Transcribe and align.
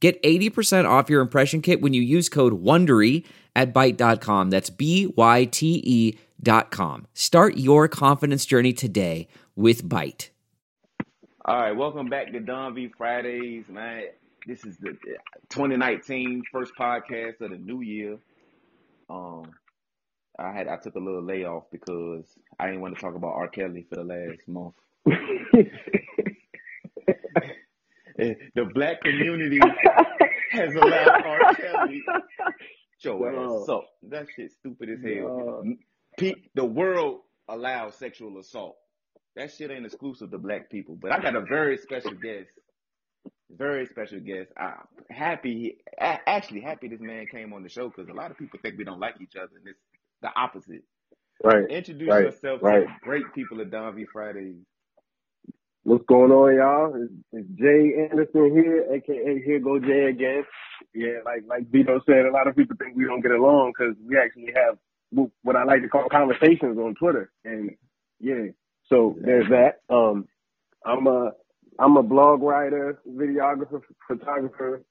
Get 0.00 0.22
80% 0.22 0.88
off 0.88 1.10
your 1.10 1.20
impression 1.20 1.60
kit 1.60 1.80
when 1.80 1.92
you 1.92 2.02
use 2.02 2.28
code 2.28 2.62
WONDERY 2.62 3.24
at 3.56 3.74
Byte.com. 3.74 4.50
That's 4.50 4.70
B-Y-T-E 4.70 6.18
dot 6.40 6.70
com. 6.70 7.06
Start 7.14 7.56
your 7.56 7.88
confidence 7.88 8.46
journey 8.46 8.72
today 8.72 9.26
with 9.56 9.88
Byte. 9.88 10.28
All 11.44 11.60
right, 11.60 11.72
welcome 11.72 12.08
back 12.08 12.32
to 12.32 12.40
Don 12.40 12.74
V 12.74 12.90
Fridays, 12.96 13.64
man. 13.68 14.04
This 14.46 14.64
is 14.64 14.76
the 14.76 14.96
2019 15.48 16.44
first 16.52 16.72
podcast 16.78 17.40
of 17.40 17.50
the 17.50 17.58
new 17.58 17.80
year. 17.80 18.18
Um, 19.10 19.50
I 20.38 20.52
had 20.52 20.68
I 20.68 20.76
took 20.76 20.94
a 20.94 21.00
little 21.00 21.22
layoff 21.22 21.64
because 21.72 22.24
I 22.60 22.66
didn't 22.66 22.82
want 22.82 22.94
to 22.94 23.00
talk 23.00 23.14
about 23.14 23.34
R. 23.34 23.48
Kelly 23.48 23.86
for 23.88 23.96
the 23.96 24.04
last 24.04 24.46
month. 24.46 24.74
Eh, 28.18 28.34
the 28.54 28.64
black 28.74 29.00
community 29.02 29.60
has 30.50 30.74
allowed 30.74 31.22
R. 31.24 31.54
Kelly. 31.54 32.02
Joe 33.00 33.26
ass 33.26 33.66
so 33.66 33.84
that 34.08 34.26
shit 34.34 34.50
stupid 34.52 34.90
as 34.90 34.98
hell. 35.04 35.64
Pe- 36.16 36.34
the 36.54 36.64
world 36.64 37.20
allows 37.48 37.94
sexual 37.94 38.38
assault. 38.38 38.76
That 39.36 39.52
shit 39.52 39.70
ain't 39.70 39.86
exclusive 39.86 40.32
to 40.32 40.38
black 40.38 40.68
people. 40.68 40.96
But 41.00 41.12
I 41.12 41.20
got 41.20 41.36
a 41.36 41.42
very 41.42 41.78
special 41.78 42.10
guest. 42.12 42.48
Very 43.50 43.86
special 43.86 44.18
guest. 44.20 44.50
I'm 44.56 44.74
happy, 45.10 45.78
actually 45.98 46.60
happy 46.60 46.88
this 46.88 47.00
man 47.00 47.26
came 47.26 47.52
on 47.52 47.62
the 47.62 47.68
show 47.68 47.88
because 47.88 48.08
a 48.08 48.12
lot 48.14 48.30
of 48.32 48.36
people 48.38 48.58
think 48.62 48.76
we 48.76 48.84
don't 48.84 49.00
like 49.00 49.14
each 49.22 49.36
other, 49.36 49.52
and 49.56 49.66
it's 49.68 49.78
the 50.22 50.28
opposite. 50.34 50.82
Right. 51.42 51.70
Introduce 51.70 52.08
Right, 52.08 52.24
yourself 52.24 52.62
right. 52.62 52.80
to 52.80 52.86
the 52.86 52.92
great 53.02 53.32
people 53.34 53.60
at 53.60 53.70
Don 53.70 53.94
V 53.94 54.06
Fridays. 54.12 54.56
What's 55.88 56.04
going 56.04 56.30
on, 56.32 56.54
y'all? 56.54 57.02
It's, 57.02 57.12
it's 57.32 57.48
Jay 57.58 57.96
Anderson 58.10 58.52
here, 58.52 58.84
aka 58.92 59.42
Here 59.42 59.58
Go 59.58 59.78
Jay 59.78 60.10
again. 60.10 60.44
Yeah, 60.94 61.24
like 61.24 61.44
like 61.48 61.70
Vito 61.70 61.98
said, 62.04 62.26
a 62.26 62.30
lot 62.30 62.46
of 62.46 62.54
people 62.54 62.76
think 62.78 62.94
we 62.94 63.06
don't 63.06 63.22
get 63.22 63.30
along 63.30 63.72
because 63.72 63.96
we 64.06 64.18
actually 64.18 64.52
have 64.54 64.76
what 65.42 65.56
I 65.56 65.64
like 65.64 65.80
to 65.80 65.88
call 65.88 66.06
conversations 66.12 66.76
on 66.76 66.94
Twitter, 66.94 67.30
and 67.46 67.70
yeah, 68.20 68.52
so 68.90 69.16
there's 69.18 69.46
that. 69.48 69.80
Um, 69.88 70.28
I'm 70.84 71.06
a 71.06 71.30
I'm 71.78 71.96
a 71.96 72.02
blog 72.02 72.42
writer, 72.42 73.00
videographer, 73.08 73.80
photographer, 74.06 74.82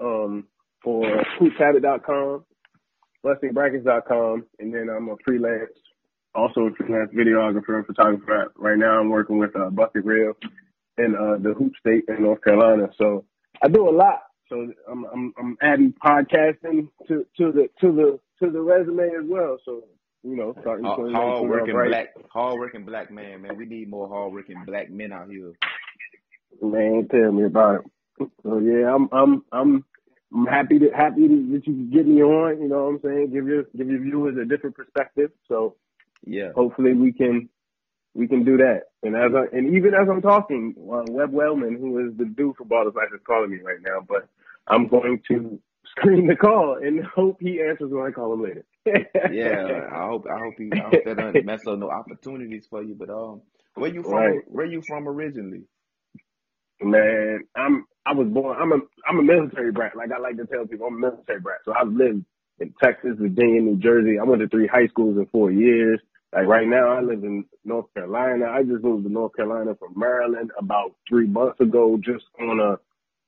um, 0.00 0.48
for 0.82 1.04
hoopshabit.com, 1.40 2.44
blessingbrackets.com, 3.24 4.46
and 4.58 4.74
then 4.74 4.88
I'm 4.90 5.10
a 5.10 5.16
freelance 5.24 5.70
also 6.34 6.62
a 6.62 6.70
freelance 6.74 7.10
videographer 7.14 7.76
and 7.76 7.86
photographer. 7.86 8.52
Right 8.56 8.78
now, 8.78 9.00
I'm 9.00 9.10
working 9.10 9.38
with 9.38 9.54
uh, 9.56 9.70
Bucket 9.70 10.04
Reel 10.04 10.34
in 10.98 11.14
uh, 11.14 11.36
the 11.42 11.54
Hoop 11.54 11.72
State 11.80 12.04
in 12.08 12.22
North 12.22 12.42
Carolina. 12.42 12.88
So 12.98 13.24
I 13.62 13.68
do 13.68 13.88
a 13.88 13.90
lot. 13.90 14.22
So 14.48 14.72
I'm 14.90 15.04
I'm, 15.06 15.32
I'm 15.38 15.58
adding 15.62 15.94
podcasting 16.04 16.88
to, 17.08 17.26
to 17.36 17.52
the 17.52 17.68
to 17.80 17.92
the 17.92 18.20
to 18.42 18.50
the 18.50 18.60
resume 18.60 19.04
as 19.04 19.24
well. 19.24 19.58
So 19.64 19.84
you 20.22 20.36
know, 20.36 20.54
starting 20.60 20.84
Hard 20.84 21.48
working 21.48 21.74
right. 21.74 21.88
black, 21.88 22.08
hard 22.30 22.58
working 22.58 22.84
black 22.84 23.10
man, 23.10 23.42
man. 23.42 23.56
We 23.56 23.64
need 23.64 23.88
more 23.88 24.08
hard 24.08 24.32
working 24.32 24.62
black 24.66 24.90
men 24.90 25.12
out 25.12 25.30
here. 25.30 25.52
Man, 26.60 27.08
tell 27.10 27.32
me 27.32 27.44
about 27.44 27.80
it. 27.80 28.30
So 28.42 28.58
yeah, 28.58 28.94
I'm 28.94 29.08
I'm 29.12 29.44
I'm 29.50 29.84
I'm 30.34 30.46
happy 30.46 30.78
to 30.80 30.90
happy 30.90 31.26
to, 31.26 31.52
that 31.52 31.66
you 31.66 31.88
get 31.90 32.06
me 32.06 32.22
on. 32.22 32.60
You 32.60 32.68
know 32.68 32.84
what 32.84 32.90
I'm 32.90 33.00
saying? 33.02 33.30
Give 33.32 33.46
your 33.46 33.64
give 33.76 33.88
your 33.88 34.00
viewers 34.00 34.36
a 34.36 34.44
different 34.44 34.76
perspective. 34.76 35.30
So 35.48 35.76
Yeah. 36.26 36.52
hopefully 36.54 36.92
we 36.94 37.12
can 37.12 37.48
we 38.14 38.28
can 38.28 38.44
do 38.44 38.56
that. 38.58 38.82
And 39.02 39.14
as 39.14 39.30
I, 39.34 39.56
and 39.56 39.76
even 39.76 39.94
as 39.94 40.08
I'm 40.10 40.20
talking, 40.20 40.74
uh, 40.76 41.04
Webb 41.08 41.32
Wellman, 41.32 41.78
who 41.78 42.06
is 42.06 42.16
the 42.16 42.24
dude 42.24 42.56
for 42.56 42.64
Ballers 42.64 42.94
Life, 42.94 43.08
is 43.14 43.20
calling 43.26 43.50
me 43.50 43.58
right 43.62 43.80
now. 43.80 44.04
But 44.06 44.28
I'm 44.66 44.88
going 44.88 45.22
to 45.28 45.60
screen 45.86 46.26
the 46.26 46.36
call 46.36 46.78
and 46.82 47.04
hope 47.04 47.38
he 47.40 47.60
answers 47.60 47.90
when 47.90 48.06
I 48.06 48.10
call 48.10 48.32
him 48.34 48.42
later. 48.42 48.64
Yeah, 49.32 49.88
I 49.92 50.06
hope 50.06 50.26
I 50.26 50.38
hope 50.38 50.54
he 50.58 50.70
I 50.72 50.84
hope 50.84 51.04
that 51.04 51.16
doesn't 51.16 51.44
mess 51.44 51.60
up 51.66 51.78
no 51.78 51.90
opportunities 51.90 52.66
for 52.68 52.82
you. 52.82 52.94
But 52.94 53.10
um, 53.10 53.42
where 53.74 53.92
you 53.92 54.02
from? 54.02 54.12
Right. 54.14 54.40
Where 54.46 54.66
you 54.66 54.82
from 54.86 55.06
originally? 55.06 55.64
Man, 56.80 57.40
I'm 57.54 57.84
I 58.06 58.14
was 58.14 58.28
born. 58.28 58.56
I'm 58.60 58.72
a 58.72 58.78
I'm 59.06 59.18
a 59.18 59.22
military 59.22 59.70
brat. 59.70 59.96
Like 59.96 60.10
I 60.16 60.18
like 60.18 60.36
to 60.38 60.46
tell 60.46 60.66
people, 60.66 60.86
I'm 60.86 60.96
a 60.96 61.10
military 61.10 61.40
brat. 61.40 61.58
So 61.64 61.74
I've 61.78 61.92
lived 61.92 62.24
in 62.58 62.74
Texas, 62.82 63.12
Virginia, 63.18 63.60
New 63.60 63.76
Jersey. 63.76 64.18
I 64.18 64.24
went 64.24 64.40
to 64.40 64.48
three 64.48 64.66
high 64.66 64.86
schools 64.88 65.18
in 65.18 65.26
four 65.26 65.50
years. 65.50 66.00
Like 66.34 66.46
right 66.46 66.68
now, 66.68 66.90
I 66.90 67.00
live 67.00 67.24
in 67.24 67.44
North 67.64 67.92
Carolina. 67.94 68.46
I 68.50 68.62
just 68.62 68.84
moved 68.84 69.04
to 69.04 69.12
North 69.12 69.34
Carolina 69.36 69.74
from 69.78 69.94
Maryland 69.96 70.50
about 70.58 70.94
three 71.08 71.26
months 71.26 71.60
ago, 71.60 71.98
just 72.04 72.24
on 72.40 72.60
a 72.60 72.78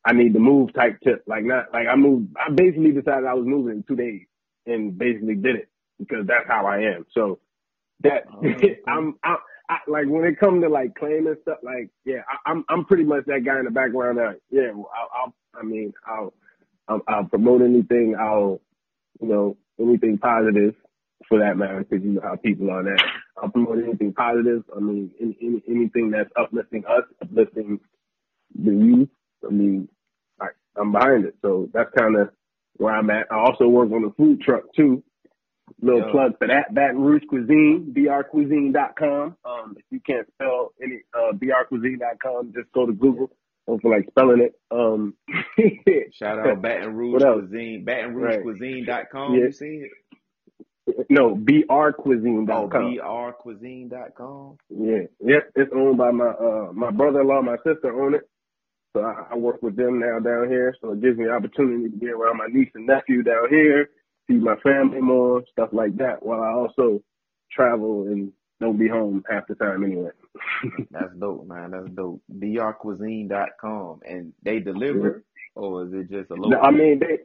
I 0.05 0.13
need 0.13 0.35
to 0.35 0.41
move 0.41 0.73
type 0.75 0.99
tip. 1.05 1.25
Like 1.27 1.45
not 1.45 1.67
like 1.73 1.89
I 1.89 1.97
moved. 1.97 2.37
I 2.37 2.51
basically 2.53 2.93
decided 2.93 3.27
I 3.27 3.35
was 3.35 3.47
moving 3.47 3.77
in 3.79 3.85
two 3.85 3.97
days 3.97 4.27
and 4.67 4.97
basically 4.99 5.35
did 5.37 5.57
it 5.57 5.69
because 5.99 6.27
that's 6.27 6.47
how 6.49 6.67
I 6.67 6.79
am. 6.97 7.07
So 7.13 7.41
that 8.03 8.25
Oh. 8.33 8.43
I'm 8.89 9.17
I, 9.25 9.37
I 9.69 9.79
like 9.89 10.07
when 10.09 10.25
it 10.25 10.39
comes 10.41 10.63
to 10.63 10.69
like 10.69 10.95
claiming 10.97 11.37
stuff. 11.43 11.59
Like 11.63 11.91
yeah, 12.05 12.23
I, 12.29 12.51
I'm 12.51 12.65
I'm 12.69 12.85
pretty 12.85 13.05
much 13.05 13.25
that 13.27 13.45
guy 13.45 13.59
in 13.59 13.65
the 13.67 13.71
background. 13.73 14.19
That 14.19 14.41
yeah, 14.51 14.73
well, 14.75 14.91
I'll, 14.97 15.11
I'll 15.25 15.35
I 15.61 15.65
mean 15.65 15.93
I'll, 16.07 16.35
I'll 16.89 17.03
I'll 17.09 17.25
promote 17.25 17.63
anything. 17.63 18.17
I'll 18.21 18.61
you 19.21 19.29
know 19.29 19.57
anything 19.81 20.19
positive 20.19 20.75
for 21.29 21.39
that 21.41 21.57
matter 21.57 21.85
because 21.89 22.05
you 22.05 22.13
know 22.13 22.21
how 22.23 22.37
people 22.37 22.71
are. 22.71 22.83
That 22.83 23.53
promote 23.53 23.79
anything 23.83 24.13
positive. 24.13 24.63
I 24.75 24.81
mean 24.81 25.11
any, 25.21 25.37
any, 25.43 25.63
anything 25.69 26.11
that's 26.11 26.31
uplifting 26.39 26.85
us, 26.87 27.05
uplifting 27.23 27.81
the 28.55 28.71
youth. 28.73 29.09
I 29.47 29.53
mean 29.53 29.89
I, 30.41 30.47
I'm 30.77 30.93
behind 30.93 31.25
it. 31.25 31.35
So 31.43 31.69
that's 31.73 31.91
kind 31.97 32.19
of 32.19 32.31
where 32.77 32.95
I'm 32.95 33.11
at. 33.11 33.27
I 33.31 33.39
also 33.39 33.69
work 33.69 33.91
on 33.93 34.03
the 34.03 34.13
food 34.17 34.41
truck 34.41 34.65
too. 34.77 35.03
Little 35.81 36.01
Yeah. 36.01 36.11
plug 36.13 36.39
for 36.39 36.49
that. 36.49 36.75
Baton 36.75 37.01
Rouge 37.01 37.23
Cuisine, 37.29 37.95
brcuisine.com. 37.97 39.37
Um, 39.45 39.75
if 39.79 39.85
you 39.91 40.01
can't 40.01 40.27
spell 40.35 40.73
any, 40.83 41.01
uh, 41.15 41.33
brcuisine.com, 41.33 42.53
just 42.55 42.71
go 42.73 42.87
to 42.87 42.93
Google. 42.93 43.31
Don't 43.67 43.81
feel 43.81 43.91
like 43.93 44.07
spelling 44.11 44.41
it. 44.43 44.55
Um, 44.71 45.15
Shout 46.13 46.39
out 46.41 46.61
Baton 46.63 46.95
Rouge 46.95 47.23
Cuisine, 47.23 47.85
Baton 47.85 48.15
Rouge 48.15 48.35
Right. 48.37 48.43
Cuisine.com. 48.43 49.35
Yeah. 49.35 49.45
You 49.47 49.53
see 49.53 49.67
it? 49.85 49.91
No, 51.11 51.31
Oh, 51.31 51.37
brcuisine.com. 51.37 52.97
brcuisine.com. 52.97 54.57
Yeah, 54.71 55.03
yep. 55.21 55.51
It's 55.55 55.71
owned 55.75 55.99
by 55.99 56.11
my 56.11 56.27
uh 56.31 56.73
my 56.73 56.91
brother-in-law, 56.91 57.43
my 57.43 57.57
sister 57.65 57.93
own 58.03 58.15
it. 58.15 58.29
So 58.95 59.03
I, 59.03 59.33
I 59.33 59.37
work 59.37 59.63
with 59.63 59.77
them 59.77 60.01
now 60.01 60.19
down 60.21 60.49
here. 60.49 60.75
So 60.81 60.93
it 60.93 61.01
gives 61.01 61.17
me 61.19 61.25
the 61.25 61.33
opportunity 61.33 61.89
to 61.91 61.97
be 61.97 62.09
around 62.09 62.37
my 62.39 62.47
niece 62.51 62.69
and 62.75 62.87
nephew 62.87 63.23
down 63.23 63.49
here, 63.49 63.89
see 64.31 64.37
my 64.37 64.57
family 64.57 65.01
more, 65.01 65.43
stuff 65.51 65.71
like 65.73 65.97
that. 65.97 66.23
While 66.25 66.43
I 66.43 66.53
also 66.53 67.03
travel 67.51 68.03
and 68.07 68.33
don't 68.61 68.79
be 68.79 68.89
home 68.89 69.25
half 69.29 69.47
the 69.49 69.55
time 69.57 69.83
anyway. 69.85 70.11
That's 70.91 71.13
dope, 71.19 71.47
man. 71.47 71.71
That's 71.73 71.89
dope. 71.95 72.21
brcuisine.com. 72.33 74.01
And 74.09 74.33
they 74.43 74.61
deliver, 74.61 75.25
or 75.55 75.87
is 75.87 75.93
it 75.93 76.11
just 76.11 76.31
a 76.31 76.35
local? 76.35 76.59
I 76.63 76.71
mean, 76.71 77.01
they 77.01 77.19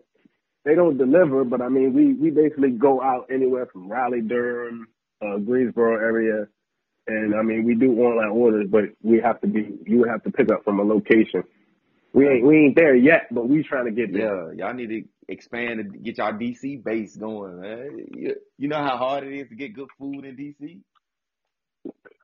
they 0.68 0.76
don't 0.76 0.98
deliver, 0.98 1.46
but 1.46 1.62
I 1.62 1.70
mean, 1.70 1.94
we 1.94 2.14
we 2.14 2.30
basically 2.30 2.72
go 2.72 3.02
out 3.02 3.28
anywhere 3.32 3.68
from 3.68 3.88
Raleigh, 3.88 4.22
Durham, 4.22 4.88
uh, 5.22 5.38
Greensboro 5.38 5.96
area, 5.96 6.48
and 7.08 7.34
I 7.34 7.42
mean, 7.42 7.64
we 7.64 7.74
do 7.76 7.94
online 8.02 8.32
orders, 8.32 8.68
but 8.70 8.84
we 9.02 9.22
have 9.22 9.40
to 9.42 9.48
be 9.48 9.80
you 9.86 10.00
would 10.00 10.10
have 10.10 10.24
to 10.24 10.32
pick 10.32 10.52
up 10.52 10.66
from 10.66 10.82
a 10.82 10.84
location. 10.84 11.44
We 12.12 12.28
ain't 12.28 12.46
we 12.46 12.58
ain't 12.58 12.76
there 12.76 12.96
yet, 12.96 13.28
but 13.32 13.48
we 13.48 13.64
trying 13.64 13.86
to 13.86 13.92
get 13.92 14.12
there. 14.12 14.52
Yeah, 14.54 14.66
y'all 14.66 14.74
need 14.74 14.90
to 14.90 15.04
expand 15.30 15.80
and 15.80 16.04
get 16.04 16.18
y'all 16.18 16.34
DC 16.34 16.84
base 16.84 17.16
going, 17.16 17.62
man. 17.62 18.06
You, 18.14 18.36
you 18.58 18.68
know 18.68 18.84
how 18.84 18.98
hard 18.98 19.24
it 19.24 19.34
is 19.34 19.48
to 19.48 19.56
get 19.56 19.74
good 19.74 19.90
food 19.98 20.26
in 20.26 20.36
DC? 20.36 20.82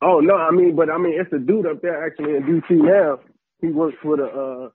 Oh 0.01 0.19
no, 0.19 0.36
I 0.36 0.51
mean, 0.51 0.75
but 0.75 0.89
I 0.89 0.98
mean, 0.98 1.18
it's 1.18 1.31
a 1.31 1.39
dude 1.39 1.66
up 1.66 1.81
there 1.81 2.06
actually 2.06 2.36
in 2.36 2.44
DC 2.44 2.72
now. 2.72 3.19
He 3.62 3.68
works 3.68 3.96
for 4.04 4.18
the 4.18 4.25
uh, 4.25 4.69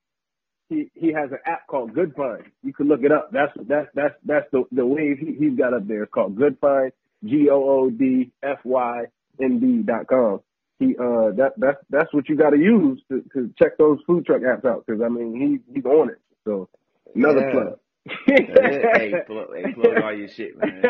he 0.69 0.91
he 0.95 1.13
has 1.13 1.31
an 1.33 1.39
app 1.47 1.67
called 1.67 1.95
Good 1.95 2.15
Find. 2.15 2.45
You 2.63 2.73
can 2.73 2.89
look 2.89 3.03
it 3.03 3.13
up. 3.13 3.31
That's 3.33 3.53
that's 3.67 3.89
that's 3.95 4.15
that's 4.25 4.47
the 4.53 4.65
the 4.73 4.85
wave 4.87 5.19
he, 5.19 5.35
he's 5.39 5.57
got 5.59 5.75
up 5.75 5.87
there. 5.87 6.03
It's 6.05 6.13
called 6.13 6.37
Good 6.37 6.59
Find. 6.61 6.93
G 7.25 7.49
O 7.51 7.63
O 7.69 7.91
D 7.91 8.31
F 8.43 8.59
Y 8.65 9.05
N 9.41 9.61
D 9.61 9.83
dot 9.83 10.07
com. 10.07 10.41
He 10.79 10.97
uh 10.97 11.33
that 11.37 11.55
that's 11.57 11.79
that's 11.91 12.13
what 12.13 12.29
you 12.29 12.37
got 12.37 12.51
to 12.51 12.59
use 12.59 13.03
to 13.11 13.25
to 13.33 13.53
check 13.59 13.77
those 13.79 13.99
food 14.07 14.27
truck 14.27 14.43
apps 14.43 14.65
out 14.65 14.85
because 14.87 15.03
I 15.03 15.09
mean 15.09 15.35
he 15.67 15.75
he's 15.75 15.85
on 15.85 16.11
it. 16.11 16.21
So 16.45 16.69
Another 17.15 17.41
yeah. 17.41 17.53
plug. 17.53 17.79
hey, 18.27 19.13
plug, 19.27 19.47
hey, 19.55 19.73
plug 19.73 20.03
all 20.03 20.15
your 20.15 20.29
shit, 20.29 20.57
man. 20.59 20.83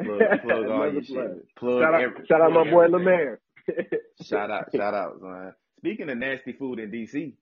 Plug, 0.00 0.42
plug 0.42 0.66
all 0.66 0.92
your 0.92 1.02
plug. 1.02 1.04
shit. 1.04 1.54
Plug 1.56 1.82
shout 1.82 1.94
out, 1.94 2.00
every, 2.00 2.26
shout 2.26 2.40
out 2.40 2.52
my 2.52 2.70
boy 2.70 2.86
Lemaire. 2.86 3.40
shout 4.22 4.50
out, 4.50 4.68
shout 4.74 4.94
out, 4.94 5.22
man. 5.22 5.52
Speaking 5.78 6.10
of 6.10 6.18
nasty 6.18 6.52
food 6.52 6.78
in 6.78 6.90
DC. 6.90 7.32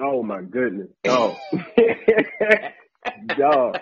Oh 0.00 0.22
my 0.22 0.42
goodness. 0.42 0.88
Oh. 1.04 1.36
dog. 3.36 3.78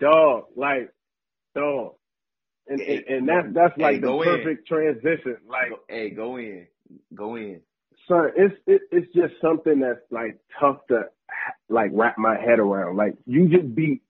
Dog. 0.00 0.44
Like, 0.56 0.90
dog. 1.54 1.94
And, 2.68 2.80
and, 2.80 3.04
and 3.06 3.28
that's 3.28 3.46
that's 3.54 3.78
like 3.78 3.96
hey, 3.96 4.00
the 4.00 4.22
perfect 4.24 4.68
in. 4.70 4.76
transition. 4.76 5.36
Like, 5.48 5.70
hey, 5.88 6.10
go 6.10 6.36
in, 6.36 6.66
go 7.14 7.36
in, 7.36 7.60
son. 8.08 8.30
It's 8.36 8.54
it, 8.66 8.82
it's 8.90 9.06
just 9.14 9.34
something 9.40 9.78
that's 9.80 10.00
like 10.10 10.38
tough 10.60 10.78
to 10.88 11.02
like 11.68 11.90
wrap 11.92 12.18
my 12.18 12.34
head 12.36 12.58
around. 12.58 12.96
Like, 12.96 13.14
you 13.24 13.48
just 13.48 13.72
beat 13.72 14.02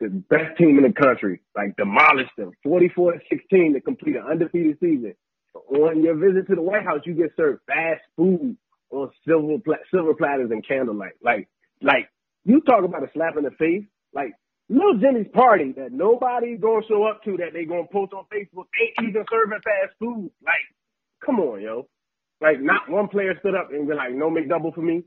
the 0.00 0.08
best 0.08 0.56
team 0.56 0.78
in 0.78 0.84
the 0.84 0.92
country, 0.92 1.42
like 1.54 1.76
demolished 1.76 2.32
them, 2.38 2.52
forty 2.62 2.88
four 2.88 3.12
to 3.12 3.18
sixteen 3.28 3.74
to 3.74 3.80
complete 3.82 4.16
an 4.16 4.22
undefeated 4.30 4.78
season. 4.80 5.14
On 5.54 6.02
your 6.02 6.14
visit 6.16 6.48
to 6.48 6.54
the 6.54 6.62
White 6.62 6.84
House, 6.84 7.00
you 7.04 7.12
get 7.12 7.32
served 7.36 7.60
fast 7.66 8.00
food 8.16 8.56
on 8.96 9.10
silver 9.26 9.58
pla- 9.64 9.84
silver 9.90 10.14
platters 10.14 10.50
and 10.50 10.66
candlelight. 10.66 11.14
Like, 11.22 11.48
like 11.82 12.08
you 12.44 12.60
talk 12.62 12.84
about 12.84 13.02
a 13.02 13.10
slap 13.12 13.36
in 13.36 13.44
the 13.44 13.50
face. 13.50 13.84
Like 14.14 14.32
Little 14.68 14.98
Jimmy's 14.98 15.30
party 15.32 15.72
that 15.76 15.92
nobody's 15.92 16.60
gonna 16.60 16.82
show 16.88 17.04
up 17.04 17.22
to 17.24 17.36
that 17.38 17.52
they 17.52 17.64
gonna 17.64 17.86
post 17.92 18.12
on 18.12 18.24
Facebook 18.24 18.66
ain't 18.80 19.08
even 19.08 19.24
serving 19.30 19.60
fast 19.62 19.94
food. 19.98 20.30
Like, 20.44 20.66
come 21.24 21.38
on, 21.38 21.60
yo. 21.60 21.86
Like, 22.40 22.60
not 22.60 22.90
one 22.90 23.08
player 23.08 23.34
stood 23.38 23.54
up 23.54 23.70
and 23.72 23.88
be 23.88 23.94
like, 23.94 24.12
"No 24.12 24.28
McDouble 24.30 24.74
for 24.74 24.82
me." 24.82 25.04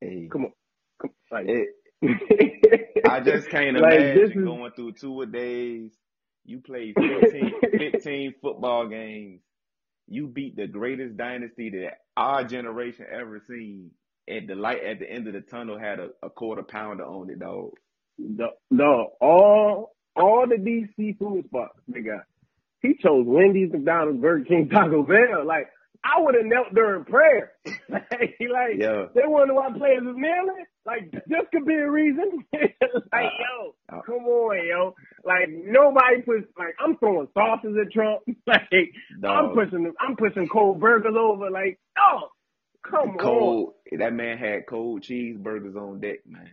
Hey, 0.00 0.28
come 0.32 0.46
on, 0.46 0.52
come, 1.00 1.10
like, 1.30 1.46
it, 1.48 1.68
I 3.08 3.20
just 3.20 3.48
can't 3.50 3.78
like, 3.78 3.94
imagine 3.94 4.22
is, 4.22 4.44
going 4.44 4.72
through 4.72 4.92
two 4.92 5.20
a 5.22 5.26
days. 5.26 5.92
You 6.44 6.60
play 6.60 6.94
15, 6.96 7.52
15 7.92 8.34
football 8.40 8.88
games. 8.88 9.40
You 10.08 10.26
beat 10.26 10.56
the 10.56 10.66
greatest 10.66 11.16
dynasty 11.16 11.70
that 11.70 11.98
our 12.16 12.44
generation 12.44 13.06
ever 13.12 13.42
seen. 13.48 13.90
And 14.26 14.48
the 14.48 14.54
light 14.54 14.84
at 14.84 14.98
the 14.98 15.10
end 15.10 15.26
of 15.26 15.34
the 15.34 15.40
tunnel 15.40 15.78
had 15.78 15.98
a, 16.00 16.08
a 16.22 16.28
quarter 16.30 16.62
pounder 16.62 17.04
on 17.04 17.30
it, 17.30 17.38
dog. 17.38 17.70
No, 18.18 18.50
no, 18.70 19.12
all 19.20 19.94
all 20.16 20.46
the 20.46 20.56
DC 20.56 21.18
food 21.18 21.44
spots 21.46 21.78
got. 21.88 22.24
He 22.82 22.94
chose 23.00 23.24
Wendy's, 23.26 23.72
McDonald's, 23.72 24.20
Burger 24.20 24.44
King, 24.44 24.68
Taco 24.68 25.02
Bell. 25.02 25.46
Like 25.46 25.68
I 26.04 26.20
would 26.20 26.34
have 26.34 26.44
knelt 26.46 26.74
during 26.74 27.04
prayer. 27.04 27.52
like, 27.88 28.10
like 28.40 28.76
yeah. 28.78 29.06
they 29.14 29.22
wonder 29.24 29.54
why 29.54 29.68
players 29.76 30.02
is 30.02 30.16
kneeling. 30.16 30.64
Like 30.86 31.10
this 31.10 31.44
could 31.52 31.66
be 31.66 31.74
a 31.74 31.90
reason. 31.90 32.44
like 32.52 32.76
uh, 33.12 33.18
yo, 33.20 33.74
uh, 33.92 34.00
come 34.06 34.24
on, 34.24 34.66
yo. 34.66 34.94
Like 35.24 35.48
nobody 35.50 36.22
puts 36.22 36.46
like 36.58 36.74
I'm 36.78 36.96
throwing 36.98 37.28
sauces 37.34 37.76
at 37.80 37.92
Trump. 37.92 38.22
like 38.46 38.92
I'm 39.24 39.54
pushing 39.54 39.92
I'm 40.00 40.16
pushing 40.16 40.48
cold 40.48 40.80
burgers 40.80 41.16
over. 41.18 41.50
Like 41.50 41.78
oh, 41.98 42.28
come 42.88 43.16
cold, 43.20 43.74
on. 43.92 43.98
That 43.98 44.12
man 44.12 44.38
had 44.38 44.66
cold 44.68 45.02
cheeseburgers 45.02 45.76
on 45.76 46.00
deck, 46.00 46.20
man. 46.26 46.50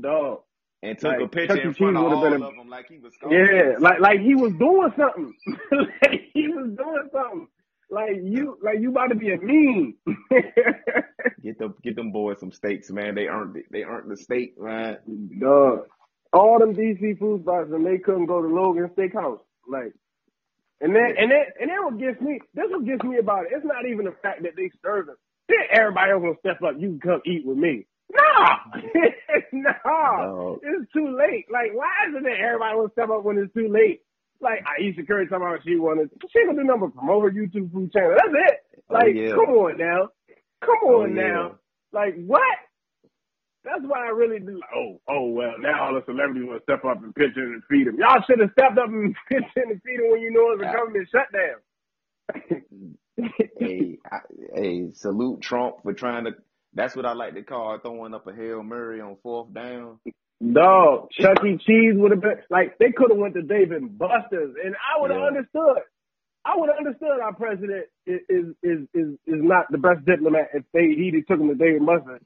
Dog 0.00 0.40
and 0.82 0.98
took 0.98 1.12
like, 1.12 1.20
a 1.22 1.28
picture 1.28 1.60
in 1.60 1.74
front 1.74 1.96
of 1.96 2.04
all 2.04 2.24
a, 2.24 2.34
of 2.34 2.40
them 2.40 2.68
like 2.68 2.88
he 2.88 2.98
was. 2.98 3.12
Yeah, 3.28 3.78
like 3.80 4.00
like 4.00 4.20
he 4.20 4.34
was 4.34 4.52
doing 4.58 4.92
something. 4.96 5.34
like 5.72 6.20
he 6.32 6.48
was 6.48 6.70
doing 6.76 7.08
something. 7.12 7.48
Like 7.90 8.16
you, 8.22 8.58
like 8.62 8.80
you 8.80 8.90
about 8.90 9.08
to 9.08 9.14
be 9.14 9.32
a 9.32 9.38
meme. 9.40 9.94
get 11.42 11.58
them, 11.58 11.74
get 11.82 11.96
them 11.96 12.12
boys 12.12 12.38
some 12.38 12.52
steaks, 12.52 12.90
man. 12.90 13.14
They 13.14 13.26
earned 13.26 13.56
it. 13.56 13.64
They 13.70 13.82
earned 13.82 14.10
the 14.10 14.16
steak, 14.16 14.60
man. 14.60 14.98
Dog. 15.40 15.86
All 16.32 16.58
them 16.58 16.74
DC 16.74 17.18
food 17.18 17.42
spots, 17.42 17.70
and 17.72 17.86
they 17.86 17.96
couldn't 17.98 18.26
go 18.26 18.42
to 18.42 18.48
Logan 18.48 18.90
Steakhouse. 18.94 19.40
Like, 19.66 19.94
and 20.80 20.94
then 20.94 21.14
and 21.18 21.30
then 21.30 21.44
and 21.60 21.70
then 21.70 21.84
what 21.84 21.98
gets 21.98 22.20
me. 22.20 22.40
This 22.54 22.66
what 22.68 22.84
gets 22.84 23.02
me 23.02 23.16
about 23.18 23.44
it. 23.46 23.52
It's 23.56 23.64
not 23.64 23.86
even 23.90 24.04
the 24.04 24.14
fact 24.22 24.42
that 24.42 24.52
they 24.54 24.70
serving. 24.84 25.16
Then 25.48 25.58
everybody 25.72 26.12
else 26.12 26.22
gonna 26.22 26.38
step 26.40 26.62
up. 26.62 26.74
You 26.78 26.98
can 26.98 27.00
come 27.00 27.22
eat 27.24 27.46
with 27.46 27.56
me. 27.56 27.86
No, 28.10 28.20
no, 29.52 29.70
no, 29.92 30.60
it's 30.62 30.92
too 30.92 31.16
late. 31.16 31.46
Like, 31.50 31.72
why 31.74 31.88
isn't 32.08 32.26
it 32.26 32.40
everybody 32.40 32.76
will 32.76 32.90
step 32.92 33.10
up 33.10 33.24
when 33.24 33.38
it's 33.38 33.52
too 33.52 33.68
late? 33.68 34.00
Like 34.40 34.60
Ayesha 34.66 35.02
Curry 35.06 35.26
talking 35.26 35.46
about 35.46 35.60
she 35.64 35.76
wanted, 35.76 36.10
she 36.30 36.46
gonna 36.46 36.62
do 36.62 36.64
number 36.64 36.88
promote 36.88 37.24
her 37.24 37.30
YouTube 37.30 37.72
food 37.72 37.92
channel. 37.92 38.14
That's 38.14 38.52
it. 38.52 38.80
Oh, 38.88 38.94
like, 38.94 39.06
oh, 39.06 39.20
yeah. 39.20 39.30
come 39.30 39.50
on 39.54 39.78
now, 39.78 40.08
come 40.60 40.82
on 40.86 41.10
oh, 41.10 41.12
now. 41.12 41.42
Yeah. 41.42 42.00
Like, 42.00 42.14
what? 42.24 42.42
That's 43.64 43.82
why 43.82 44.06
I 44.06 44.10
really 44.10 44.38
do. 44.38 44.60
Oh, 44.74 45.00
oh 45.08 45.26
well. 45.26 45.54
Now 45.58 45.86
all 45.86 45.94
the 45.94 46.04
celebrities 46.06 46.44
want 46.46 46.60
to 46.60 46.62
step 46.62 46.84
up 46.84 47.02
and 47.02 47.14
pitch 47.14 47.36
in 47.36 47.42
and 47.42 47.62
feed 47.68 47.88
them. 47.88 47.98
Y'all 47.98 48.22
should 48.26 48.40
have 48.40 48.50
stepped 48.52 48.78
up 48.78 48.88
and 48.88 49.14
pitched 49.28 49.56
in 49.56 49.70
and 49.72 49.82
feed 49.82 49.98
them 49.98 50.10
when 50.10 50.20
you 50.20 50.30
know 50.30 50.52
it's 50.52 50.62
a 50.62 50.72
government 50.72 51.08
shutdown. 51.10 51.58
hey, 53.58 53.98
I, 54.10 54.18
hey, 54.54 54.90
salute 54.94 55.42
Trump 55.42 55.82
for 55.82 55.92
trying 55.92 56.24
to 56.24 56.32
that's 56.74 56.94
what 56.94 57.06
I 57.06 57.12
like 57.12 57.34
to 57.34 57.42
call 57.42 57.78
throwing 57.78 58.14
up 58.14 58.26
a 58.26 58.34
Hail 58.34 58.62
Mary 58.62 59.00
on 59.00 59.16
fourth 59.22 59.52
down. 59.52 59.98
Dog, 60.40 61.10
Chuck 61.10 61.44
E. 61.44 61.58
Cheese 61.66 61.94
would 61.94 62.12
have 62.12 62.20
been 62.20 62.38
like 62.48 62.78
they 62.78 62.92
could 62.96 63.10
have 63.10 63.18
went 63.18 63.34
to 63.34 63.42
Dave 63.42 63.72
and 63.72 63.98
Buster's, 63.98 64.54
and 64.64 64.76
I 64.76 65.00
would 65.00 65.10
have 65.10 65.20
yeah. 65.20 65.26
understood. 65.26 65.82
I 66.44 66.52
would 66.56 66.68
have 66.68 66.78
understood 66.78 67.20
our 67.20 67.34
president 67.34 67.86
is, 68.06 68.20
is 68.28 68.46
is 68.62 68.78
is 68.94 69.08
is 69.26 69.42
not 69.42 69.66
the 69.70 69.78
best 69.78 70.04
diplomat 70.06 70.50
if 70.54 70.62
they 70.72 70.94
he 70.94 71.10
took 71.26 71.40
him 71.40 71.48
to 71.48 71.54
Dave 71.54 71.76
and 71.76 71.86
Buster's. 71.86 72.22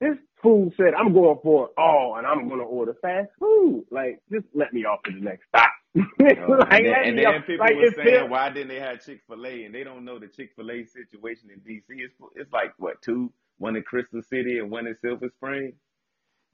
This 0.00 0.18
fool 0.42 0.72
said, 0.76 0.94
"I'm 0.98 1.12
going 1.12 1.38
for 1.40 1.66
it 1.66 1.72
all, 1.78 2.16
and 2.18 2.26
I'm 2.26 2.48
going 2.48 2.58
to 2.58 2.66
order 2.66 2.94
fast 3.00 3.30
food. 3.38 3.84
Like, 3.92 4.20
just 4.30 4.46
let 4.52 4.74
me 4.74 4.84
off 4.84 5.04
to 5.04 5.12
the 5.12 5.20
next 5.20 5.46
stop." 5.46 5.70
like, 5.94 6.38
and 6.38 6.86
then, 6.86 6.94
and 7.04 7.18
then 7.18 7.42
people 7.46 7.64
like, 7.64 7.76
were 7.76 8.04
saying, 8.04 8.28
"Why 8.28 8.50
didn't 8.50 8.68
they 8.68 8.80
have 8.80 9.04
Chick 9.04 9.20
Fil 9.28 9.46
A?" 9.46 9.64
And 9.64 9.72
they 9.72 9.84
don't 9.84 10.04
know 10.04 10.18
the 10.18 10.26
Chick 10.26 10.50
Fil 10.56 10.68
A 10.68 10.84
situation 10.84 11.50
in 11.54 11.60
DC. 11.60 11.84
It's 11.90 12.14
it's 12.34 12.52
like 12.52 12.74
what 12.78 13.00
two 13.02 13.32
one 13.58 13.76
in 13.76 13.84
Crystal 13.84 14.22
City 14.22 14.58
and 14.58 14.68
one 14.68 14.88
in 14.88 14.96
Silver 14.96 15.28
Spring. 15.36 15.74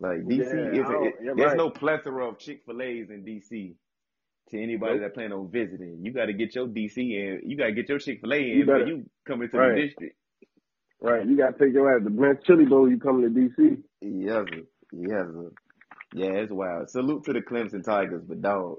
Like 0.01 0.21
DC 0.21 0.39
yeah, 0.39 0.81
is 0.81 0.87
it, 0.89 1.15
there's 1.37 1.49
right. 1.49 1.57
no 1.57 1.71
plethora 1.71 2.29
of 2.29 2.39
Chick 2.39 2.63
Fil 2.65 2.83
A's 2.83 3.11
in 3.11 3.25
DC. 3.25 3.75
To 4.51 4.63
anybody 4.63 4.95
nope. 4.95 5.03
that 5.03 5.15
plan 5.15 5.33
on 5.33 5.51
visiting, 5.51 5.99
you 6.03 6.13
got 6.13 6.27
to 6.27 6.33
get 6.33 6.55
your 6.55 6.67
DC 6.67 6.97
and 6.97 7.43
you 7.51 7.57
got 7.57 7.67
to 7.67 7.73
get 7.73 7.89
your 7.89 7.99
Chick 7.99 8.21
Fil 8.23 8.33
A 8.33 8.37
in 8.37 8.45
you 8.45 8.87
you 8.87 9.11
come 9.27 9.43
into 9.43 9.59
right. 9.59 9.75
the 9.75 9.83
district. 9.83 10.17
Right, 11.01 11.27
you 11.27 11.37
got 11.37 11.59
to 11.59 11.65
take 11.65 11.75
your 11.75 11.95
ass 11.95 12.03
to 12.05 12.11
Ben's 12.11 12.39
Chili 12.47 12.65
Bowl. 12.65 12.89
You 12.89 12.99
coming 12.99 13.23
to 13.23 13.29
DC? 13.29 13.77
Yes, 14.01 14.47
yes, 14.93 15.27
yeah. 16.15 16.43
It's 16.43 16.51
wild. 16.51 16.91
Salute 16.91 17.25
to 17.25 17.33
the 17.33 17.41
Clemson 17.41 17.85
Tigers, 17.85 18.23
but 18.27 18.41
dog. 18.41 18.79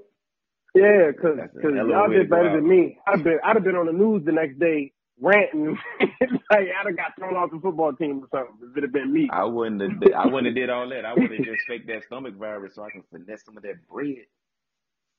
Yeah, 0.74 1.12
cause, 1.20 1.38
cause 1.60 1.72
y'all 1.74 2.08
did 2.08 2.28
better 2.28 2.56
than 2.56 2.68
me. 2.68 2.98
I've 3.06 3.22
been 3.22 3.38
I'd 3.44 3.56
have 3.56 3.64
been 3.64 3.76
on 3.76 3.86
the 3.86 3.92
news 3.92 4.24
the 4.24 4.32
next 4.32 4.58
day 4.58 4.92
ranting 5.20 5.76
like 6.00 6.40
I'd 6.50 6.86
have 6.86 6.96
got 6.96 7.16
thrown 7.18 7.36
off 7.36 7.50
the 7.50 7.60
football 7.60 7.92
team 7.92 8.24
or 8.24 8.28
something. 8.30 8.70
If 8.70 8.76
it 8.76 8.82
had 8.82 8.92
been 8.92 9.12
me, 9.12 9.28
I 9.32 9.44
wouldn't 9.44 9.80
have. 9.80 9.90
I 10.16 10.26
wouldn't 10.26 10.46
have 10.46 10.54
did 10.54 10.70
all 10.70 10.88
that. 10.88 11.04
I 11.04 11.14
would 11.14 11.30
have 11.30 11.44
just 11.44 11.62
faked 11.68 11.86
that 11.88 12.04
stomach 12.04 12.34
virus 12.34 12.74
so 12.74 12.82
I 12.82 12.90
can 12.90 13.02
finesse 13.10 13.44
some 13.44 13.56
of 13.56 13.62
that 13.62 13.86
bread. 13.88 14.26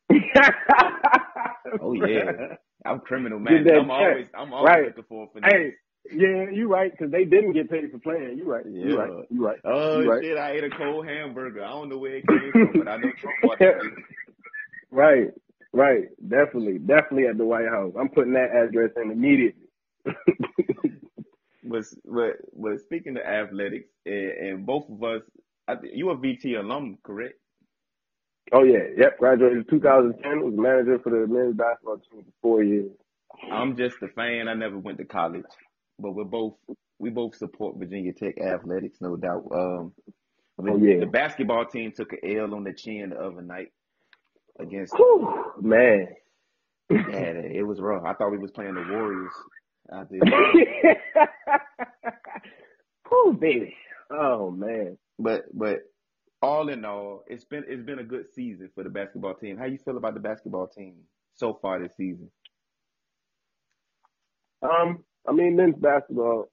oh 1.82 1.94
yeah, 1.94 2.56
I'm 2.86 3.00
criminal 3.00 3.40
man. 3.40 3.66
I'm 3.70 3.92
always 3.92 4.28
I'm 4.38 4.54
always 4.54 4.70
right. 4.70 4.86
looking 4.88 5.04
for 5.08 5.26
a 5.26 5.28
finesse. 5.34 5.52
Hey. 5.52 5.74
Yeah, 6.12 6.50
you 6.52 6.68
right, 6.68 6.92
because 6.92 7.12
they 7.12 7.26
didn't 7.26 7.54
get 7.54 7.70
paid 7.70 7.92
for 7.92 8.00
playing. 8.00 8.36
You 8.36 8.52
right. 8.52 8.66
Yeah. 8.68 8.86
You 8.86 8.98
right. 8.98 9.26
You 9.30 9.46
right. 9.46 9.60
Oh 9.64 10.00
you 10.00 10.20
shit! 10.24 10.36
Right. 10.36 10.52
I 10.52 10.58
ate 10.58 10.64
a 10.64 10.70
cold 10.72 11.06
hamburger. 11.06 11.64
I 11.64 11.70
don't 11.70 11.90
know 11.90 12.00
where 12.00 12.16
it 12.16 12.28
came 12.28 12.52
from, 12.52 12.72
but 12.80 12.88
I 12.88 12.98
know 12.98 13.12
Trump 13.22 13.36
bought 13.44 13.62
it. 13.62 13.76
Right. 14.94 15.28
Right. 15.72 16.10
Definitely. 16.20 16.80
Definitely 16.80 17.28
at 17.28 17.38
the 17.38 17.46
White 17.46 17.70
House. 17.70 17.94
I'm 17.98 18.10
putting 18.10 18.34
that 18.34 18.50
address 18.54 18.92
in 18.98 19.10
immediately 19.10 19.61
was 21.64 21.98
but 22.06 22.38
but 22.56 22.80
speaking 22.82 23.18
of 23.18 23.24
athletics, 23.24 23.90
and, 24.06 24.32
and 24.32 24.66
both 24.66 24.90
of 24.90 25.04
us, 25.04 25.22
I 25.68 25.76
you 25.94 26.10
a 26.10 26.18
VT 26.18 26.60
alum, 26.60 26.98
correct? 27.04 27.36
Oh 28.54 28.64
yeah, 28.64 28.84
yep. 28.98 29.18
Graduated 29.18 29.60
in 29.60 29.64
2010. 29.66 30.44
Was 30.44 30.54
manager 30.56 31.00
for 31.00 31.10
the 31.10 31.28
men's 31.28 31.56
basketball 31.56 31.98
team 31.98 32.24
for 32.24 32.34
four 32.42 32.64
years. 32.64 32.92
I'm 33.52 33.78
just 33.78 33.96
a 34.02 34.08
fan. 34.10 34.48
I 34.48 34.54
never 34.54 34.78
went 34.78 34.98
to 34.98 35.06
college, 35.06 35.46
but 35.98 36.12
we're 36.12 36.26
both 36.26 36.56
we 37.00 37.10
both 37.10 37.36
support 37.36 37.78
Virginia 37.78 38.14
Tech 38.14 38.40
athletics, 38.40 39.00
no 39.02 39.16
doubt. 39.16 39.48
Um, 39.52 39.94
oh, 40.60 40.78
yeah. 40.78 41.00
The 41.00 41.08
basketball 41.08 41.66
team 41.66 41.94
took 41.96 42.14
an 42.14 42.20
L 42.38 42.54
on 42.54 42.64
the 42.64 42.74
chin 42.74 43.10
the 43.10 43.18
other 43.18 43.42
night 43.42 43.72
against. 44.60 44.94
Whew, 44.96 45.54
man. 45.62 46.10
Yeah, 46.90 47.00
it 47.00 47.66
was 47.66 47.80
rough. 47.80 48.04
I 48.06 48.14
thought 48.14 48.32
we 48.32 48.38
was 48.38 48.52
playing 48.52 48.76
the 48.76 48.82
Warriors 48.82 49.32
I 49.90 50.04
oh 53.12 53.34
baby. 53.40 53.76
Oh 54.12 54.52
man. 54.52 54.98
But 55.20 55.46
but 55.54 55.80
all 56.42 56.70
in 56.70 56.86
all, 56.86 57.24
it's 57.28 57.46
been 57.46 57.64
it's 57.68 57.84
been 57.84 58.00
a 58.00 58.04
good 58.04 58.26
season 58.34 58.70
for 58.76 58.84
the 58.84 58.90
basketball 58.90 59.36
team. 59.36 59.58
How 59.58 59.66
you 59.66 59.78
feel 59.78 59.98
about 59.98 60.14
the 60.16 60.20
basketball 60.20 60.68
team 60.68 60.96
so 61.36 61.58
far 61.62 61.82
this 61.82 61.96
season? 61.96 62.32
Um, 64.62 65.04
I 65.28 65.32
mean, 65.34 65.56
men's 65.56 65.76
basketball. 65.78 66.50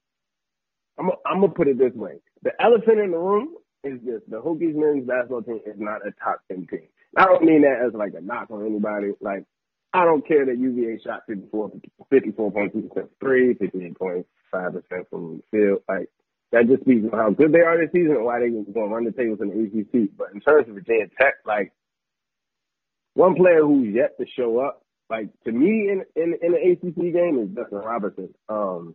I'm 0.99 1.11
I'm 1.27 1.41
gonna 1.41 1.53
put 1.53 1.69
it 1.69 1.79
this 1.79 1.95
way: 1.95 2.15
the 2.43 2.53
elephant 2.61 3.01
in 3.01 3.13
the 3.13 3.19
room 3.19 3.55
is 3.85 4.01
this: 4.05 4.23
the 4.29 4.41
Hokies 4.41 4.75
men's 4.75 5.07
basketball 5.07 5.43
team 5.43 5.61
is 5.67 5.79
not 5.79 6.07
a 6.07 6.13
top 6.23 6.41
ten 6.49 6.67
team. 6.69 6.89
I 7.17 7.25
don't 7.27 7.45
mean 7.45 7.63
that 7.63 7.85
as 7.87 7.95
like 7.95 8.13
a 8.17 8.21
knock 8.21 8.51
on 8.51 8.67
anybody. 8.67 9.13
Like 9.21 9.45
I 9.93 10.05
don't 10.05 10.27
care 10.27 10.45
that 10.45 10.59
UVA 10.59 11.01
shot 11.05 11.23
54, 11.27 11.73
54.2 12.13 12.89
percent 12.89 13.11
three, 13.21 13.55
58.5 13.55 14.25
percent 14.53 15.11
from 15.11 15.41
the 15.41 15.43
field. 15.51 15.83
Like 15.89 16.11
that 16.53 16.67
just 16.67 16.83
speaks 16.83 17.07
on 17.13 17.19
how 17.19 17.31
good 17.31 17.53
they 17.53 17.61
are 17.61 17.79
this 17.79 17.93
season 17.93 18.17
and 18.17 18.25
why 18.25 18.41
they 18.41 18.51
were 18.51 18.65
going 18.65 18.89
to 18.89 18.95
run 18.95 19.05
the 19.05 19.13
tables 19.13 19.41
in 19.41 19.49
the 19.49 19.55
ACC. 19.65 20.11
But 20.17 20.29
in 20.35 20.41
terms 20.41 20.69
of 20.69 20.75
Virginia 20.75 21.07
Tech, 21.19 21.35
like 21.47 21.73
one 23.15 23.35
player 23.35 23.63
who's 23.63 23.95
yet 23.95 24.17
to 24.19 24.27
show 24.37 24.59
up, 24.61 24.83
like 25.11 25.29
to 25.45 25.53
me 25.53 25.91
in 25.91 26.05
in, 26.17 26.35
in 26.43 26.53
the 26.53 26.73
ACC 26.73 27.13
game 27.13 27.39
is 27.43 27.57
Justin 27.57 27.79
Robinson. 27.79 28.35
Um, 28.49 28.95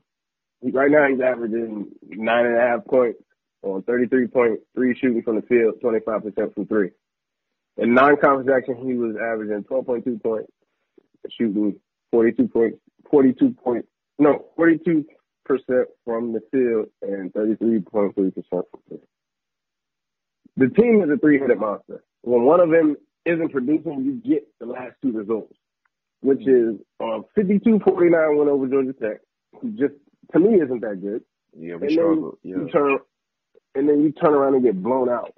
right 0.62 0.92
now 0.92 1.08
he's 1.10 1.22
averaging 1.22 1.92
nine 2.08 2.46
and 2.46 2.58
a 2.58 2.62
half 2.62 2.86
points 2.86 3.20
on 3.64 3.82
33.3 3.84 4.58
shooting 5.00 5.24
from 5.24 5.38
the 5.38 5.42
field, 5.44 5.76
25% 5.84 6.54
from 6.54 6.68
three. 6.68 6.92
In 7.78 7.94
non-conference 7.94 8.50
action, 8.56 8.78
he 8.86 8.94
was 8.94 9.16
averaging 9.16 9.64
12.2 9.64 10.22
points, 10.22 10.52
shooting 11.32 11.80
42 12.12 12.48
point, 12.48 12.76
42 13.10 13.56
point, 13.64 13.86
no, 14.20 14.46
42 14.56 15.06
percent 15.46 15.88
from 16.06 16.34
the 16.34 16.42
field 16.52 16.88
and 17.02 17.34
33.3 17.34 18.14
percent 18.16 18.46
from 18.50 18.80
three. 18.88 19.00
The 20.56 20.70
team 20.70 21.02
is 21.04 21.10
a 21.10 21.18
three-headed 21.18 21.60
monster. 21.60 22.04
When 22.22 22.44
one 22.44 22.60
of 22.60 22.70
them 22.70 22.96
isn't 23.26 23.52
producing, 23.52 24.04
you 24.06 24.22
get 24.24 24.48
the 24.60 24.68
last 24.68 24.94
two 25.02 25.12
results, 25.12 25.56
which 26.22 26.48
is 26.48 26.76
a 27.00 27.22
52-49 27.38 28.38
win 28.38 28.48
over 28.48 28.68
Georgia 28.68 28.94
Tech, 28.94 29.22
who 29.60 29.72
just 29.72 29.96
to 30.32 30.40
me 30.40 30.62
isn't 30.62 30.82
that 30.82 31.02
good. 31.02 31.24
Yeah, 31.58 31.76
we 31.76 31.92
struggle. 31.94 32.38
Yeah. 32.44 32.58
You 32.58 32.70
turn, 32.70 32.98
and 33.76 33.90
then 33.90 34.02
you 34.02 34.12
turn 34.12 34.34
around 34.34 34.56
and 34.56 34.64
get 34.64 34.82
blown 34.82 35.10
out, 35.10 35.34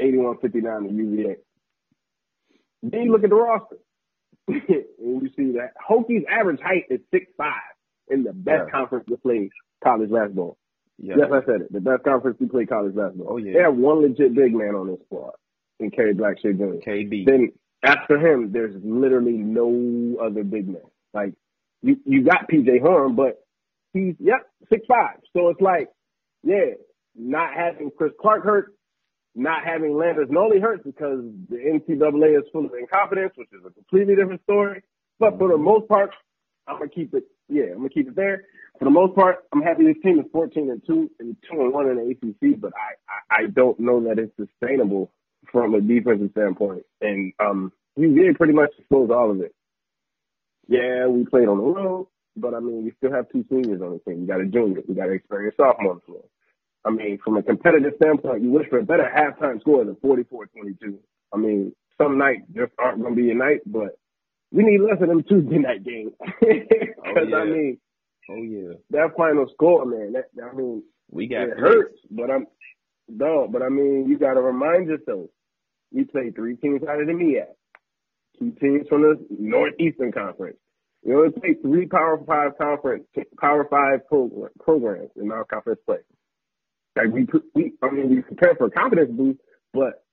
81-59 0.00 0.88
to 0.88 0.94
UVA. 0.94 1.36
Then 2.82 3.02
you 3.02 3.12
look 3.12 3.24
at 3.24 3.30
the 3.30 3.36
roster, 3.36 3.76
and 4.48 5.22
you 5.22 5.30
see 5.36 5.52
that 5.52 5.72
Hokies' 5.88 6.24
average 6.28 6.60
height 6.60 6.84
is 6.90 7.00
six 7.12 7.26
five 7.36 7.52
in 8.08 8.24
the 8.24 8.32
best 8.32 8.64
yeah. 8.66 8.70
conference 8.78 9.06
to 9.08 9.16
play 9.16 9.50
college 9.82 10.10
basketball. 10.10 10.56
Yeah. 10.98 11.14
Yes, 11.18 11.28
I 11.32 11.44
said 11.46 11.60
it. 11.62 11.72
The 11.72 11.80
best 11.80 12.04
conference 12.04 12.38
to 12.38 12.48
play 12.48 12.66
college 12.66 12.94
basketball. 12.94 13.28
Oh 13.30 13.36
yeah. 13.36 13.52
They 13.54 13.60
have 13.60 13.74
one 13.74 14.02
legit 14.02 14.34
big 14.34 14.54
man 14.54 14.74
on 14.74 14.88
this 14.88 15.00
squad, 15.06 15.32
in 15.80 15.90
Kerry 15.90 16.14
Blackshear 16.14 16.56
Jr. 16.56 16.88
KB. 16.88 17.26
Then 17.26 17.52
after 17.82 18.18
him, 18.18 18.52
there's 18.52 18.74
literally 18.84 19.32
no 19.32 20.16
other 20.22 20.44
big 20.44 20.68
man. 20.68 20.82
Like 21.14 21.34
you, 21.82 21.96
you 22.04 22.24
got 22.24 22.48
PJ 22.48 22.80
Horne, 22.80 23.14
but 23.14 23.44
he's 23.92 24.14
yep 24.18 24.48
six 24.68 24.86
five. 24.86 25.18
So 25.32 25.48
it's 25.48 25.60
like, 25.60 25.88
yeah, 26.42 26.74
not 27.14 27.54
having 27.54 27.90
Chris 27.96 28.12
Clark 28.20 28.44
hurt, 28.44 28.74
not 29.34 29.64
having 29.64 29.96
Landers 29.96 30.28
Nolley 30.28 30.60
hurts 30.60 30.82
because 30.84 31.20
the 31.48 31.56
NCAA 31.56 32.38
is 32.38 32.44
full 32.52 32.66
of 32.66 32.72
incompetence, 32.78 33.32
which 33.36 33.48
is 33.52 33.64
a 33.66 33.70
completely 33.70 34.14
different 34.14 34.42
story. 34.42 34.82
But 35.18 35.38
for 35.38 35.48
the 35.48 35.56
most 35.56 35.88
part, 35.88 36.10
I'm 36.66 36.78
gonna 36.78 36.90
keep 36.90 37.14
it. 37.14 37.24
Yeah, 37.48 37.64
I'm 37.72 37.78
gonna 37.78 37.88
keep 37.90 38.08
it 38.08 38.16
there. 38.16 38.44
For 38.78 38.84
the 38.84 38.90
most 38.90 39.14
part, 39.14 39.44
I'm 39.52 39.62
happy 39.62 39.84
this 39.84 40.02
team 40.02 40.18
is 40.18 40.26
14 40.32 40.70
and 40.70 40.82
two 40.86 41.10
and 41.20 41.36
two 41.50 41.60
and 41.60 41.72
one 41.72 41.88
in 41.88 41.96
the 41.96 42.10
ACC, 42.10 42.60
but 42.60 42.72
I, 42.76 43.38
I 43.38 43.42
I 43.44 43.46
don't 43.46 43.78
know 43.80 44.02
that 44.04 44.18
it's 44.18 44.32
sustainable 44.36 45.10
from 45.50 45.74
a 45.74 45.80
defensive 45.80 46.30
standpoint. 46.32 46.84
And 47.00 47.32
um, 47.40 47.72
UVA 47.96 48.34
pretty 48.34 48.52
much 48.52 48.70
exposed 48.78 49.10
all 49.12 49.30
of 49.30 49.40
it. 49.40 49.54
Yeah, 50.68 51.06
we 51.06 51.24
played 51.24 51.48
on 51.48 51.58
the 51.58 51.64
road, 51.64 52.06
but 52.36 52.54
I 52.54 52.60
mean, 52.60 52.84
we 52.84 52.92
still 52.98 53.12
have 53.12 53.28
two 53.30 53.44
seniors 53.50 53.82
on 53.82 53.92
the 53.92 53.98
team. 54.10 54.22
We 54.22 54.26
got 54.26 54.40
a 54.40 54.46
junior, 54.46 54.82
we 54.86 54.94
got 54.94 55.08
an 55.08 55.14
experienced 55.14 55.58
sophomore 55.58 55.92
on 55.92 55.96
the 55.98 56.06
floor. 56.06 56.24
I 56.84 56.90
mean, 56.90 57.18
from 57.24 57.36
a 57.36 57.42
competitive 57.42 57.94
standpoint, 57.96 58.42
you 58.42 58.50
wish 58.50 58.68
for 58.68 58.78
a 58.78 58.84
better 58.84 59.08
halftime 59.08 59.60
score 59.60 59.84
than 59.84 59.94
44-22. 59.96 60.98
I 61.32 61.36
mean, 61.36 61.72
some 61.96 62.18
nights 62.18 62.42
just 62.54 62.72
aren't 62.78 63.00
going 63.00 63.14
to 63.14 63.22
be 63.22 63.30
a 63.30 63.34
night, 63.34 63.60
but 63.66 63.98
we 64.50 64.64
need 64.64 64.80
less 64.80 65.00
of 65.00 65.08
them 65.08 65.22
Tuesday 65.22 65.58
night 65.58 65.84
games. 65.84 66.12
Because 66.40 66.66
oh, 67.06 67.28
yeah. 67.28 67.36
I 67.36 67.44
mean, 67.44 67.78
oh 68.30 68.42
yeah, 68.42 68.74
that 68.90 69.16
final 69.16 69.46
score, 69.54 69.86
man. 69.86 70.12
That 70.12 70.28
I 70.42 70.54
mean, 70.54 70.82
we 71.10 71.26
got 71.28 71.48
it 71.48 71.58
hurts, 71.58 71.98
but 72.10 72.30
I'm 72.30 72.46
no, 73.08 73.48
but 73.50 73.62
I 73.62 73.68
mean, 73.68 74.06
you 74.08 74.18
got 74.18 74.34
to 74.34 74.40
remind 74.40 74.88
yourself. 74.88 75.30
We 75.92 76.04
played 76.04 76.34
three 76.34 76.56
teams 76.56 76.82
out 76.88 77.00
of 77.00 77.06
the 77.06 77.12
MEAC, 77.12 77.46
two 78.38 78.52
teams 78.60 78.88
from 78.88 79.02
the 79.02 79.26
Northeastern 79.30 80.12
Conference. 80.12 80.56
We 81.04 81.14
only 81.14 81.30
played 81.30 81.62
three 81.62 81.86
Power 81.86 82.20
Five 82.26 82.56
conference, 82.58 83.04
Power 83.40 83.66
Five 83.68 84.06
program, 84.06 84.50
programs 84.60 85.10
in 85.16 85.32
our 85.32 85.44
conference 85.44 85.80
play. 85.84 85.98
Like 86.96 87.08
we, 87.12 87.26
we, 87.54 87.72
I 87.82 87.90
mean, 87.90 88.10
we 88.10 88.22
prepare 88.22 88.54
for 88.56 88.66
a 88.66 88.70
confidence 88.70 89.10
boost, 89.12 89.40
but 89.72 90.04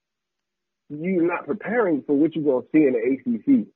you're 0.90 1.28
not 1.28 1.46
preparing 1.46 2.04
for 2.06 2.16
what 2.16 2.36
you're 2.36 2.46
gonna 2.46 2.66
see 2.74 2.86
in 2.86 2.94
the 2.94 3.34
ACC. 3.60 3.68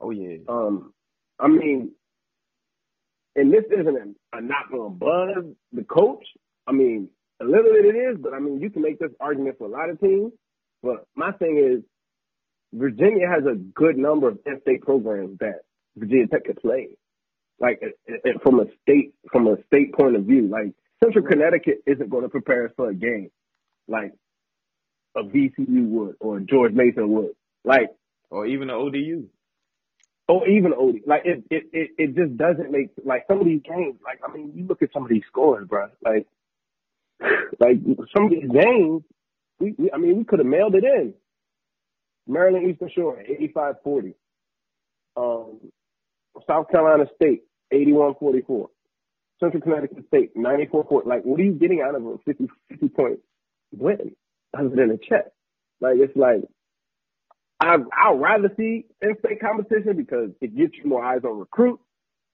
Oh 0.00 0.10
yeah. 0.10 0.38
Um, 0.48 0.92
I 1.38 1.48
mean, 1.48 1.92
and 3.36 3.52
this 3.52 3.64
isn't 3.70 3.96
a, 3.96 4.36
a 4.36 4.40
knock 4.40 4.72
on 4.72 4.98
Buzz, 4.98 5.44
the 5.72 5.84
coach. 5.84 6.24
I 6.66 6.72
mean, 6.72 7.08
a 7.40 7.44
little 7.44 7.72
bit 7.72 7.94
it 7.94 7.98
is, 7.98 8.18
but 8.20 8.34
I 8.34 8.40
mean, 8.40 8.60
you 8.60 8.70
can 8.70 8.82
make 8.82 8.98
this 8.98 9.12
argument 9.20 9.56
for 9.58 9.66
a 9.68 9.70
lot 9.70 9.90
of 9.90 10.00
teams. 10.00 10.32
But 10.82 11.06
my 11.16 11.32
thing 11.32 11.58
is, 11.58 11.84
Virginia 12.72 13.28
has 13.28 13.44
a 13.46 13.56
good 13.56 13.96
number 13.96 14.28
of 14.28 14.38
in-state 14.44 14.82
programs 14.82 15.38
that 15.38 15.60
Virginia 15.96 16.26
Tech 16.28 16.44
could 16.44 16.58
play. 16.58 16.88
Like 17.60 17.80
from 18.42 18.60
a 18.60 18.64
state 18.82 19.14
from 19.32 19.48
a 19.48 19.56
state 19.66 19.94
point 19.94 20.14
of 20.16 20.24
view, 20.24 20.48
like 20.48 20.72
Central 21.02 21.24
Connecticut 21.26 21.82
isn't 21.86 22.10
going 22.10 22.24
to 22.24 22.28
prepare 22.28 22.66
us 22.66 22.72
for 22.76 22.90
a 22.90 22.94
game 22.94 23.30
like 23.88 24.12
a 25.16 25.22
VCU 25.22 25.88
would 25.88 26.16
or 26.20 26.40
George 26.40 26.72
Mason 26.72 27.08
would, 27.10 27.32
like 27.64 27.90
or 28.30 28.46
even 28.46 28.70
an 28.70 28.76
ODU. 28.76 29.28
Or 30.28 30.46
even 30.46 30.74
OD. 30.74 30.96
Like 31.06 31.22
it, 31.24 31.44
it, 31.50 31.64
it, 31.72 31.90
it 31.96 32.14
just 32.14 32.36
doesn't 32.36 32.70
make 32.70 32.90
like 33.02 33.24
some 33.28 33.40
of 33.40 33.46
these 33.46 33.62
games. 33.62 33.96
Like 34.04 34.20
I 34.26 34.30
mean, 34.30 34.52
you 34.54 34.66
look 34.66 34.82
at 34.82 34.92
some 34.92 35.02
of 35.02 35.08
these 35.08 35.22
scores, 35.26 35.66
bro. 35.66 35.88
Like, 36.04 36.26
like 37.58 37.78
some 38.14 38.26
of 38.26 38.30
these 38.30 38.50
games, 38.50 39.02
we, 39.58 39.74
we 39.78 39.90
I 39.90 39.96
mean, 39.96 40.18
we 40.18 40.24
could 40.24 40.38
have 40.40 40.46
mailed 40.46 40.74
it 40.74 40.84
in. 40.84 41.14
Maryland 42.26 42.70
Eastern 42.70 42.90
Shore, 42.94 43.22
85-40. 43.86 44.14
Um, 45.16 45.60
South 46.46 46.70
Carolina 46.70 47.06
State, 47.16 47.42
81-44. 47.72 48.66
Central 49.40 49.62
Connecticut 49.62 50.04
State, 50.08 50.32
94 50.34 50.84
point. 50.84 51.06
Like, 51.06 51.22
what 51.22 51.40
are 51.40 51.44
you 51.44 51.52
getting 51.52 51.80
out 51.80 51.94
of 51.94 52.04
a 52.04 52.18
50, 52.24 52.48
50 52.70 52.88
point 52.88 53.18
win 53.72 54.14
other 54.56 54.70
than 54.70 54.90
a 54.90 54.98
check? 54.98 55.26
Like, 55.80 55.96
it's 55.98 56.16
like, 56.16 56.42
I, 57.60 57.76
I'd 57.76 58.20
rather 58.20 58.50
see 58.56 58.86
in-state 59.02 59.40
competition 59.40 59.96
because 59.96 60.30
it 60.40 60.56
gets 60.56 60.74
you 60.76 60.88
more 60.88 61.04
eyes 61.04 61.22
on 61.24 61.38
recruits. 61.38 61.82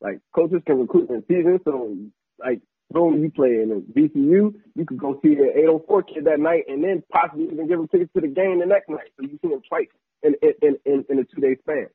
Like, 0.01 0.21
coaches 0.35 0.63
can 0.67 0.81
recruit 0.81 1.11
in 1.11 1.25
season. 1.29 1.61
So, 1.65 1.97
like, 2.39 2.61
boom, 2.91 3.23
you 3.23 3.31
play 3.31 3.61
in 3.63 3.83
VCU, 3.93 4.55
you 4.75 4.87
could 4.87 4.99
go 4.99 5.19
see 5.23 5.33
an 5.33 5.53
804 5.57 6.03
kid 6.05 6.25
that 6.25 6.41
night 6.41 6.65
and 6.69 6.83
then 6.83 7.03
possibly 7.11 7.47
even 7.47 7.67
give 7.69 7.81
him 7.81 7.89
tickets 7.89 8.13
to 8.15 8.21
the 8.21 8.29
game 8.29 8.61
the 8.61 8.67
next 8.67 8.89
night. 8.89 9.11
So 9.17 9.27
you 9.27 9.39
see 9.43 9.49
him 9.49 9.63
twice 9.69 9.89
in, 10.23 10.35
in, 10.43 10.77
in, 10.85 11.05
in 11.09 11.19
a 11.19 11.25
two-day 11.25 11.57
span. 11.63 11.87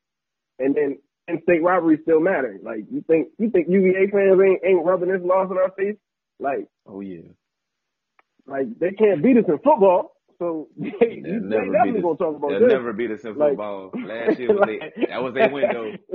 And 0.60 0.76
then 0.76 1.00
in-state 1.30 1.64
rivalry 1.64 2.00
still 2.02 2.20
matter. 2.20 2.60
Like 2.62 2.86
you 2.92 3.04
think 3.08 3.30
you 3.38 3.50
think 3.50 3.68
UVA 3.70 4.12
fans 4.12 4.40
ain't 4.42 4.62
ain't 4.64 4.86
rubbing 4.86 5.10
this 5.10 5.22
loss 5.24 5.50
in 5.52 5.58
our 5.58 5.72
face? 5.78 5.98
Like 6.40 6.68
oh 6.88 7.02
yeah, 7.02 7.30
like 8.48 8.68
they 8.80 8.92
can't 8.92 9.24
beat 9.24 9.38
us 9.38 9.46
in 9.48 9.58
football. 9.60 10.16
So 10.40 10.70
they, 10.78 10.90
they 11.00 11.22
never 11.22 11.72
definitely 11.72 12.02
gonna 12.02 12.18
talk 12.18 12.36
about 12.36 12.50
they'll 12.50 12.62
this. 12.62 12.72
never 12.72 12.94
beat 12.94 13.12
us 13.12 13.24
in 13.24 13.38
like, 13.38 13.52
football. 13.52 13.92
Last 14.06 14.40
year 14.40 14.50
was 14.50 14.60
like, 14.62 14.96
they, 14.96 15.06
that 15.10 15.22
was 15.22 15.34
their 15.34 15.50
window. 15.50 15.92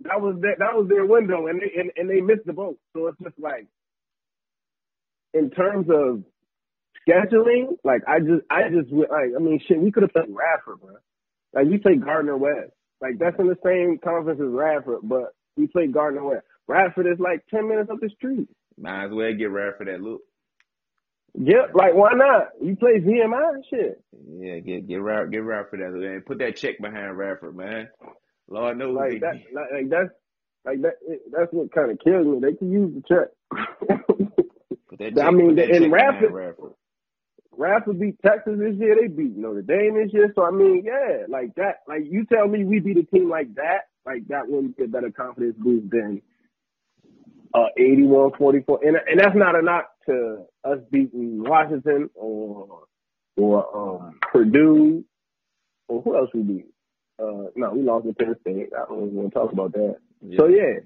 that 0.00 0.20
was 0.20 0.36
their, 0.40 0.56
that 0.58 0.74
was 0.74 0.88
their 0.88 1.06
window, 1.06 1.46
and 1.46 1.60
they 1.60 1.80
and, 1.80 1.90
and 1.96 2.10
they 2.10 2.20
missed 2.20 2.46
the 2.46 2.52
boat. 2.52 2.78
So 2.94 3.06
it's 3.06 3.18
just 3.22 3.38
like 3.38 3.66
in 5.32 5.50
terms 5.50 5.86
of 5.88 6.24
scheduling, 7.08 7.76
like 7.84 8.02
I 8.08 8.18
just 8.18 8.42
I 8.50 8.68
just 8.68 8.92
like 8.92 9.30
I 9.36 9.38
mean 9.38 9.60
shit, 9.66 9.80
we 9.80 9.92
could 9.92 10.02
have 10.02 10.12
played 10.12 10.28
Radford, 10.28 10.80
bro. 10.80 10.96
Like 11.52 11.66
we 11.66 11.78
played 11.78 12.04
Gardner-Webb. 12.04 12.70
Like 13.00 13.18
that's 13.18 13.38
in 13.38 13.46
the 13.48 13.58
same 13.64 13.98
conference 14.02 14.40
as 14.40 14.48
Radford, 14.50 15.00
but 15.02 15.34
we 15.56 15.66
play 15.66 15.86
Gardner-Webb. 15.86 16.42
Radford 16.68 17.06
is 17.06 17.18
like 17.18 17.44
ten 17.48 17.68
minutes 17.68 17.90
up 17.90 18.00
the 18.00 18.10
street. 18.10 18.48
Might 18.78 19.06
as 19.06 19.10
well 19.12 19.32
get 19.34 19.50
Radford 19.50 19.88
that 19.88 20.00
look. 20.00 20.22
Yep, 21.34 21.72
like 21.74 21.94
why 21.94 22.12
not? 22.14 22.48
You 22.62 22.76
play 22.76 23.00
VMI 23.00 23.62
shit. 23.70 24.02
Yeah, 24.38 24.58
get 24.58 24.88
get 24.88 25.02
Radford, 25.02 25.32
get 25.32 25.44
Radford 25.44 25.80
that 25.80 25.92
man. 25.92 26.22
Put 26.26 26.38
that 26.38 26.56
check 26.56 26.78
behind 26.80 27.16
Radford, 27.16 27.56
man. 27.56 27.88
Lord 28.48 28.78
knows 28.78 28.96
like 28.96 29.20
that. 29.20 29.34
Like, 29.54 29.72
like 29.72 29.88
that's 29.90 30.10
like 30.64 30.82
that. 30.82 30.94
That's 31.32 31.52
what 31.52 31.72
kind 31.72 31.90
of 31.92 31.98
kills 32.04 32.26
me. 32.26 32.40
They 32.40 32.54
can 32.56 32.72
use 32.72 32.94
the 32.94 33.02
check. 33.08 33.28
check 34.98 35.24
I 35.24 35.30
mean, 35.30 35.58
in 35.58 35.90
Radford, 35.90 36.32
Radford, 36.32 36.72
Radford 37.56 38.00
beat 38.00 38.16
Texas 38.24 38.54
this 38.58 38.74
year. 38.78 38.96
They 39.00 39.08
beat 39.08 39.36
Notre 39.36 39.62
Dame 39.62 39.94
this 39.94 40.12
year. 40.12 40.32
So 40.34 40.44
I 40.44 40.50
mean, 40.50 40.84
yeah, 40.84 41.26
like 41.28 41.54
that. 41.56 41.80
Like 41.88 42.02
you 42.04 42.24
tell 42.26 42.48
me 42.48 42.64
we 42.64 42.80
beat 42.80 42.98
a 42.98 43.04
team 43.04 43.28
like 43.28 43.54
that, 43.56 43.88
like 44.06 44.26
that 44.28 44.48
wouldn't 44.48 44.78
get 44.78 44.92
better 44.92 45.10
confidence 45.10 45.56
boost 45.58 45.90
than 45.90 46.22
uh 47.54 47.68
81-44. 47.78 48.78
And 48.82 48.96
and 48.96 49.20
that's 49.20 49.36
not 49.36 49.56
a 49.56 49.62
knock 49.62 49.90
to 50.06 50.44
us 50.64 50.78
beating 50.90 51.42
Washington 51.42 52.10
or 52.14 52.84
or 53.36 53.76
um, 53.76 54.18
Purdue, 54.32 55.04
or 55.88 56.02
who 56.02 56.16
else 56.16 56.30
we 56.34 56.42
beat? 56.42 56.66
Uh, 57.18 57.48
no, 57.56 57.70
we 57.74 57.82
lost 57.82 58.06
to 58.06 58.14
Penn 58.14 58.34
State. 58.40 58.70
I 58.76 58.86
don't 58.88 59.06
even 59.06 59.14
want 59.14 59.32
to 59.32 59.38
talk 59.38 59.52
about 59.52 59.72
that. 59.72 59.96
Yeah. 60.22 60.38
So 60.38 60.48
yeah. 60.48 60.80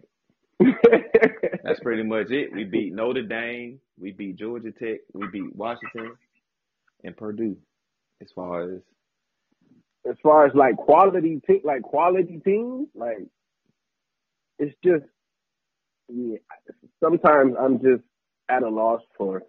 That's 1.64 1.80
pretty 1.80 2.02
much 2.04 2.30
it. 2.30 2.52
We 2.52 2.64
beat 2.64 2.94
Notre 2.94 3.22
Dame, 3.22 3.80
we 4.00 4.12
beat 4.12 4.36
Georgia 4.36 4.70
Tech, 4.72 5.00
we 5.12 5.26
beat 5.32 5.54
Washington, 5.54 6.16
and 7.04 7.16
Purdue. 7.16 7.56
As 8.20 8.28
far 8.34 8.62
as 8.62 8.80
as 10.08 10.16
far 10.22 10.46
as 10.46 10.54
like 10.54 10.76
quality, 10.76 11.40
te- 11.46 11.62
like 11.64 11.82
quality 11.82 12.40
teams, 12.44 12.88
like 12.94 13.26
it's 14.58 14.74
just 14.84 15.04
yeah. 16.08 16.38
Sometimes 17.02 17.54
I'm 17.60 17.78
just 17.78 18.02
at 18.50 18.62
a 18.62 18.68
loss 18.68 19.02
for 19.16 19.42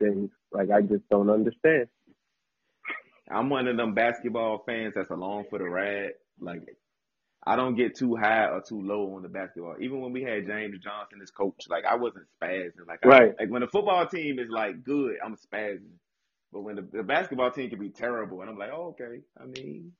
things. 0.00 0.30
Like 0.52 0.70
I 0.70 0.82
just 0.82 1.08
don't 1.10 1.30
understand. 1.30 1.88
I'm 3.30 3.48
one 3.50 3.68
of 3.68 3.76
them 3.76 3.94
basketball 3.94 4.62
fans 4.66 4.94
that's 4.94 5.10
along 5.10 5.46
for 5.50 5.58
the 5.58 5.64
ride. 5.64 6.12
Like 6.40 6.62
I 7.44 7.56
don't 7.56 7.76
get 7.76 7.96
too 7.96 8.16
high 8.16 8.46
or 8.46 8.62
too 8.62 8.80
low 8.82 9.14
on 9.16 9.22
the 9.22 9.28
basketball. 9.28 9.76
Even 9.80 10.00
when 10.00 10.12
we 10.12 10.22
had 10.22 10.46
James 10.46 10.78
Johnson 10.82 11.20
as 11.22 11.30
coach, 11.30 11.64
like 11.68 11.84
I 11.84 11.96
wasn't 11.96 12.26
spazzing. 12.40 12.86
Like 12.86 13.04
right. 13.04 13.34
I, 13.38 13.42
like 13.42 13.50
when 13.50 13.62
the 13.62 13.68
football 13.68 14.06
team 14.06 14.38
is 14.38 14.48
like 14.50 14.84
good, 14.84 15.16
I'm 15.24 15.36
spazzing. 15.36 15.98
But 16.52 16.62
when 16.62 16.76
the, 16.76 16.86
the 16.92 17.02
basketball 17.02 17.50
team 17.50 17.70
can 17.70 17.78
be 17.78 17.90
terrible, 17.90 18.40
and 18.40 18.50
I'm 18.50 18.58
like, 18.58 18.70
oh, 18.72 18.94
okay. 19.00 19.20
I 19.40 19.46
mean, 19.46 19.92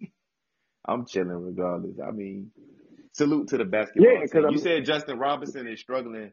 I'm 0.86 1.06
chilling 1.06 1.30
regardless. 1.30 1.96
I 2.04 2.10
mean, 2.10 2.50
salute 3.12 3.48
to 3.48 3.58
the 3.58 3.64
basketball 3.64 4.12
yeah, 4.20 4.26
team. 4.26 4.50
You 4.50 4.58
said 4.58 4.84
Justin 4.84 5.18
Robinson 5.18 5.66
is 5.66 5.80
struggling 5.80 6.32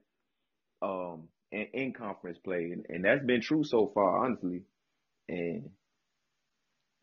um 0.81 1.27
in, 1.51 1.67
in 1.74 1.93
conference 1.93 2.38
play, 2.38 2.71
and, 2.71 2.86
and 2.89 3.05
that's 3.05 3.25
been 3.25 3.41
true 3.41 3.63
so 3.63 3.91
far, 3.93 4.25
honestly. 4.25 4.62
And 5.27 5.69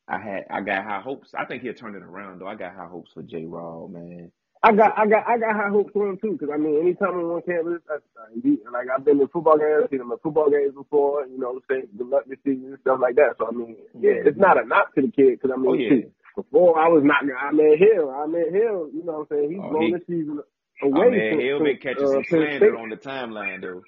I 0.08 0.18
had 0.18 0.44
I 0.50 0.60
got 0.62 0.84
high 0.84 1.00
hopes. 1.00 1.32
I 1.36 1.44
think 1.44 1.62
he'll 1.62 1.74
turn 1.74 1.96
it 1.96 2.02
around 2.02 2.40
though. 2.40 2.46
I 2.46 2.54
got 2.54 2.74
high 2.74 2.86
hopes 2.86 3.12
for 3.12 3.22
J. 3.22 3.44
Rod, 3.44 3.92
man. 3.92 4.32
I 4.64 4.72
got 4.72 4.98
I 4.98 5.06
got 5.06 5.28
I 5.28 5.36
got 5.36 5.56
high 5.56 5.68
hopes 5.68 5.92
for 5.92 6.08
him 6.08 6.16
too, 6.16 6.32
because 6.32 6.48
I 6.48 6.56
mean, 6.56 6.80
anytime 6.80 7.20
I'm 7.20 7.36
on 7.36 7.42
campus, 7.42 7.84
I, 7.84 8.00
I, 8.16 8.32
like 8.72 8.88
I've 8.88 9.04
been 9.04 9.18
to 9.18 9.28
football 9.28 9.58
games, 9.58 9.90
seen 9.90 10.00
him 10.00 10.10
at 10.10 10.22
football 10.22 10.48
games 10.48 10.72
before. 10.74 11.26
You 11.26 11.38
know, 11.38 11.60
say 11.68 11.84
good 11.98 12.08
luck 12.08 12.24
this 12.26 12.38
season 12.44 12.72
and 12.72 12.80
stuff 12.80 12.98
like 13.02 13.16
that. 13.16 13.36
So 13.36 13.46
I 13.46 13.52
mean, 13.52 13.76
yeah, 13.92 14.24
it's 14.24 14.38
not 14.38 14.56
a 14.56 14.64
knock 14.64 14.94
to 14.94 15.02
the 15.02 15.12
kid, 15.12 15.36
because 15.36 15.52
I 15.52 15.60
mean, 15.60 15.68
oh, 15.68 15.76
yeah. 15.76 16.08
before 16.34 16.80
I 16.80 16.88
was 16.88 17.04
not 17.04 17.28
Ahmed 17.28 17.78
Hill, 17.78 18.08
Ahmed 18.08 18.56
Hill. 18.56 18.88
You 18.88 19.04
know 19.04 19.28
what 19.28 19.28
I'm 19.28 19.36
saying? 19.36 19.50
He's 19.52 19.60
oh, 19.60 19.68
blown 19.68 19.84
he, 19.84 19.92
this 19.92 20.06
season 20.08 20.40
away. 20.80 21.06
I 21.06 21.10
mean, 21.12 21.40
Hill 21.44 21.60
been 21.60 21.76
catching 21.76 22.08
uh, 22.08 22.12
some 22.16 22.24
slander 22.24 22.78
on 22.78 22.88
the 22.88 22.96
timeline 22.96 23.60
though. 23.60 23.84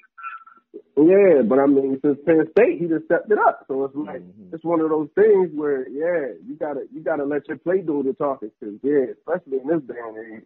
Yeah, 0.96 1.40
but 1.44 1.58
I 1.58 1.66
mean, 1.66 2.00
since 2.04 2.18
Penn 2.24 2.44
State, 2.52 2.80
he 2.80 2.86
just 2.86 3.04
stepped 3.04 3.30
it 3.32 3.38
up. 3.38 3.64
So 3.68 3.84
it's 3.84 3.96
like 3.96 4.20
mm-hmm. 4.20 4.52
it's 4.52 4.64
one 4.64 4.80
of 4.80 4.90
those 4.90 5.08
things 5.14 5.50
where, 5.54 5.88
yeah, 5.88 6.36
you 6.44 6.56
gotta 6.60 6.84
you 6.92 7.00
gotta 7.00 7.24
let 7.24 7.48
your 7.48 7.56
play 7.58 7.80
do 7.80 8.02
the 8.02 8.12
talking. 8.12 8.50
Cause 8.60 8.76
yeah, 8.82 9.12
especially 9.16 9.60
in 9.60 9.68
this 9.68 9.82
day 9.88 10.00
and 10.00 10.16
age, 10.16 10.44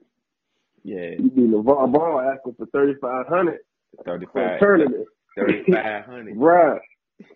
yeah, 0.85 1.11
you 1.19 1.31
be 1.31 1.43
LeVar 1.43 1.93
Ball 1.93 2.21
asking 2.21 2.55
for 2.55 2.67
thirty 2.67 2.95
five 3.01 3.27
hundred, 3.27 3.59
thirty 4.05 4.27
five 4.33 4.61
tournament, 4.61 5.07
thirty 5.37 5.73
five 5.73 6.05
hundred, 6.05 6.37
bruh. 6.39 6.79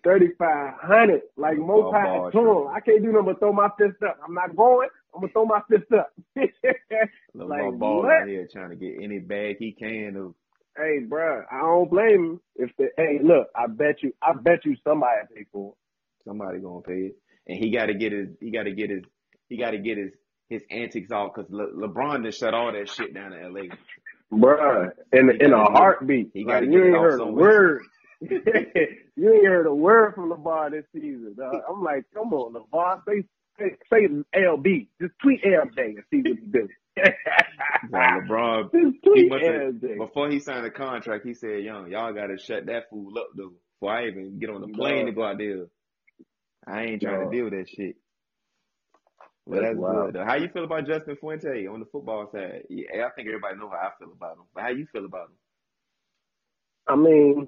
Thirty 0.03 0.29
five 0.39 0.73
hundred, 0.81 1.21
like 1.37 1.59
Mo 1.59 1.91
Tour. 2.31 2.73
I 2.75 2.79
can't 2.79 3.03
do 3.03 3.11
nothing 3.11 3.25
but 3.25 3.39
throw 3.39 3.53
my 3.53 3.69
fist 3.77 4.01
up. 4.03 4.17
I'm 4.25 4.33
not 4.33 4.55
going. 4.55 4.89
I'm 5.13 5.21
gonna 5.21 5.31
throw 5.31 5.45
my 5.45 5.61
fist 5.69 5.91
up. 5.93 6.11
like, 7.35 7.77
Ball 7.77 8.07
out 8.09 8.27
here 8.27 8.47
trying 8.51 8.71
to 8.71 8.75
get 8.75 8.95
any 8.99 9.19
bag 9.19 9.57
he 9.59 9.73
can 9.73 10.15
of 10.15 10.33
Hey, 10.77 10.99
bro, 11.07 11.43
I 11.49 11.59
don't 11.61 11.89
blame 11.89 12.09
him. 12.25 12.41
If 12.55 12.71
the 12.77 12.89
hey, 12.97 13.19
look, 13.23 13.47
I 13.55 13.67
bet 13.67 14.03
you, 14.03 14.13
I 14.21 14.33
bet 14.33 14.65
you 14.65 14.75
somebody 14.83 15.21
pay 15.33 15.45
for 15.51 15.71
it. 15.71 16.27
Somebody 16.27 16.59
gonna 16.59 16.81
pay 16.81 17.11
it, 17.11 17.17
and 17.47 17.57
he 17.57 17.71
got 17.71 17.85
to 17.85 17.93
get 17.93 18.11
his, 18.11 18.27
he 18.41 18.51
got 18.51 18.63
to 18.63 18.71
get 18.73 18.89
his, 18.89 19.03
he 19.47 19.57
got 19.57 19.71
to 19.71 19.77
get 19.77 19.97
his 19.97 20.11
his 20.49 20.63
antics 20.69 21.11
off 21.11 21.31
because 21.35 21.49
Le- 21.51 21.87
LeBron 21.87 22.23
just 22.23 22.39
shut 22.39 22.53
all 22.53 22.71
that 22.71 22.89
shit 22.89 23.13
down 23.13 23.33
in 23.33 23.43
L.A. 23.43 23.69
Bruh, 24.33 24.91
in 25.13 25.29
in 25.39 25.53
a 25.53 25.63
heartbeat. 25.63 26.31
He 26.33 26.43
got 26.43 26.63
like, 26.63 26.71
you 26.71 26.83
ain't 26.83 26.95
heard 26.95 27.21
a 27.21 27.25
word. 27.25 27.81
you 28.21 29.33
ain't 29.33 29.45
heard 29.47 29.67
a 29.67 29.73
word 29.73 30.15
from 30.15 30.31
LeBron 30.31 30.71
this 30.71 30.85
season. 30.93 31.35
Dog. 31.37 31.61
I'm 31.69 31.83
like, 31.83 32.05
come 32.13 32.33
on, 32.33 32.53
LeBron, 32.53 33.01
say 33.07 33.23
say, 33.59 33.75
say 33.91 34.07
LB, 34.35 34.87
just 35.01 35.13
tweet 35.21 35.43
LJ 35.43 35.77
and 35.77 36.03
see 36.09 36.21
what 36.21 36.39
he 36.39 36.47
does. 36.47 36.69
LeBron, 37.91 38.69
he 39.13 39.29
must 39.29 39.45
have, 39.45 39.81
before 39.97 40.29
he 40.29 40.39
signed 40.39 40.65
the 40.65 40.71
contract, 40.71 41.25
he 41.25 41.33
said, 41.33 41.63
"Young, 41.63 41.91
y'all 41.91 42.13
got 42.13 42.27
to 42.27 42.37
shut 42.37 42.65
that 42.67 42.89
fool 42.89 43.17
up 43.17 43.27
though. 43.35 43.53
Before 43.79 43.95
I 43.95 44.07
even 44.07 44.39
get 44.39 44.49
on 44.49 44.61
the 44.61 44.67
plane 44.67 45.05
to 45.07 45.11
go 45.11 45.23
out 45.23 45.37
there, 45.37 45.65
I 46.65 46.83
ain't 46.83 47.01
trying 47.01 47.19
to 47.19 47.35
deal 47.35 47.45
with 47.45 47.53
that 47.53 47.69
shit." 47.69 47.95
But 49.47 49.61
that's, 49.61 49.75
that's 49.75 49.79
good. 49.79 50.13
Though. 50.13 50.25
How 50.25 50.35
you 50.35 50.49
feel 50.53 50.63
about 50.65 50.87
Justin 50.87 51.17
Fuente 51.19 51.67
on 51.67 51.79
the 51.79 51.85
football 51.91 52.29
side? 52.33 52.63
Yeah, 52.69 53.05
I 53.05 53.09
think 53.15 53.27
everybody 53.27 53.57
know 53.57 53.69
how 53.69 53.89
I 53.89 53.91
feel 53.99 54.11
about 54.11 54.37
him. 54.37 54.45
But 54.53 54.63
how 54.63 54.69
you 54.69 54.87
feel 54.91 55.05
about 55.05 55.29
him? 55.29 55.37
I 56.87 56.95
mean, 56.95 57.47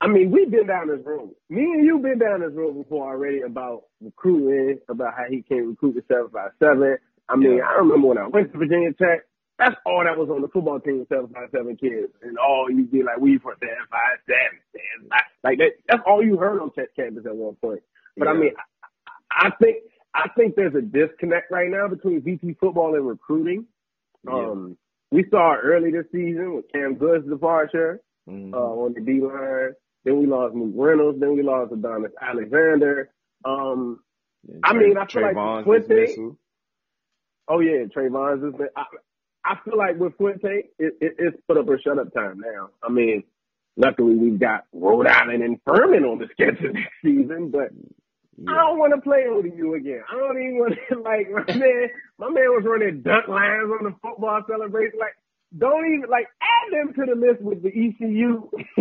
I 0.00 0.06
mean, 0.06 0.30
we've 0.30 0.50
been 0.50 0.66
down 0.66 0.88
this 0.88 1.04
road. 1.04 1.34
Me 1.50 1.62
and 1.62 1.84
you 1.84 1.98
been 1.98 2.18
down 2.18 2.40
this 2.40 2.52
road 2.54 2.74
before 2.74 3.12
already 3.12 3.42
about 3.42 3.84
recruiting, 4.00 4.78
about 4.88 5.14
how 5.16 5.24
he 5.28 5.42
can't 5.42 5.66
recruit 5.66 5.94
the 5.94 6.02
seven 6.08 6.28
five 6.32 6.50
seven. 6.60 6.98
I 7.28 7.36
mean, 7.36 7.56
yeah. 7.58 7.64
I 7.68 7.78
remember 7.78 8.08
when 8.08 8.18
I 8.18 8.28
went 8.28 8.52
to 8.52 8.58
Virginia 8.58 8.92
Tech. 8.92 9.26
That's 9.58 9.74
all 9.84 10.04
that 10.04 10.16
was 10.16 10.30
on 10.30 10.40
the 10.40 10.48
football 10.48 10.78
team 10.78 11.00
with 11.00 11.08
seven 11.08 11.28
five 11.34 11.48
seven 11.50 11.76
kids, 11.76 12.12
and 12.22 12.38
all 12.38 12.70
you 12.70 12.84
be 12.84 13.02
like, 13.02 13.18
we 13.18 13.38
for 13.38 13.56
seven 13.58 13.74
five 13.90 14.18
seven, 14.26 15.10
like 15.42 15.58
that. 15.58 15.72
That's 15.88 16.02
all 16.06 16.24
you 16.24 16.36
heard 16.36 16.60
on 16.60 16.72
Tech 16.72 16.94
campus 16.94 17.26
at 17.26 17.34
one 17.34 17.56
point. 17.56 17.80
But 18.16 18.26
yeah. 18.26 18.30
I 18.30 18.36
mean, 18.36 18.52
I, 19.32 19.48
I 19.48 19.50
think 19.60 19.78
I 20.14 20.28
think 20.36 20.54
there's 20.54 20.74
a 20.74 20.80
disconnect 20.80 21.50
right 21.50 21.70
now 21.70 21.88
between 21.88 22.20
VT 22.22 22.58
football 22.58 22.94
and 22.94 23.06
recruiting. 23.06 23.66
Yeah. 24.24 24.34
Um, 24.34 24.76
we 25.10 25.24
saw 25.30 25.54
it 25.54 25.60
early 25.64 25.90
this 25.90 26.06
season 26.12 26.54
with 26.54 26.70
Cam 26.72 26.94
Good's 26.94 27.28
departure 27.28 28.00
mm-hmm. 28.28 28.54
uh, 28.54 28.58
on 28.58 28.94
the 28.94 29.00
D 29.00 29.20
line. 29.20 29.74
Then 30.04 30.20
we 30.20 30.26
lost 30.26 30.54
Luke 30.54 30.72
Reynolds. 30.76 31.18
Then 31.18 31.34
we 31.34 31.42
lost 31.42 31.72
Adonis 31.72 32.12
Alexander. 32.20 33.10
Um, 33.44 34.00
yeah, 34.46 34.58
I 34.62 34.72
mean, 34.72 34.96
I 34.96 35.06
feel 35.06 35.22
like 35.22 35.64
Fuente. 35.64 36.14
Oh 37.48 37.60
yeah, 37.60 37.86
Trevon's 37.92 38.56
been. 38.56 38.68
I, 38.76 38.84
I 39.48 39.56
feel 39.64 39.78
like 39.78 39.98
with 39.98 40.16
Fuente, 40.18 40.68
it, 40.78 40.94
it, 41.00 41.14
it's 41.18 41.36
put 41.46 41.56
up 41.56 41.68
or 41.68 41.80
shut 41.80 41.98
up 41.98 42.12
time 42.12 42.40
now. 42.40 42.68
I 42.82 42.92
mean, 42.92 43.24
luckily 43.78 44.14
we've 44.14 44.38
got 44.38 44.66
Rhode 44.74 45.06
Island 45.06 45.42
and 45.42 45.58
Furman 45.64 46.04
on 46.04 46.18
the 46.18 46.28
schedule 46.32 46.72
next 46.74 46.92
season, 47.02 47.50
but 47.50 47.72
yeah. 48.36 48.52
I 48.52 48.54
don't 48.68 48.78
want 48.78 48.92
to 48.94 49.00
play 49.00 49.24
ODU 49.24 49.74
again. 49.74 50.02
I 50.04 50.14
don't 50.20 50.36
even 50.36 50.58
want 50.58 50.74
to 50.76 51.00
like 51.00 51.30
my 51.32 51.54
man. 51.56 51.88
My 52.18 52.28
man 52.28 52.52
was 52.52 52.64
running 52.66 53.00
duck 53.00 53.26
lines 53.26 53.72
on 53.72 53.88
the 53.88 53.94
football 54.02 54.42
celebration. 54.46 55.00
Like 55.00 55.16
don't 55.56 55.86
even 55.96 56.10
like 56.10 56.28
add 56.44 56.68
them 56.68 56.92
to 56.92 57.02
the 57.08 57.16
list 57.16 57.40
with 57.40 57.62
the 57.62 57.72
ECU 57.72 58.50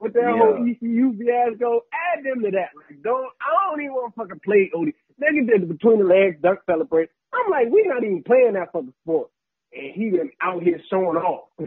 with 0.00 0.12
that 0.14 0.32
yeah. 0.32 0.38
whole 0.38 0.64
ECU 0.64 1.12
fiasco. 1.12 1.84
Add 1.92 2.24
them 2.24 2.40
to 2.40 2.50
that. 2.56 2.72
Like 2.72 3.02
don't 3.04 3.28
I 3.36 3.68
don't 3.68 3.82
even 3.84 3.92
want 3.92 4.14
to 4.14 4.16
fucking 4.16 4.40
play 4.40 4.72
OD. 4.72 4.96
Nigga 5.20 5.44
did 5.44 5.68
between 5.68 5.98
the 5.98 6.08
legs 6.08 6.40
duck 6.40 6.64
celebrate. 6.64 7.10
I'm 7.34 7.50
like, 7.50 7.66
we're 7.68 7.92
not 7.92 8.02
even 8.02 8.22
playing 8.22 8.54
that 8.54 8.72
fucking 8.72 8.94
sport. 9.04 9.28
And 9.72 9.92
he 9.94 10.10
been 10.10 10.30
out 10.40 10.62
here 10.62 10.80
showing 10.90 11.16
off. 11.16 11.48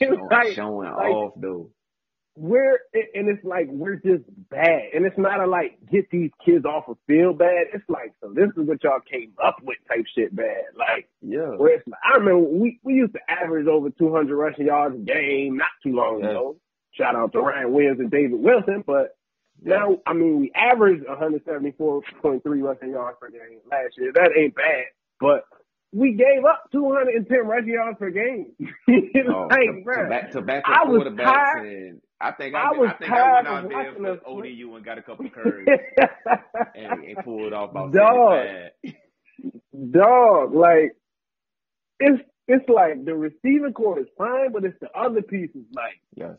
showing, 0.00 0.28
like, 0.30 0.54
showing 0.54 0.90
like, 0.90 1.10
off 1.10 1.32
though 1.36 1.70
we're 2.36 2.78
and 2.92 3.28
it's 3.28 3.42
like 3.44 3.66
we're 3.70 3.96
just 3.96 4.24
bad, 4.50 4.90
and 4.94 5.06
it's 5.06 5.16
not 5.16 5.40
a 5.40 5.46
like 5.46 5.78
get 5.90 6.10
these 6.10 6.30
kids 6.44 6.64
off 6.64 6.84
of 6.88 6.98
field 7.06 7.38
bad. 7.38 7.66
It's 7.72 7.88
like 7.88 8.12
so 8.20 8.30
this 8.34 8.48
is 8.56 8.68
what 8.68 8.84
y'all 8.84 9.00
came 9.10 9.32
up 9.42 9.56
with 9.62 9.78
type 9.88 10.04
shit 10.14 10.36
bad. 10.36 10.64
Like 10.78 11.08
yeah, 11.22 11.56
where 11.56 11.76
it's 11.76 11.88
like, 11.88 11.98
I 12.04 12.18
remember 12.18 12.40
we 12.40 12.78
we 12.82 12.94
used 12.94 13.14
to 13.14 13.20
average 13.28 13.66
over 13.66 13.88
200 13.90 14.36
rushing 14.36 14.66
yards 14.66 14.96
a 14.96 14.98
game 14.98 15.56
not 15.56 15.70
too 15.82 15.94
long 15.94 16.22
ago. 16.22 16.56
Shout 16.92 17.16
out 17.16 17.32
to 17.32 17.40
Ryan 17.40 17.72
Williams 17.72 18.00
and 18.00 18.10
David 18.10 18.38
Wilson, 18.40 18.84
but 18.86 19.16
now 19.62 19.98
I 20.06 20.12
mean 20.12 20.40
we 20.40 20.52
averaged 20.54 21.04
174.3 21.06 22.42
rushing 22.44 22.90
yards 22.90 23.16
per 23.18 23.30
game 23.30 23.60
last 23.70 23.96
year. 23.96 24.12
That 24.14 24.32
ain't 24.36 24.54
bad, 24.54 24.84
but 25.20 25.44
we 25.92 26.12
gave 26.12 26.44
up 26.44 26.70
210 26.72 27.46
rushing 27.46 27.68
yards 27.68 27.98
per 27.98 28.10
game. 28.10 28.52
oh, 29.28 29.48
like, 29.50 29.60
to, 29.60 29.82
bro, 29.84 30.02
to 30.02 30.08
back, 30.08 30.30
to 30.32 30.42
back 30.42 30.64
I 30.66 30.84
was 30.84 31.12
tired. 31.16 31.66
And 31.66 32.00
I 32.20 32.32
think 32.32 32.54
I, 32.54 32.58
I, 32.58 32.70
was 32.72 32.90
I 32.94 32.98
think 32.98 33.12
I 33.12 33.34
went 33.34 33.48
out 33.48 33.68
there 33.68 34.16
for 34.16 34.28
ODU 34.28 34.74
and 34.74 34.84
got 34.84 34.98
a 34.98 35.02
couple 35.02 35.26
of 35.26 35.32
curves 35.32 35.66
and, 36.74 37.04
and 37.04 37.24
pulled 37.24 37.52
off 37.52 37.70
about 37.70 37.92
dog, 37.92 38.46
dog. 39.92 40.54
Like 40.54 40.96
it's 42.00 42.22
it's 42.48 42.68
like 42.68 43.04
the 43.04 43.14
receiving 43.14 43.72
core 43.74 44.00
is 44.00 44.06
fine, 44.16 44.52
but 44.52 44.64
it's 44.64 44.78
the 44.80 44.90
other 44.92 45.22
pieces 45.22 45.64
like 45.74 46.00
yes 46.14 46.36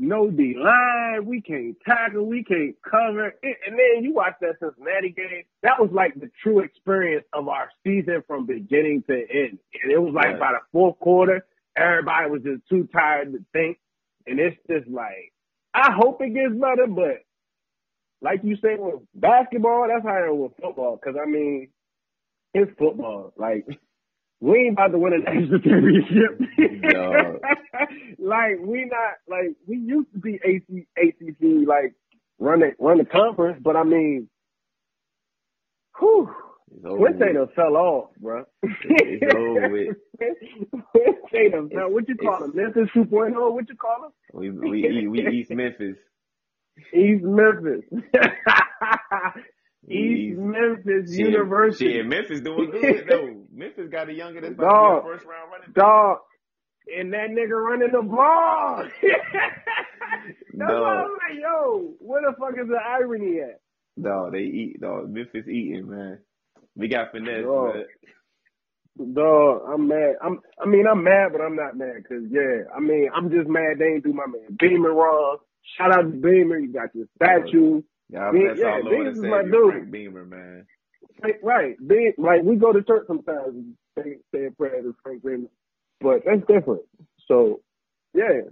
no 0.00 0.30
D 0.30 0.54
line, 0.56 1.26
we 1.26 1.40
can't 1.40 1.76
tackle, 1.86 2.26
we 2.26 2.42
can't 2.42 2.74
cover. 2.82 3.34
And 3.42 3.78
then 3.78 4.02
you 4.02 4.14
watch 4.14 4.34
that 4.40 4.56
Cincinnati 4.60 5.10
game. 5.10 5.44
That 5.62 5.78
was 5.78 5.90
like 5.92 6.14
the 6.14 6.30
true 6.42 6.60
experience 6.60 7.24
of 7.32 7.48
our 7.48 7.70
season 7.84 8.22
from 8.26 8.46
beginning 8.46 9.04
to 9.08 9.14
end. 9.14 9.58
And 9.82 9.92
it 9.92 9.98
was 10.00 10.14
like 10.14 10.38
by 10.38 10.52
the 10.52 10.60
fourth 10.72 10.98
quarter, 11.00 11.46
everybody 11.76 12.30
was 12.30 12.42
just 12.42 12.68
too 12.68 12.88
tired 12.92 13.32
to 13.32 13.44
think. 13.52 13.78
And 14.26 14.40
it's 14.40 14.56
just 14.68 14.88
like, 14.88 15.32
I 15.74 15.92
hope 15.92 16.20
it 16.22 16.34
gets 16.34 16.54
better, 16.54 16.86
but 16.88 17.22
like 18.22 18.40
you 18.42 18.56
said 18.56 18.78
with 18.78 19.02
basketball, 19.14 19.86
that's 19.88 20.04
how 20.04 20.24
it 20.24 20.36
with 20.36 20.52
football. 20.60 20.96
Because 20.96 21.18
I 21.20 21.28
mean, 21.28 21.68
it's 22.54 22.70
football. 22.78 23.32
Like 23.36 23.66
we 24.40 24.58
ain't 24.58 24.72
about 24.72 24.88
to 24.88 24.98
win 24.98 25.12
a 25.12 25.18
national 25.30 25.60
championship. 25.60 26.40
No. 26.82 27.38
like 28.18 28.58
we 28.60 28.86
not 28.86 29.14
like 29.28 29.56
we 29.66 29.76
used 29.76 30.12
to 30.12 30.18
be 30.18 30.40
AC, 30.44 30.86
ACC 30.96 31.68
like 31.68 31.94
run 32.38 32.62
it 32.62 32.76
run 32.78 32.98
the 32.98 33.04
conference, 33.04 33.60
but 33.62 33.76
I 33.76 33.84
mean, 33.84 34.28
whew. 35.98 36.30
Quincy 36.82 37.32
done 37.34 37.48
fell 37.56 37.76
off, 37.76 38.10
bro. 38.18 38.44
It's 38.62 39.34
over 39.34 39.68
with. 39.68 39.96
Quincy 40.92 41.50
done 41.50 41.68
fell. 41.68 41.90
What 41.90 42.08
you 42.08 42.16
call 42.16 42.44
him? 42.44 42.52
Memphis 42.54 42.88
2.0? 42.94 43.52
What 43.52 43.68
you 43.68 43.76
call 43.76 44.06
him? 44.06 44.12
We 44.32 44.50
we 44.50 45.08
we 45.08 45.28
East 45.28 45.50
Memphis. 45.50 45.96
East 46.94 47.24
Memphis. 47.24 47.84
East 49.88 50.38
Memphis 50.38 51.10
shit, 51.10 51.26
University. 51.26 51.92
Shit, 51.94 52.06
Memphis 52.06 52.40
doing 52.40 52.70
good 52.70 53.06
though. 53.08 53.42
Memphis 53.60 53.90
got 53.92 54.08
a 54.08 54.12
younger 54.14 54.40
that's 54.40 54.54
about 54.54 54.70
dog, 54.70 55.02
to 55.02 55.08
be 55.08 55.08
a 55.08 55.12
first 55.12 55.26
round 55.26 55.52
running. 55.52 55.72
Dog. 55.74 56.18
And 56.98 57.12
that 57.12 57.28
nigga 57.28 57.62
running 57.62 57.92
the 57.92 58.02
ball. 58.02 58.84
That's 60.54 60.72
why 60.72 61.04
I'm 61.04 61.12
like, 61.12 61.38
yo, 61.40 61.92
where 62.00 62.22
the 62.22 62.34
fuck 62.38 62.58
is 62.58 62.68
the 62.68 62.80
irony 62.84 63.40
at? 63.40 63.60
No, 63.96 64.30
they 64.30 64.38
eat. 64.38 64.80
Dog, 64.80 65.10
Memphis 65.10 65.46
eating, 65.46 65.90
man. 65.90 66.18
We 66.74 66.88
got 66.88 67.12
finesse, 67.12 67.44
dog. 67.44 67.74
but 68.96 69.14
dog, 69.14 69.62
I'm 69.72 69.86
mad. 69.86 70.14
I'm. 70.22 70.40
I 70.58 70.66
mean, 70.66 70.86
I'm 70.90 71.04
mad, 71.04 71.28
but 71.32 71.42
I'm 71.42 71.54
not 71.54 71.76
mad 71.76 71.96
because 72.02 72.24
yeah. 72.30 72.64
I 72.74 72.80
mean, 72.80 73.10
I'm 73.14 73.30
just 73.30 73.48
mad 73.48 73.78
they 73.78 73.84
ain't 73.84 74.04
do 74.04 74.14
my 74.14 74.26
man 74.26 74.56
Beamer 74.58 74.94
wrong. 74.94 75.38
Shout 75.76 75.92
out 75.92 76.02
to 76.02 76.08
Beamer. 76.08 76.58
You 76.58 76.72
got 76.72 76.94
your 76.94 77.06
statue. 77.16 77.82
Yeah, 78.08 78.20
I 78.20 78.32
mean, 78.32 78.48
that's 78.48 78.58
yeah, 78.58 78.80
all 78.82 78.90
Beamer's 78.90 79.18
my 79.18 79.42
dude. 79.42 79.70
Frank 79.70 79.90
Beamer, 79.90 80.24
man. 80.24 80.66
Right, 81.42 81.76
Beam, 81.86 82.12
like 82.18 82.42
we 82.42 82.56
go 82.56 82.72
to 82.72 82.82
church 82.82 83.04
sometimes 83.06 83.48
and 83.48 83.74
say, 83.98 84.16
say 84.34 84.46
a 84.46 84.50
prayer 84.50 84.82
to 84.82 84.94
Frank 85.02 85.22
Beamer, 85.22 85.48
but 86.00 86.22
that's 86.24 86.40
different. 86.46 86.82
So, 87.26 87.60
yeah. 88.14 88.42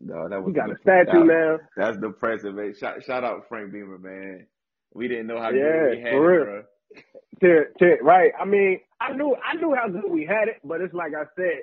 No, 0.00 0.28
that 0.28 0.38
was 0.42 0.46
we 0.46 0.52
got 0.52 0.70
a 0.70 0.76
statue 0.82 1.24
now. 1.24 1.58
That's 1.76 1.96
depressing, 1.98 2.56
man. 2.56 2.74
Shout, 2.78 3.04
shout 3.04 3.24
out 3.24 3.48
Frank 3.48 3.72
Beamer, 3.72 3.98
man. 3.98 4.46
We 4.94 5.08
didn't 5.08 5.26
know 5.26 5.40
how 5.40 5.50
yeah, 5.50 5.62
good 5.62 5.90
we 5.90 6.02
had 6.02 6.12
for 6.12 6.44
real. 6.44 6.62
it, 7.40 8.02
right. 8.02 8.32
I 8.38 8.44
mean, 8.44 8.80
I 9.00 9.12
knew 9.12 9.34
I 9.36 9.54
knew 9.56 9.74
how 9.74 9.88
good 9.88 10.10
we 10.10 10.24
had 10.26 10.48
it, 10.48 10.56
but 10.64 10.80
it's 10.80 10.94
like 10.94 11.12
I 11.14 11.24
said, 11.36 11.62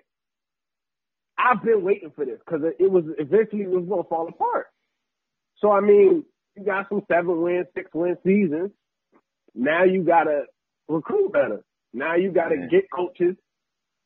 I've 1.37 1.63
been 1.63 1.83
waiting 1.83 2.11
for 2.15 2.25
this 2.25 2.39
because 2.45 2.61
it 2.79 2.91
was 2.91 3.03
eventually 3.17 3.63
it 3.63 3.69
was 3.69 3.85
going 3.87 4.03
to 4.03 4.09
fall 4.09 4.27
apart. 4.27 4.67
So 5.59 5.71
I 5.71 5.81
mean, 5.81 6.25
you 6.55 6.65
got 6.65 6.89
some 6.89 7.01
seven 7.11 7.41
win, 7.41 7.65
six 7.75 7.89
win 7.93 8.17
seasons. 8.25 8.71
Now 9.55 9.83
you 9.83 10.03
got 10.03 10.23
to 10.23 10.43
recruit 10.87 11.33
better. 11.33 11.63
Now 11.93 12.15
you 12.15 12.31
got 12.31 12.49
to 12.49 12.67
get 12.69 12.89
coaches 12.93 13.35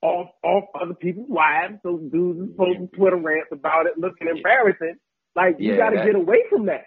off 0.01 0.29
off 0.43 0.65
other 0.79 0.93
people's 0.93 1.29
wives. 1.29 1.79
So 1.83 1.97
dudes 1.97 2.55
to 2.57 2.87
Twitter 2.95 3.17
rants 3.17 3.49
about 3.51 3.87
it, 3.87 3.97
looking 3.97 4.27
embarrassing. 4.27 4.95
Like 5.35 5.55
you 5.59 5.73
yeah, 5.73 5.77
got 5.77 5.89
to 5.91 6.05
get 6.05 6.15
away 6.15 6.43
from 6.49 6.65
that. 6.67 6.85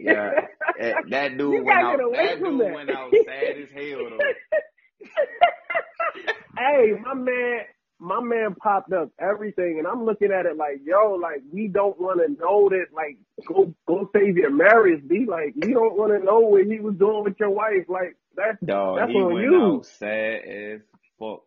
yeah, 0.00 0.32
that 1.10 1.38
dude 1.38 1.64
went 1.64 1.78
out. 1.78 1.98
That 2.12 2.40
dude 2.40 2.60
that. 2.60 2.74
went 2.74 2.90
out 2.90 3.12
sad 3.24 3.56
as 3.56 3.70
hell 3.70 4.10
though. 4.10 4.18
hey, 6.58 6.92
my 7.04 7.14
man, 7.14 7.60
my 8.00 8.20
man 8.20 8.54
popped 8.54 8.92
up 8.92 9.10
everything, 9.18 9.78
and 9.78 9.86
I'm 9.86 10.04
looking 10.04 10.30
at 10.32 10.46
it 10.46 10.56
like, 10.56 10.80
yo, 10.84 11.14
like 11.20 11.42
we 11.52 11.68
don't 11.68 12.00
want 12.00 12.20
to 12.20 12.40
know 12.40 12.68
that. 12.68 12.86
Like, 12.94 13.18
go 13.46 13.74
go 13.86 14.08
save 14.14 14.36
your 14.36 14.50
marriage, 14.52 15.06
be 15.08 15.26
like, 15.26 15.54
we 15.56 15.72
don't 15.72 15.96
want 15.96 16.12
to 16.12 16.24
know 16.24 16.40
what 16.40 16.66
he 16.66 16.80
was 16.80 16.96
doing 16.96 17.24
with 17.24 17.38
your 17.40 17.50
wife. 17.50 17.88
Like 17.88 18.16
that's 18.36 18.58
Dog, 18.64 18.98
that's 18.98 19.10
he 19.10 19.18
on 19.18 19.34
went 19.34 19.44
you. 19.44 19.76
Out 19.78 19.86
sad 19.86 20.44
as 20.44 20.80
fuck. 21.18 21.42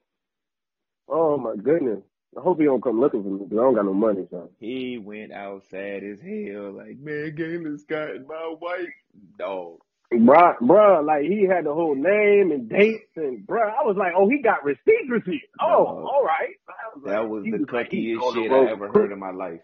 Oh 1.07 1.37
my 1.37 1.55
goodness. 1.55 2.01
I 2.37 2.41
hope 2.41 2.59
he 2.59 2.65
don't 2.65 2.81
come 2.81 3.01
looking 3.01 3.23
for 3.23 3.29
me 3.29 3.39
because 3.43 3.57
I 3.59 3.61
don't 3.61 3.75
got 3.75 3.83
no 3.85 3.93
money, 3.93 4.25
son. 4.31 4.47
He 4.57 4.97
went 4.97 5.33
out 5.33 5.63
sad 5.69 6.01
as 6.03 6.21
hell, 6.21 6.71
like, 6.71 6.97
man, 6.97 7.77
Scott 7.77 8.11
and 8.11 8.25
my 8.25 8.55
wife, 8.57 8.93
dog. 9.37 9.79
Bruh, 10.13 10.57
bruh, 10.59 11.05
like 11.05 11.23
he 11.23 11.43
had 11.43 11.65
the 11.65 11.73
whole 11.73 11.95
name 11.95 12.51
and 12.51 12.67
dates 12.67 13.09
and 13.15 13.47
bruh, 13.47 13.69
I 13.69 13.83
was 13.83 13.95
like, 13.97 14.11
oh, 14.15 14.27
he 14.27 14.41
got 14.41 14.63
receipts, 14.65 15.09
receipts. 15.09 15.47
Oh, 15.61 15.85
all 15.85 16.23
right. 16.25 16.55
Was 16.95 17.03
that 17.05 17.21
like, 17.21 17.29
was 17.29 17.43
the 17.45 17.65
cluckiest 17.65 18.19
like, 18.19 18.35
shit 18.35 18.51
I 18.51 18.71
ever 18.71 18.89
heard 18.91 19.11
in 19.13 19.19
my 19.19 19.31
life. 19.31 19.61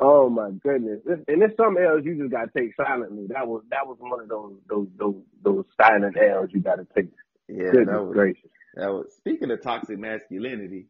Oh 0.00 0.28
my 0.30 0.50
goodness! 0.62 1.00
And 1.28 1.40
there's 1.40 1.56
some 1.56 1.76
else 1.78 2.00
you 2.04 2.16
just 2.16 2.30
gotta 2.30 2.50
take 2.56 2.74
silently. 2.76 3.26
That 3.28 3.46
was 3.46 3.62
that 3.70 3.86
was 3.86 3.98
one 4.00 4.20
of 4.20 4.28
those 4.28 4.54
those 4.68 4.88
those 4.98 5.22
those 5.42 5.64
silent 5.80 6.16
L's 6.16 6.50
you 6.52 6.60
gotta 6.60 6.86
take. 6.96 7.10
Yeah, 7.48 7.70
Goodness 7.70 7.88
that 7.88 8.02
was 8.02 8.12
gracious. 8.14 8.50
That 8.74 8.88
was 8.88 9.12
speaking 9.16 9.50
of 9.50 9.62
toxic 9.62 9.98
masculinity. 9.98 10.86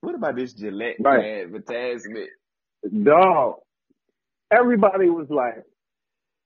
What 0.00 0.14
about 0.14 0.36
this 0.36 0.52
Gillette 0.52 0.96
right. 1.00 1.42
advertisement? 1.42 2.28
Dog. 3.04 3.54
Everybody 4.50 5.08
was 5.08 5.28
like, 5.30 5.64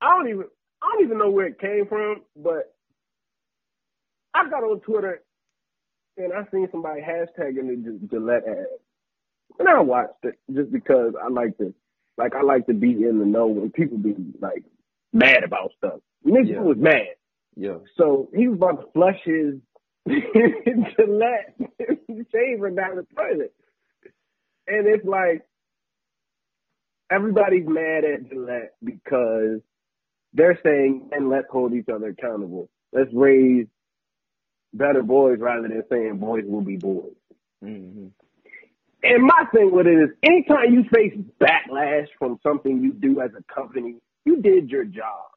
I 0.01 0.11
don't 0.11 0.29
even, 0.29 0.45
I 0.83 0.89
don't 0.93 1.05
even 1.05 1.19
know 1.19 1.31
where 1.31 1.47
it 1.47 1.61
came 1.61 1.87
from, 1.87 2.23
but 2.37 2.75
I 4.35 4.49
got 4.49 4.63
on 4.63 4.81
Twitter 4.81 5.23
and 6.17 6.33
I 6.33 6.45
seen 6.51 6.69
somebody 6.71 7.01
hashtagging 7.01 7.85
the 7.85 8.09
Gillette 8.09 8.45
ad, 8.47 8.67
and 9.59 9.69
I 9.69 9.81
watched 9.81 10.25
it 10.25 10.39
just 10.53 10.73
because 10.73 11.15
I 11.23 11.29
like 11.29 11.57
to, 11.59 11.75
like 12.17 12.35
I 12.35 12.43
like 12.43 12.67
to 12.67 12.75
be 12.75 12.93
in 12.93 13.19
the 13.19 13.25
know 13.25 13.47
when 13.47 13.71
people 13.71 13.99
be 13.99 14.15
like 14.41 14.65
mad 15.13 15.45
about 15.45 15.73
stuff. 15.79 16.01
Nigga 16.27 16.51
yeah. 16.51 16.61
was 16.61 16.77
mad. 16.79 17.15
Yeah. 17.57 17.79
So 17.97 18.29
he 18.35 18.49
was 18.49 18.57
about 18.57 18.81
to 18.81 18.93
flush 18.93 19.21
his 19.25 19.55
Gillette 20.97 21.55
shaver 22.33 22.71
down 22.71 22.97
the 22.97 23.07
toilet. 23.17 23.53
And 24.67 24.87
it's 24.87 25.05
like 25.05 25.43
everybody's 27.11 27.67
mad 27.67 28.05
at 28.05 28.29
Gillette 28.29 28.75
because 28.85 29.61
they're 30.33 30.59
saying, 30.63 31.11
and 31.13 31.29
let's 31.29 31.47
hold 31.51 31.75
each 31.75 31.89
other 31.93 32.09
accountable. 32.09 32.69
Let's 32.93 33.11
raise 33.13 33.67
better 34.73 35.03
boys 35.03 35.39
rather 35.41 35.69
than 35.69 35.83
saying 35.91 36.19
boys 36.19 36.45
will 36.47 36.61
be 36.61 36.77
boys. 36.77 37.13
Mm-hmm. 37.65 38.07
And 39.03 39.23
my 39.23 39.45
thing 39.55 39.71
with 39.73 39.87
it 39.87 39.91
is 39.91 40.11
anytime 40.23 40.75
you 40.75 40.85
face 40.93 41.15
backlash 41.41 42.09
from 42.19 42.39
something 42.43 42.83
you 42.83 42.93
do 42.93 43.21
as 43.21 43.31
a 43.39 43.55
company, 43.55 43.97
you 44.25 44.43
did 44.43 44.71
your 44.71 44.85
job, 44.85 45.31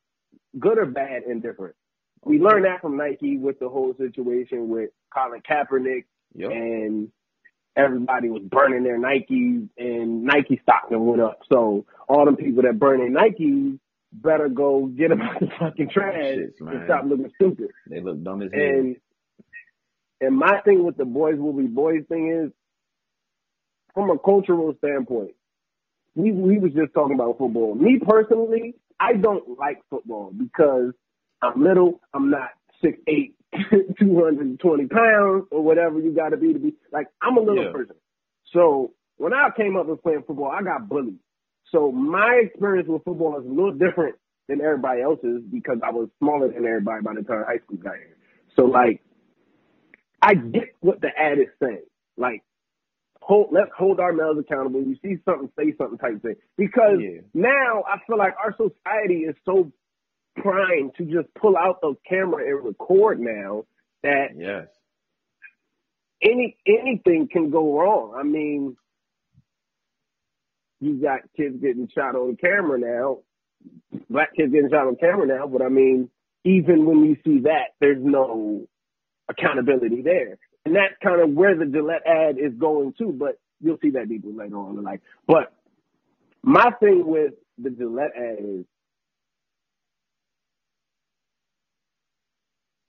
good 0.60 0.78
or 0.78 0.86
bad, 0.86 1.24
indifferent. 1.30 1.76
We 2.24 2.40
learned 2.40 2.66
that 2.66 2.82
from 2.82 2.98
Nike 2.98 3.38
with 3.38 3.60
the 3.60 3.70
whole 3.70 3.94
situation 3.98 4.70
with 4.70 4.90
Colin 5.14 5.42
Kaepernick 5.42 6.06
yep. 6.36 6.52
and 6.52 7.12
everybody 7.76 8.30
was 8.30 8.44
burning 8.44 8.84
their 8.84 9.00
Nikes 9.00 9.70
and 9.78 10.24
Nike 10.24 10.60
stock 10.62 10.88
went 10.90 11.22
up. 11.22 11.40
So 11.52 11.86
all 12.08 12.26
them 12.26 12.36
people 12.36 12.64
that 12.64 12.80
burn 12.80 13.00
their 13.00 13.10
Nikes 13.10 13.80
better 14.12 14.50
go 14.50 14.88
get 14.88 15.10
them 15.10 15.22
out 15.22 15.40
the 15.40 15.48
fucking 15.60 15.88
oh, 15.90 15.94
trash 15.94 16.16
Shit, 16.16 16.54
and 16.60 16.82
stop 16.86 17.06
looking 17.06 17.32
stupid. 17.36 17.68
They 17.90 18.02
look 18.02 18.24
dumb 18.24 18.42
as 18.42 18.50
hell. 18.54 18.62
And 18.62 18.96
and 20.20 20.38
my 20.38 20.62
thing 20.62 20.84
with 20.84 20.98
the 20.98 21.06
boys 21.06 21.40
will 21.40 21.54
be 21.54 21.66
boys 21.66 22.04
thing 22.08 22.46
is 22.46 22.52
from 23.94 24.10
a 24.10 24.18
cultural 24.20 24.74
standpoint, 24.78 25.32
we 26.16 26.32
we 26.32 26.60
was 26.60 26.72
just 26.74 26.94
talking 26.94 27.16
about 27.16 27.38
football. 27.38 27.76
Me 27.76 28.00
personally, 28.06 28.76
I 29.00 29.14
don't 29.14 29.58
like 29.58 29.82
football 29.90 30.32
because 30.38 30.94
I'm 31.42 31.64
little. 31.64 32.02
I'm 32.14 32.30
not 32.30 32.50
six 32.84 33.00
eight, 33.08 33.36
two 34.00 34.24
hundred 34.24 34.46
and 34.46 34.60
twenty 34.60 34.88
pounds 34.88 35.46
or 35.52 35.64
whatever 35.64 36.00
you 36.00 36.14
got 36.14 36.30
to 36.30 36.38
be 36.38 36.54
to 36.54 36.60
be 36.60 36.76
like. 36.92 37.08
I'm 37.22 37.38
a 37.38 37.42
little 37.42 37.66
yeah. 37.66 37.72
person. 37.72 37.96
So 38.54 38.94
when 39.18 39.34
I 39.34 39.50
came 39.56 39.76
up 39.76 39.88
with 39.88 40.04
playing 40.04 40.24
football, 40.28 40.52
I 40.52 40.62
got 40.62 40.88
bullied. 40.88 41.20
So 41.72 41.92
my 41.92 42.42
experience 42.44 42.88
with 42.90 43.04
football 43.04 43.40
is 43.40 43.46
a 43.46 43.50
little 43.50 43.74
different 43.74 44.16
than 44.48 44.62
everybody 44.62 45.02
else's 45.02 45.42
because 45.52 45.78
I 45.86 45.92
was 45.92 46.10
smaller 46.20 46.48
than 46.48 46.66
everybody 46.66 47.02
by 47.04 47.14
the 47.16 47.24
time 47.24 47.44
high 47.48 47.64
school 47.64 47.78
got 47.78 47.96
here. 47.96 48.18
So 48.56 48.66
like, 48.66 49.02
I 50.22 50.36
get 50.36 50.76
what 50.82 51.02
the 51.02 51.10
ad 51.18 51.40
is 51.40 51.48
saying. 51.62 51.86
Like, 52.18 52.44
hold, 53.22 53.50
let's 53.52 53.72
hold 53.78 54.00
our 54.00 54.12
males 54.12 54.38
accountable. 54.40 54.82
You 54.82 54.98
see 55.02 55.16
something, 55.26 55.50
say 55.58 55.74
something 55.78 55.98
type 55.98 56.22
thing. 56.22 56.36
Because 56.58 57.00
yeah. 57.00 57.22
now 57.34 57.84
I 57.88 57.98
feel 58.06 58.18
like 58.18 58.34
our 58.44 58.54
society 58.56 59.22
is 59.22 59.36
so 59.46 59.72
primed 60.36 60.92
to 60.98 61.06
just 61.06 61.34
pull 61.36 61.58
out 61.58 61.82
the 61.82 61.96
camera 62.08 62.46
and 62.46 62.66
record 62.66 63.20
now 63.20 63.64
that 64.04 64.30
yes. 64.36 64.68
any 66.22 66.58
anything 66.68 67.28
can 67.32 67.50
go 67.50 67.78
wrong. 67.78 68.16
I 68.18 68.24
mean, 68.24 68.76
you 70.82 71.02
got 71.02 71.22
kids 71.38 71.56
getting 71.62 71.88
shot 71.96 72.16
on 72.16 72.38
camera 72.38 72.80
now, 72.80 73.20
black 74.10 74.36
kids 74.36 74.52
getting 74.52 74.70
shot 74.70 74.88
on 74.88 74.96
camera 74.98 75.28
now, 75.28 75.48
but 75.48 75.62
I 75.62 75.70
mean, 75.70 76.10
even 76.44 76.86
when 76.86 77.06
you 77.06 77.18
see 77.24 77.42
that, 77.44 77.76
there's 77.80 78.04
no 78.04 78.68
accountability 79.30 80.02
there. 80.02 80.38
And 80.66 80.76
that's 80.76 80.96
kind 81.04 81.22
of 81.22 81.32
where 81.32 81.56
the 81.56 81.66
Gillette 81.66 82.06
ad 82.06 82.38
is 82.40 82.54
going 82.60 82.94
to, 83.00 83.12
but 83.12 83.40
you'll 83.62 83.78
see 83.82 83.92
that 83.92 84.10
deeper 84.10 84.30
later 84.30 84.58
on 84.58 84.78
in 84.78 84.84
life. 84.84 85.00
But 85.28 85.54
My 86.44 86.72
thing 86.80 87.04
with 87.06 87.34
the 87.58 87.70
Gillette 87.70 88.14
ad 88.18 88.38
is, 88.40 88.66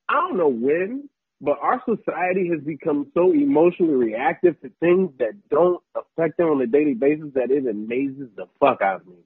I 0.09 0.15
don't 0.15 0.39
know 0.39 0.49
when, 0.49 1.09
but 1.43 1.59
our 1.61 1.83
society 1.85 2.49
has 2.55 2.61
become 2.65 3.11
so 3.15 3.33
emotionally 3.33 3.95
reactive 3.95 4.59
to 4.63 4.71
things 4.81 5.11
that 5.19 5.33
don't 5.51 5.83
affect 5.95 6.39
them 6.39 6.47
on 6.49 6.63
a 6.63 6.67
daily 6.67 6.95
basis 6.95 7.27
that 7.35 7.51
it 7.51 7.67
amazes 7.67 8.29
the 8.37 8.47
fuck 8.61 8.81
out 8.81 9.01
of 9.03 9.07
me. 9.09 9.17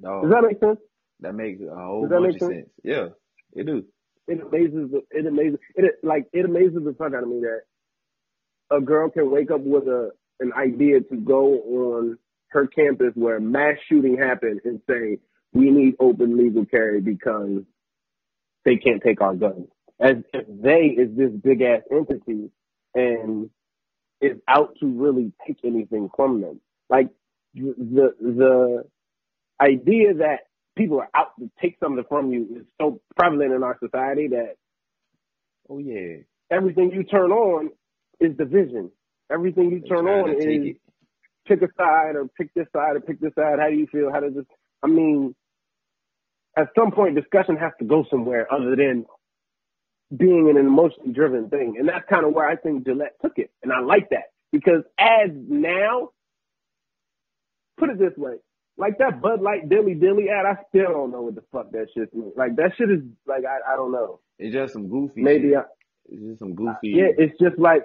No, 0.00 0.20
Does 0.22 0.30
that 0.30 0.42
make 0.46 0.60
sense? 0.60 0.78
that 1.20 1.34
makes 1.34 1.60
a 1.62 1.74
whole 1.74 2.02
Does 2.02 2.10
that 2.10 2.20
bunch 2.20 2.34
make 2.34 2.42
of 2.42 2.48
sense? 2.48 2.54
sense. 2.66 2.70
Yeah, 2.84 3.06
it 3.54 3.66
do. 3.66 3.84
It 4.28 4.40
amazes 4.40 4.90
the, 4.90 5.02
it 5.10 5.26
amazes 5.26 5.58
it 5.74 5.94
like 6.02 6.26
it 6.32 6.44
amazes 6.44 6.84
the 6.84 6.94
fuck 6.98 7.14
out 7.14 7.22
of 7.22 7.28
me 7.28 7.40
that 7.40 7.62
a 8.76 8.80
girl 8.80 9.10
can 9.10 9.30
wake 9.30 9.50
up 9.50 9.60
with 9.60 9.84
a 9.84 10.10
an 10.40 10.52
idea 10.52 11.00
to 11.00 11.16
go 11.16 11.54
on 11.60 12.18
her 12.48 12.66
campus 12.66 13.12
where 13.14 13.40
mass 13.40 13.76
shooting 13.88 14.16
happened 14.18 14.60
and 14.64 14.80
say 14.88 15.18
we 15.52 15.70
need 15.70 15.94
open 16.00 16.36
legal 16.36 16.64
carry 16.66 17.00
because 17.00 17.62
they 18.64 18.76
can't 18.76 19.02
take 19.02 19.20
our 19.20 19.34
guns. 19.34 19.68
As 20.00 20.16
if 20.32 20.46
they 20.48 20.86
is 20.86 21.16
this 21.16 21.30
big 21.30 21.62
ass 21.62 21.82
entity 21.90 22.50
and 22.94 23.50
is 24.20 24.38
out 24.48 24.76
to 24.80 24.86
really 24.86 25.32
take 25.46 25.58
anything 25.64 26.10
from 26.16 26.40
them. 26.40 26.60
Like 26.90 27.08
the 27.54 28.14
the 28.20 28.84
idea 29.60 30.14
that 30.14 30.40
people 30.76 30.98
are 30.98 31.10
out 31.14 31.32
to 31.38 31.48
take 31.62 31.76
something 31.78 32.04
from 32.08 32.32
you 32.32 32.48
is 32.56 32.66
so 32.80 33.00
prevalent 33.16 33.52
in 33.52 33.62
our 33.62 33.78
society 33.80 34.28
that 34.28 34.56
Oh 35.68 35.78
yeah, 35.78 36.16
everything 36.50 36.90
you 36.92 37.04
turn 37.04 37.30
on 37.32 37.70
is 38.20 38.36
division. 38.36 38.90
Everything 39.30 39.70
you 39.70 39.80
turn 39.80 40.06
on 40.06 40.30
is 40.30 40.76
pick 41.46 41.62
a 41.62 41.68
side 41.78 42.16
or 42.16 42.28
pick 42.36 42.52
this 42.54 42.66
side 42.74 42.96
or 42.96 43.00
pick 43.00 43.20
this 43.20 43.34
side. 43.34 43.58
How 43.58 43.70
do 43.70 43.76
you 43.76 43.86
feel? 43.90 44.12
How 44.12 44.20
does 44.20 44.34
this? 44.34 44.44
I 44.82 44.88
mean, 44.88 45.34
at 46.56 46.68
some 46.78 46.90
point, 46.90 47.14
discussion 47.14 47.56
has 47.56 47.72
to 47.78 47.86
go 47.86 48.04
somewhere 48.10 48.52
other 48.52 48.76
than 48.76 49.06
being 50.14 50.48
an 50.50 50.56
emotionally 50.56 51.12
driven 51.12 51.48
thing, 51.48 51.76
and 51.78 51.88
that's 51.88 52.08
kind 52.08 52.24
of 52.24 52.32
where 52.32 52.46
I 52.48 52.56
think 52.56 52.84
Gillette 52.84 53.16
took 53.22 53.38
it, 53.38 53.50
and 53.62 53.72
I 53.72 53.80
like 53.80 54.10
that 54.10 54.32
because 54.52 54.82
as 54.98 55.30
now, 55.32 56.10
put 57.78 57.90
it 57.90 57.98
this 57.98 58.16
way, 58.16 58.36
like 58.76 58.98
that 58.98 59.20
Bud 59.20 59.40
Light 59.40 59.68
Dilly 59.68 59.94
Dilly 59.94 60.28
ad, 60.28 60.46
I 60.46 60.62
still 60.68 60.92
don't 60.92 61.10
know 61.10 61.22
what 61.22 61.34
the 61.34 61.44
fuck 61.52 61.70
that 61.72 61.86
shit 61.94 62.14
means. 62.14 62.32
Like 62.36 62.56
that 62.56 62.72
shit 62.76 62.90
is 62.90 63.00
like 63.26 63.44
I 63.44 63.72
I 63.72 63.76
don't 63.76 63.92
know. 63.92 64.20
It's 64.38 64.54
just 64.54 64.72
some 64.72 64.88
goofy. 64.88 65.22
Maybe 65.22 65.50
shit. 65.50 65.58
I, 65.58 65.62
it's 66.08 66.22
just 66.22 66.38
some 66.40 66.54
goofy. 66.54 66.90
yeah, 66.90 67.08
it's 67.16 67.38
just 67.38 67.58
like 67.58 67.84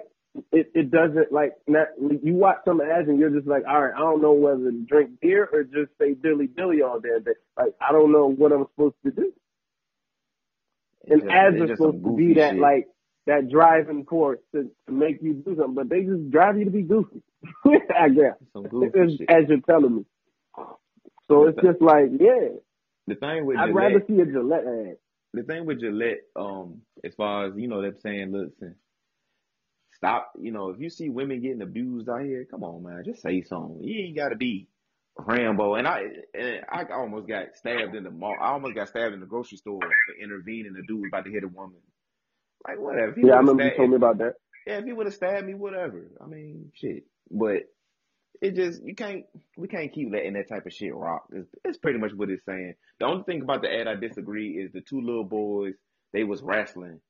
it, 0.52 0.70
it 0.74 0.90
doesn't 0.90 1.32
like 1.32 1.54
not, 1.66 1.88
you 1.98 2.34
watch 2.34 2.58
some 2.64 2.80
ads 2.80 3.08
and 3.08 3.18
you're 3.18 3.30
just 3.30 3.46
like, 3.46 3.64
all 3.68 3.82
right, 3.82 3.94
I 3.94 3.98
don't 3.98 4.22
know 4.22 4.32
whether 4.32 4.70
to 4.70 4.84
drink 4.88 5.20
beer 5.20 5.48
or 5.52 5.64
just 5.64 5.90
say 6.00 6.14
dilly 6.14 6.46
dilly 6.46 6.82
all 6.82 7.00
day. 7.00 7.10
Like, 7.56 7.74
I 7.80 7.92
don't 7.92 8.12
know 8.12 8.30
what 8.30 8.52
I'm 8.52 8.66
supposed 8.74 8.96
to 9.04 9.10
do. 9.10 9.32
And 11.08 11.20
just- 11.22 11.32
ads 11.32 11.56
are 11.60 11.68
supposed 11.76 12.04
to 12.04 12.16
be 12.16 12.34
that 12.34 12.52
shit. 12.52 12.60
like 12.60 12.88
that 13.26 13.48
driving 13.50 14.04
force 14.06 14.40
to, 14.54 14.70
to 14.86 14.92
make 14.92 15.22
you 15.22 15.34
do 15.34 15.54
something, 15.56 15.74
but 15.74 15.88
they 15.88 16.02
just 16.02 16.30
drive 16.30 16.58
you 16.58 16.64
to 16.64 16.70
be 16.70 16.82
goofy. 16.82 17.22
I 17.98 18.08
guess 18.08 18.34
some 18.52 18.64
goofy 18.68 18.98
as, 18.98 19.16
shit. 19.16 19.30
as 19.30 19.44
you're 19.48 19.60
telling 19.60 19.96
me. 19.96 20.04
So 21.28 21.46
it's 21.46 21.58
just 21.62 21.80
like, 21.80 22.06
yeah, 22.18 22.56
The 23.06 23.14
thing 23.14 23.46
with 23.46 23.56
I'd 23.56 23.68
Gillette, 23.68 23.74
rather 23.92 24.04
see 24.08 24.20
a 24.20 24.26
Gillette 24.26 24.64
ad. 24.66 24.96
the 25.32 25.42
thing 25.44 25.64
with 25.64 25.80
Gillette, 25.80 26.22
um, 26.34 26.82
as 27.04 27.14
far 27.14 27.46
as 27.46 27.52
you 27.56 27.68
know, 27.68 27.80
they're 27.82 27.94
saying, 28.02 28.32
listen, 28.32 28.74
stop. 29.94 30.32
You 30.40 30.50
know, 30.50 30.70
if 30.70 30.80
you 30.80 30.90
see 30.90 31.08
women 31.08 31.40
getting 31.40 31.62
abused 31.62 32.08
out 32.08 32.22
here, 32.22 32.44
come 32.50 32.64
on, 32.64 32.82
man, 32.82 33.02
just 33.04 33.22
say 33.22 33.42
something. 33.42 33.82
You 33.84 34.06
ain't 34.06 34.16
got 34.16 34.30
to 34.30 34.36
be 34.36 34.66
Rambo. 35.18 35.74
And 35.74 35.86
I, 35.86 36.02
and 36.34 36.60
I 36.70 36.84
almost 36.92 37.28
got 37.28 37.54
stabbed 37.56 37.94
in 37.94 38.04
the 38.04 38.10
mall. 38.10 38.36
I 38.40 38.50
almost 38.50 38.74
got 38.74 38.88
stabbed 38.88 39.14
in 39.14 39.20
the 39.20 39.26
grocery 39.26 39.58
store 39.58 39.80
for 39.80 40.22
intervening. 40.22 40.72
The 40.74 40.82
dude 40.86 41.00
was 41.00 41.10
about 41.12 41.24
to 41.24 41.30
hit 41.30 41.44
a 41.44 41.48
woman. 41.48 41.80
Like 42.66 42.78
whatever. 42.78 43.14
Yeah, 43.16 43.34
I 43.34 43.38
remember 43.38 43.64
you 43.64 43.76
told 43.76 43.90
me 43.90 43.96
about 43.96 44.18
that. 44.18 44.34
Yeah, 44.66 44.78
if 44.78 44.84
he 44.84 44.92
would 44.92 45.06
have 45.06 45.14
stabbed 45.14 45.46
me, 45.46 45.54
whatever. 45.54 46.10
I 46.22 46.26
mean, 46.26 46.70
shit. 46.74 47.04
But 47.30 47.62
it 48.42 48.54
just 48.54 48.82
you 48.84 48.94
can't 48.94 49.24
we 49.56 49.68
can't 49.68 49.92
keep 49.92 50.10
letting 50.12 50.34
that 50.34 50.48
type 50.48 50.66
of 50.66 50.72
shit 50.72 50.94
rock. 50.94 51.24
It's, 51.32 51.48
it's 51.64 51.78
pretty 51.78 51.98
much 51.98 52.12
what 52.14 52.30
it's 52.30 52.44
saying. 52.44 52.74
The 52.98 53.06
only 53.06 53.24
thing 53.24 53.42
about 53.42 53.62
the 53.62 53.72
ad 53.72 53.88
I 53.88 53.94
disagree 53.94 54.52
is 54.52 54.72
the 54.72 54.80
two 54.80 55.00
little 55.00 55.24
boys 55.24 55.74
they 56.12 56.24
was 56.24 56.42
wrestling. 56.42 57.00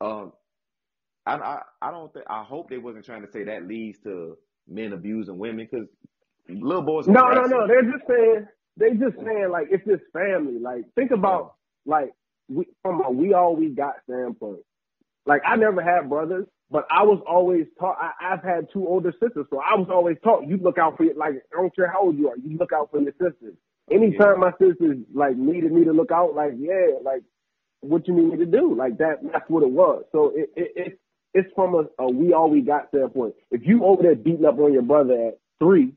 Um, 0.00 0.32
I 1.26 1.36
I, 1.36 1.58
I 1.82 1.90
don't 1.90 2.12
think 2.12 2.26
I 2.28 2.44
hope 2.44 2.70
they 2.70 2.78
wasn't 2.78 3.04
trying 3.04 3.22
to 3.22 3.32
say 3.32 3.44
that 3.44 3.66
leads 3.66 3.98
to 4.00 4.36
men 4.68 4.92
abusing 4.92 5.38
women 5.38 5.68
because 5.70 5.88
little 6.48 6.82
boys. 6.82 7.06
No, 7.06 7.28
no, 7.30 7.42
no. 7.42 7.66
They're 7.66 7.82
just 7.82 8.06
saying 8.08 8.46
they 8.76 8.90
just 8.90 9.16
saying 9.24 9.48
like 9.50 9.68
it's 9.70 9.86
this 9.86 10.00
family. 10.12 10.58
Like 10.58 10.84
think 10.94 11.10
about 11.10 11.54
like 11.86 12.12
we 12.48 12.66
from 12.82 13.02
a 13.04 13.10
we 13.10 13.34
all 13.34 13.56
we 13.56 13.68
got 13.70 13.94
standpoint. 14.04 14.60
Like 15.26 15.42
I 15.46 15.56
never 15.56 15.82
had 15.82 16.08
brothers, 16.08 16.46
but 16.70 16.86
I 16.90 17.04
was 17.04 17.22
always 17.28 17.66
taught. 17.78 17.98
I, 18.00 18.32
I've 18.34 18.42
had 18.42 18.68
two 18.72 18.86
older 18.86 19.12
sisters, 19.12 19.46
so 19.50 19.58
I 19.58 19.78
was 19.78 19.88
always 19.90 20.16
taught 20.24 20.46
you 20.46 20.56
look 20.56 20.78
out 20.78 20.96
for 20.96 21.04
your 21.04 21.14
like. 21.14 21.34
I 21.52 21.60
don't 21.60 21.74
care 21.74 21.90
how 21.90 22.02
old 22.02 22.18
you 22.18 22.28
are, 22.30 22.36
you 22.36 22.56
look 22.58 22.72
out 22.72 22.90
for 22.90 23.00
your 23.00 23.12
sisters. 23.12 23.54
Anytime 23.90 24.40
my 24.40 24.52
sisters 24.52 24.98
like 25.14 25.36
needed 25.36 25.72
me 25.72 25.84
to 25.84 25.92
look 25.92 26.10
out, 26.12 26.34
like 26.34 26.52
yeah, 26.58 26.98
like 27.02 27.22
what 27.80 28.06
you 28.08 28.14
need 28.14 28.32
me 28.32 28.36
to 28.38 28.46
do, 28.46 28.74
like 28.74 28.98
that. 28.98 29.16
That's 29.32 29.48
what 29.48 29.62
it 29.62 29.70
was. 29.70 30.04
So 30.12 30.32
it 30.34 30.50
it, 30.56 30.72
it 30.76 31.00
it's 31.34 31.48
from 31.54 31.74
a, 31.74 32.02
a 32.02 32.10
we 32.10 32.32
all 32.32 32.50
we 32.50 32.62
got 32.62 32.88
standpoint. 32.88 33.34
If 33.50 33.62
you 33.64 33.84
over 33.84 34.02
there 34.02 34.14
beating 34.14 34.44
up 34.46 34.58
on 34.58 34.72
your 34.72 34.82
brother 34.82 35.28
at 35.28 35.38
three, 35.58 35.94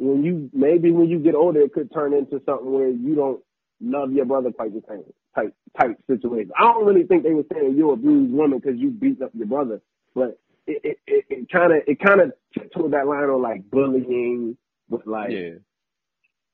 when 0.00 0.24
you 0.24 0.50
maybe 0.54 0.90
when 0.92 1.08
you 1.10 1.18
get 1.20 1.34
older, 1.34 1.60
it 1.60 1.74
could 1.74 1.92
turn 1.92 2.14
into 2.14 2.42
something 2.46 2.72
where 2.72 2.88
you 2.88 3.14
don't 3.14 3.42
love 3.80 4.12
your 4.12 4.24
brother 4.26 4.50
quite 4.52 4.72
the 4.72 4.82
same 4.88 5.04
type 5.36 5.54
type 5.80 5.98
situation. 6.08 6.52
I 6.58 6.64
don't 6.64 6.86
really 6.86 7.04
think 7.06 7.22
they 7.24 7.34
were 7.34 7.44
saying 7.52 7.76
you 7.76 7.92
abuse 7.92 8.30
women 8.32 8.60
because 8.60 8.80
you 8.80 8.90
beat 8.90 9.22
up 9.22 9.32
your 9.34 9.46
brother, 9.46 9.82
but 10.14 10.40
it 10.66 10.98
it 11.06 11.24
it 11.28 11.50
kind 11.52 11.72
of 11.72 11.82
it 11.86 12.00
kind 12.00 12.22
of 12.22 12.32
tiptoed 12.58 12.92
that 12.92 13.06
line 13.06 13.24
on 13.24 13.42
like 13.42 13.70
bullying 13.70 14.56
with 14.88 15.06
like 15.06 15.30
Yeah, 15.30 15.58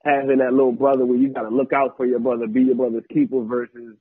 having 0.04 0.38
that 0.38 0.52
little 0.52 0.72
brother 0.72 1.06
where 1.06 1.18
you 1.18 1.28
gotta 1.30 1.50
look 1.50 1.72
out 1.72 1.96
for 1.96 2.06
your 2.06 2.20
brother, 2.20 2.46
be 2.46 2.62
your 2.62 2.76
brother's 2.76 3.04
keeper 3.12 3.42
versus 3.44 3.96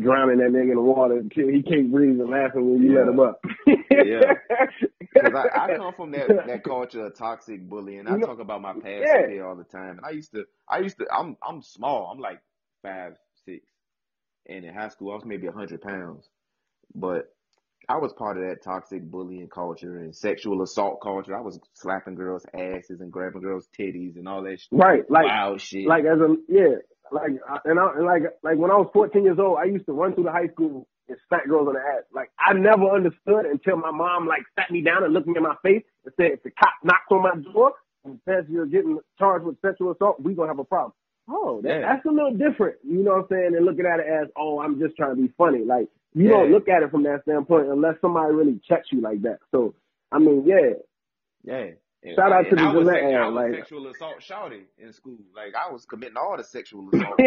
drowning 0.00 0.38
that 0.38 0.50
nigga 0.50 0.70
in 0.70 0.74
the 0.76 0.80
water. 0.82 1.16
until 1.18 1.48
He 1.48 1.62
can't 1.62 1.90
breathe 1.92 2.20
and 2.20 2.30
laughing 2.30 2.70
when 2.72 2.82
you 2.82 2.98
let 2.98 3.08
him 3.08 3.20
up. 3.20 3.40
Yeah. 3.90 4.34
Because 5.10 5.32
I, 5.34 5.64
I 5.72 5.76
come 5.76 5.94
from 5.94 6.10
that 6.12 6.28
that 6.46 6.62
culture 6.62 7.06
of 7.06 7.16
toxic 7.16 7.66
bullying. 7.68 8.06
I 8.06 8.12
You 8.12 8.18
know- 8.18 8.26
talk 8.26 8.40
about 8.40 8.60
my 8.60 8.74
past 8.74 9.04
Yeah. 9.30 9.40
all 9.42 9.56
the 9.56 9.64
time, 9.64 9.96
and 9.96 10.00
I 10.04 10.10
used 10.10 10.32
to, 10.32 10.44
I 10.68 10.78
used 10.78 10.98
to, 10.98 11.06
I'm 11.12 11.36
I'm 11.46 11.62
small. 11.62 12.10
I'm 12.12 12.20
like 12.20 12.40
five 12.82 13.14
six, 13.44 13.66
and 14.48 14.64
in 14.64 14.72
high 14.74 14.88
school 14.90 15.10
I 15.12 15.14
was 15.16 15.24
maybe 15.24 15.46
a 15.46 15.52
hundred 15.52 15.80
pounds, 15.80 16.28
but 16.94 17.32
I 17.88 17.96
was 17.96 18.12
part 18.12 18.36
of 18.36 18.44
that 18.48 18.62
toxic 18.62 19.02
bullying 19.10 19.48
culture 19.48 19.96
and 19.98 20.14
sexual 20.14 20.62
assault 20.62 21.00
culture. 21.02 21.34
I 21.36 21.40
was 21.40 21.58
slapping 21.72 22.14
girls' 22.14 22.44
asses 22.54 23.00
and 23.00 23.10
grabbing 23.10 23.40
girls' 23.40 23.66
titties 23.76 24.16
and 24.16 24.28
all 24.28 24.42
that 24.42 24.60
shit. 24.60 24.68
right, 24.70 25.10
like 25.10 25.24
wild 25.24 25.60
shit. 25.62 25.86
like 25.88 26.04
as 26.04 26.20
a 26.20 26.36
yeah, 26.48 26.76
like 27.12 27.32
I- 27.48 27.60
and 27.64 27.78
I 27.78 27.92
and 27.96 28.04
like 28.06 28.22
like 28.42 28.56
when 28.58 28.70
I 28.70 28.76
was 28.76 28.90
14 28.92 29.22
years 29.24 29.38
old, 29.38 29.58
I 29.58 29.64
used 29.64 29.86
to 29.86 29.92
run 29.92 30.14
through 30.14 30.24
the 30.24 30.32
high 30.32 30.48
school 30.48 30.86
and 31.08 31.16
smack 31.28 31.46
girls 31.48 31.68
on 31.68 31.74
the 31.74 31.80
ass. 31.80 32.04
Like 32.12 32.30
I 32.38 32.52
never 32.54 32.84
understood 32.88 33.46
until 33.46 33.76
my 33.76 33.90
mom 33.90 34.26
like 34.26 34.42
sat 34.58 34.70
me 34.70 34.82
down 34.82 35.04
and 35.04 35.12
looked 35.14 35.26
me 35.26 35.34
in 35.36 35.42
my 35.42 35.56
face 35.62 35.82
and 36.04 36.14
said, 36.16 36.32
"If 36.32 36.42
the 36.42 36.50
cop 36.50 36.74
knocks 36.84 37.06
on 37.10 37.22
my 37.22 37.34
door 37.52 37.72
and 38.04 38.18
says 38.24 38.44
you're 38.48 38.66
getting 38.66 38.98
charged 39.18 39.44
with 39.44 39.60
sexual 39.60 39.92
assault, 39.92 40.20
we 40.20 40.34
gonna 40.34 40.48
have 40.48 40.58
a 40.58 40.64
problem." 40.64 40.92
Oh, 41.30 41.60
that, 41.62 41.82
that's 41.82 42.06
a 42.06 42.10
little 42.10 42.32
different. 42.32 42.76
You 42.82 43.02
know 43.02 43.12
what 43.16 43.22
I'm 43.24 43.26
saying? 43.30 43.54
And 43.56 43.66
looking 43.66 43.84
at 43.86 44.00
it 44.00 44.06
as, 44.06 44.28
"Oh, 44.36 44.60
I'm 44.60 44.78
just 44.78 44.96
trying 44.96 45.16
to 45.16 45.22
be 45.22 45.28
funny." 45.36 45.64
Like 45.64 45.88
you 46.14 46.24
Yeah. 46.24 46.30
don't 46.30 46.52
look 46.52 46.68
at 46.68 46.82
it 46.82 46.90
from 46.90 47.02
that 47.04 47.22
standpoint 47.22 47.68
unless 47.68 48.00
somebody 48.00 48.34
really 48.34 48.60
checks 48.68 48.88
you 48.92 49.00
like 49.00 49.22
that. 49.22 49.38
So 49.50 49.74
I 50.12 50.18
mean, 50.18 50.44
yeah, 50.46 50.72
yeah. 51.44 51.70
And 52.02 52.14
Shout 52.14 52.30
out 52.32 52.48
to 52.48 52.54
the 52.54 52.62
I 52.62 52.72
was, 52.72 52.86
Gillette 52.86 53.02
ad, 53.02 53.32
like- 53.32 53.54
sexual 53.54 53.88
assault 53.88 54.22
shouting 54.22 54.64
in 54.78 54.92
school. 54.92 55.18
Like 55.34 55.54
I 55.54 55.70
was 55.72 55.84
committing 55.84 56.16
all 56.16 56.36
the 56.36 56.44
sexual 56.44 56.88
assaults. 56.92 57.18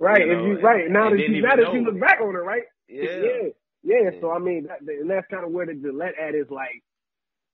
right. 0.00 0.24
You 0.26 0.32
if 0.32 0.38
know, 0.38 0.46
you 0.46 0.60
right 0.60 0.88
now 0.90 1.10
that 1.10 1.18
you 1.18 1.42
now 1.42 1.56
that 1.56 1.72
you 1.72 1.80
look 1.84 1.98
back 2.00 2.20
on 2.20 2.34
it, 2.34 2.38
right? 2.38 2.62
yeah. 2.88 3.02
yeah, 3.02 3.48
yeah. 3.82 4.10
So 4.20 4.30
I 4.30 4.38
mean, 4.38 4.68
that, 4.68 4.80
and 4.88 5.10
that's 5.10 5.26
kind 5.28 5.44
of 5.44 5.50
where 5.50 5.66
the 5.66 5.74
Gillette 5.74 6.14
ad 6.20 6.34
is 6.36 6.46
like, 6.50 6.82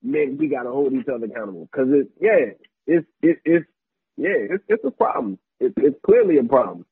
man, 0.03 0.37
we 0.39 0.49
got 0.49 0.65
to 0.65 0.71
hold 0.71 0.93
each 0.93 1.09
other 1.09 1.25
accountable 1.25 1.69
because 1.73 1.89
it, 1.91 2.09
yeah, 2.21 2.53
it's 2.87 3.07
it, 3.23 3.39
it's 3.47 3.67
yeah, 4.19 4.37
it's 4.37 4.65
it's 4.69 4.85
a 4.85 4.91
problem. 4.91 5.39
It's 5.59 5.75
it's 5.79 5.97
clearly 6.05 6.37
a 6.37 6.45
problem. 6.45 6.85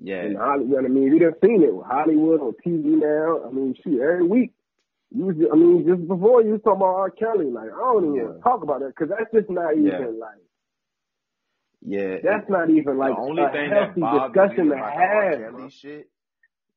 Yeah. 0.00 0.24
In 0.24 0.34
Hollywood, 0.36 0.84
I 0.84 0.88
mean, 0.88 1.10
we 1.12 1.18
done 1.20 1.32
seen 1.42 1.62
it 1.62 1.74
with 1.74 1.86
Hollywood 1.86 2.40
on 2.40 2.52
TV 2.66 2.84
now. 3.00 3.48
I 3.48 3.50
mean, 3.52 3.74
shoot, 3.82 4.00
every 4.00 4.24
week. 4.26 4.52
You 5.12 5.26
was, 5.26 5.36
I 5.52 5.56
mean, 5.56 5.86
just 5.86 6.06
before 6.08 6.42
you 6.42 6.52
was 6.52 6.62
talking 6.62 6.82
about 6.82 6.96
R. 6.96 7.10
Kelly, 7.10 7.46
like 7.50 7.70
I 7.72 7.78
don't 7.78 8.04
even 8.16 8.34
Yeah. 8.34 8.40
talk 8.42 8.62
about 8.62 8.80
that 8.80 8.94
because 8.96 9.10
that's 9.10 9.32
just 9.32 9.50
not 9.50 9.74
even 9.76 9.90
Yeah. 9.90 10.06
like 10.20 10.42
Yeah. 11.82 12.16
that's 12.22 12.48
not 12.50 12.70
even 12.70 12.98
like 12.98 13.10
the 13.10 13.16
only 13.16 13.46
a 13.46 13.50
thing 13.52 13.74
that 13.74 13.94
healthy 13.94 14.00
bothers 14.00 14.34
discussion 14.34 14.68
to 14.68 14.72
about 14.72 14.94
R. 14.96 15.28
Kelly 15.28 15.70
shit 15.70 16.10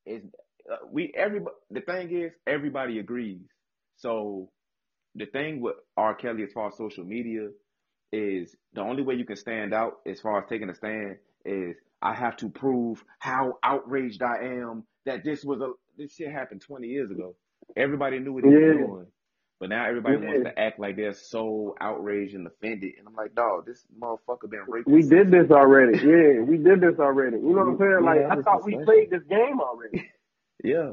is 0.05 0.23
uh, 0.71 0.77
we 0.91 1.13
everybody. 1.15 1.55
The 1.71 1.81
thing 1.81 2.11
is, 2.11 2.33
everybody 2.47 2.99
agrees. 2.99 3.41
So 3.97 4.51
the 5.15 5.27
thing 5.27 5.61
with 5.61 5.75
R. 5.97 6.15
Kelly 6.15 6.43
as 6.43 6.53
far 6.53 6.69
as 6.69 6.77
social 6.77 7.05
media, 7.05 7.49
is 8.11 8.55
the 8.73 8.81
only 8.81 9.03
way 9.03 9.15
you 9.15 9.25
can 9.25 9.35
stand 9.35 9.73
out 9.73 9.99
as 10.07 10.19
far 10.21 10.39
as 10.41 10.49
taking 10.49 10.69
a 10.69 10.75
stand 10.75 11.17
is 11.45 11.77
I 12.01 12.13
have 12.15 12.37
to 12.37 12.49
prove 12.49 13.03
how 13.19 13.59
outraged 13.63 14.23
I 14.23 14.37
am 14.45 14.85
that 15.05 15.23
this 15.23 15.43
was 15.43 15.61
a 15.61 15.71
this 15.97 16.15
shit 16.15 16.31
happened 16.31 16.61
20 16.61 16.87
years 16.87 17.11
ago. 17.11 17.35
Everybody 17.75 18.19
knew 18.19 18.33
what 18.33 18.43
he 18.43 18.51
yeah. 18.51 18.57
was 18.57 18.77
doing. 18.77 19.05
But 19.59 19.69
now 19.69 19.85
everybody 19.85 20.17
yeah. 20.21 20.27
wants 20.27 20.43
to 20.45 20.59
act 20.59 20.79
like 20.79 20.95
they're 20.95 21.13
so 21.13 21.75
outraged 21.81 22.33
and 22.33 22.47
offended. 22.47 22.93
And 22.97 23.07
I'm 23.07 23.15
like, 23.15 23.35
dog, 23.35 23.65
this 23.65 23.83
motherfucker 23.99 24.49
been 24.49 24.63
raped. 24.67 24.87
We 24.87 25.01
did 25.01 25.31
this 25.31 25.51
already. 25.51 25.97
Yeah, 25.99 26.41
we 26.41 26.57
did 26.57 26.79
this 26.79 26.97
already. 26.97 27.37
You 27.37 27.53
know 27.53 27.65
what 27.65 27.67
I'm 27.67 27.77
saying? 27.79 28.03
Like, 28.03 28.21
I 28.31 28.41
thought 28.41 28.63
we 28.63 28.77
played 28.85 29.09
this 29.09 29.23
game 29.29 29.59
already. 29.59 30.09
yeah. 30.63 30.91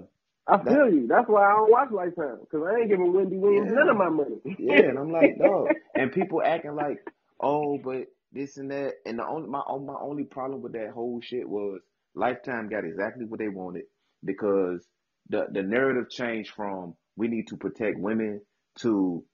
I 0.48 0.62
feel 0.62 0.92
you. 0.92 1.06
That's 1.08 1.28
why 1.28 1.44
I 1.44 1.54
don't 1.54 1.70
watch 1.70 1.90
Lifetime 1.90 2.38
because 2.40 2.66
I 2.66 2.80
ain't 2.80 2.88
giving 2.88 3.12
Wendy 3.12 3.36
Williams 3.36 3.68
yeah. 3.68 3.74
none 3.74 3.88
of 3.88 3.96
my 3.96 4.08
money. 4.08 4.36
yeah, 4.58 4.82
and 4.90 4.98
I'm 4.98 5.10
like, 5.10 5.38
dog. 5.38 5.68
And 5.94 6.12
people 6.12 6.40
acting 6.44 6.76
like, 6.76 6.98
oh, 7.40 7.78
but 7.78 8.06
this 8.32 8.56
and 8.56 8.70
that. 8.70 8.94
And 9.04 9.18
the 9.18 9.26
only 9.26 9.48
my 9.48 9.62
oh, 9.66 9.80
my 9.80 9.96
only 10.00 10.24
problem 10.24 10.62
with 10.62 10.72
that 10.72 10.90
whole 10.90 11.20
shit 11.20 11.48
was 11.48 11.80
Lifetime 12.14 12.68
got 12.68 12.84
exactly 12.84 13.24
what 13.24 13.40
they 13.40 13.48
wanted 13.48 13.84
because 14.24 14.86
the 15.28 15.46
the 15.50 15.62
narrative 15.62 16.10
changed 16.10 16.52
from 16.54 16.94
we 17.16 17.28
need 17.28 17.48
to 17.48 17.56
protect 17.56 17.98
women 17.98 18.40
to 18.80 19.24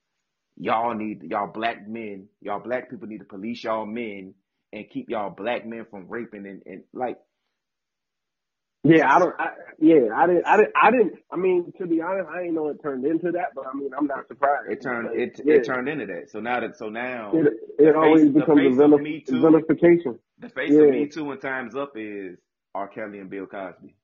y'all 0.57 0.95
need 0.95 1.23
y'all 1.25 1.51
black 1.53 1.89
men, 1.89 2.29
y'all 2.41 2.63
black 2.63 2.91
people 2.91 3.09
need 3.09 3.19
to 3.19 3.25
police 3.25 3.65
y'all 3.65 3.87
men 3.87 4.35
and 4.73 4.91
keep 4.91 5.09
y'all 5.09 5.31
black 5.31 5.67
men 5.67 5.87
from 5.91 6.09
raping 6.09 6.47
and, 6.47 6.63
and 6.67 6.85
like 6.93 7.19
yeah, 8.85 9.15
I 9.15 9.19
don't. 9.21 9.35
I, 9.39 9.49
yeah, 9.79 10.09
I 10.15 10.27
didn't. 10.27 10.45
I 10.45 10.57
didn't. 10.57 10.73
I 10.75 10.91
didn't. 10.91 11.13
I 11.31 11.37
mean, 11.37 11.73
to 11.79 11.87
be 11.87 12.01
honest, 12.01 12.29
I 12.29 12.41
didn't 12.41 12.55
know 12.55 12.69
it 12.69 12.83
turned 12.83 13.05
into 13.05 13.31
that, 13.31 13.51
but 13.55 13.65
I 13.73 13.77
mean, 13.77 13.91
I'm 13.97 14.09
not 14.09 14.27
surprised. 14.27 14.73
It 14.73 14.83
turned. 14.83 15.09
It 15.21 15.41
yeah. 15.45 15.55
it 15.55 15.65
turned 15.65 15.89
into 15.89 16.07
that. 16.07 16.31
So 16.31 16.41
now 16.41 16.59
that. 16.59 16.77
So 16.77 16.89
now 16.89 17.31
it, 17.33 17.47
it 17.79 17.95
always 17.95 18.25
face, 18.25 18.33
becomes 18.33 18.77
a 18.77 18.83
vilif- 18.83 19.29
vilification. 19.29 20.19
The 20.41 20.49
face 20.49 20.73
yeah. 20.73 20.83
of 20.83 20.91
Me 20.91 21.07
Too 21.07 21.27
when 21.27 21.39
Times 21.39 21.77
Up 21.77 21.93
is 21.95 22.39
R. 22.75 22.89
Kelly 22.89 23.21
and 23.21 23.31
Bill 23.31 23.47
Cosby. 23.47 23.95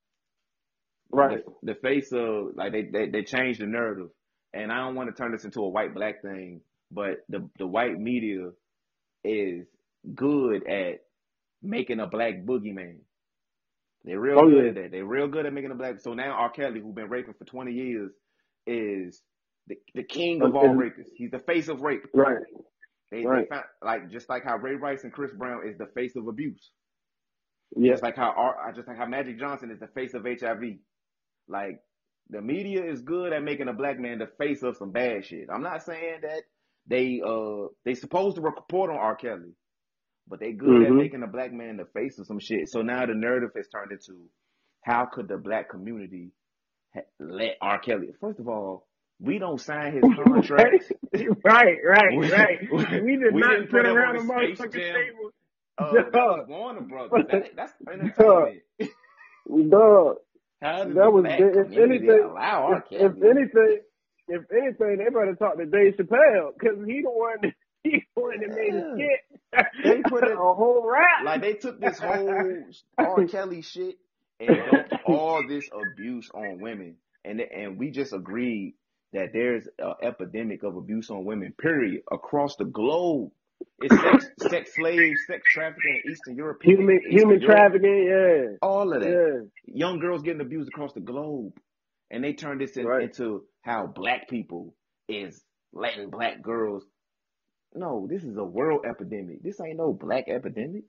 Right. 1.10 1.44
The, 1.62 1.74
the 1.74 1.80
face 1.80 2.12
of 2.12 2.54
like 2.54 2.72
they, 2.72 2.82
they 2.82 3.08
they 3.08 3.22
changed 3.22 3.60
the 3.60 3.66
narrative, 3.66 4.08
and 4.52 4.70
I 4.70 4.78
don't 4.78 4.94
want 4.94 5.08
to 5.08 5.20
turn 5.20 5.32
this 5.32 5.44
into 5.44 5.62
a 5.62 5.68
white 5.68 5.94
black 5.94 6.22
thing, 6.22 6.60
but 6.90 7.18
the 7.28 7.48
the 7.58 7.66
white 7.66 7.98
media 7.98 8.50
is 9.24 9.66
good 10.14 10.68
at 10.68 11.00
making 11.62 12.00
a 12.00 12.06
black 12.06 12.44
boogeyman. 12.44 12.98
They're 14.04 14.20
real 14.20 14.38
oh, 14.38 14.48
good 14.48 14.62
yeah. 14.62 14.68
at 14.68 14.74
that. 14.74 14.90
They're 14.92 15.04
real 15.04 15.28
good 15.28 15.46
at 15.46 15.52
making 15.52 15.70
a 15.70 15.74
black. 15.74 16.00
So 16.00 16.14
now 16.14 16.32
R. 16.32 16.50
Kelly, 16.50 16.80
who's 16.80 16.94
been 16.94 17.08
raping 17.08 17.34
for 17.34 17.44
20 17.44 17.72
years, 17.72 18.12
is 18.66 19.20
the, 19.66 19.76
the 19.94 20.02
king 20.02 20.42
of 20.42 20.54
all 20.54 20.68
rapists. 20.68 21.10
He's 21.14 21.30
the 21.30 21.40
face 21.40 21.68
of 21.68 21.80
rape. 21.80 22.04
Right. 22.14 22.38
They, 23.10 23.24
right. 23.24 23.46
They 23.48 23.54
found, 23.54 23.64
like 23.82 24.10
just 24.10 24.28
like 24.28 24.44
how 24.44 24.56
Ray 24.56 24.74
Rice 24.74 25.04
and 25.04 25.12
Chris 25.12 25.32
Brown 25.32 25.68
is 25.68 25.76
the 25.78 25.86
face 25.94 26.14
of 26.16 26.28
abuse. 26.28 26.70
Yeah. 27.76 27.92
Just 27.92 28.02
like 28.02 28.16
how 28.16 28.32
R, 28.36 28.72
just 28.74 28.88
like 28.88 28.96
how 28.96 29.06
Magic 29.06 29.38
Johnson 29.38 29.70
is 29.70 29.80
the 29.80 29.88
face 29.88 30.14
of 30.14 30.24
HIV. 30.24 30.62
Like 31.48 31.80
the 32.30 32.40
media 32.40 32.84
is 32.84 33.00
good 33.02 33.32
at 33.32 33.42
making 33.42 33.68
a 33.68 33.72
black 33.72 33.98
man 33.98 34.18
the 34.18 34.28
face 34.38 34.62
of 34.62 34.76
some 34.76 34.92
bad 34.92 35.24
shit. 35.24 35.48
I'm 35.52 35.62
not 35.62 35.82
saying 35.82 36.20
that 36.22 36.42
they 36.86 37.20
uh 37.26 37.68
they 37.84 37.94
supposed 37.94 38.36
to 38.36 38.42
report 38.42 38.90
on 38.90 38.96
R. 38.96 39.16
Kelly, 39.16 39.54
but 40.26 40.40
they 40.40 40.52
good 40.52 40.68
mm-hmm. 40.68 40.92
at 40.92 41.02
making 41.02 41.22
a 41.22 41.26
black 41.26 41.52
man 41.52 41.78
the 41.78 41.86
face 41.94 42.18
of 42.18 42.26
some 42.26 42.38
shit. 42.38 42.68
So 42.68 42.82
now 42.82 43.06
the 43.06 43.14
narrative 43.14 43.50
has 43.56 43.68
turned 43.68 43.92
into 43.92 44.28
how 44.82 45.06
could 45.06 45.28
the 45.28 45.36
black 45.36 45.70
community 45.70 46.32
ha- 46.94 47.02
let 47.18 47.56
R. 47.60 47.78
Kelly? 47.78 48.08
First 48.20 48.40
of 48.40 48.48
all, 48.48 48.86
we 49.20 49.38
don't 49.38 49.60
sign 49.60 49.94
his 49.94 50.02
contract. 50.24 50.92
right, 51.44 51.76
right, 51.84 52.18
we, 52.18 52.30
right. 52.30 52.58
We 53.02 53.16
did 53.16 53.34
we 53.34 53.40
not 53.40 53.70
sit 53.70 53.86
around 53.86 54.16
the 54.16 54.32
motherfucking 54.32 54.72
table. 54.72 55.30
Uh, 55.78 56.44
Warner 56.48 56.80
Brothers. 56.80 57.24
That, 57.30 57.50
that's 57.56 57.72
entertainment. 57.90 58.62
Dog. 59.70 60.16
How 60.62 60.84
does 60.84 60.94
that 60.94 61.12
was 61.12 61.24
if 61.26 61.78
anything, 61.78 62.20
allow 62.30 62.64
R. 62.66 62.82
Kelly? 62.82 63.02
If, 63.04 63.12
if 63.12 63.22
anything, 63.22 63.80
if 64.28 64.42
anything, 64.52 64.98
they 64.98 65.04
better 65.04 65.36
talk 65.38 65.56
to 65.58 65.66
Dave 65.66 65.94
Chappelle 65.96 66.52
because 66.58 66.78
he 66.86 67.02
the 67.02 67.10
one. 67.10 67.38
He 67.84 68.02
the 68.16 68.20
one 68.20 68.40
that 68.40 68.48
made 68.56 68.74
a 68.74 68.92
skit. 68.94 69.40
They 69.84 70.02
put 70.10 70.24
it, 70.24 70.32
a 70.32 70.36
whole 70.36 70.84
rap. 70.84 71.24
Like 71.24 71.40
they 71.42 71.54
took 71.54 71.80
this 71.80 71.98
whole 72.00 72.28
R. 72.98 73.24
Kelly 73.26 73.62
shit 73.62 73.98
and 74.40 74.48
dumped 74.48 74.94
all 75.06 75.46
this 75.48 75.68
abuse 75.72 76.28
on 76.34 76.60
women, 76.60 76.96
and 77.24 77.40
and 77.40 77.78
we 77.78 77.92
just 77.92 78.12
agreed 78.12 78.74
that 79.12 79.28
there's 79.32 79.68
an 79.78 79.94
epidemic 80.02 80.64
of 80.64 80.76
abuse 80.76 81.08
on 81.10 81.24
women, 81.24 81.54
period, 81.56 82.02
across 82.12 82.56
the 82.56 82.64
globe. 82.64 83.30
It's 83.80 83.94
sex, 84.00 84.26
sex 84.50 84.70
slaves, 84.74 85.20
sex 85.26 85.42
trafficking, 85.52 86.02
Eastern 86.10 86.36
Europe, 86.36 86.60
human 86.62 86.96
Eastern 86.96 87.12
human 87.12 87.40
Europe, 87.40 87.56
trafficking, 87.56 88.06
yeah, 88.08 88.56
all 88.60 88.92
of 88.92 89.02
that. 89.02 89.08
Yeah. 89.08 89.74
Young 89.74 89.98
girls 90.00 90.22
getting 90.22 90.40
abused 90.40 90.68
across 90.68 90.92
the 90.92 91.00
globe, 91.00 91.52
and 92.10 92.24
they 92.24 92.32
turned 92.32 92.60
this 92.60 92.76
in, 92.76 92.86
right. 92.86 93.04
into 93.04 93.44
how 93.62 93.86
black 93.86 94.28
people 94.28 94.74
is 95.08 95.40
letting 95.72 96.10
black 96.10 96.42
girls. 96.42 96.84
No, 97.74 98.08
this 98.10 98.24
is 98.24 98.36
a 98.36 98.44
world 98.44 98.84
epidemic. 98.88 99.42
This 99.42 99.60
ain't 99.60 99.76
no 99.76 99.92
black 99.92 100.24
epidemic. 100.28 100.84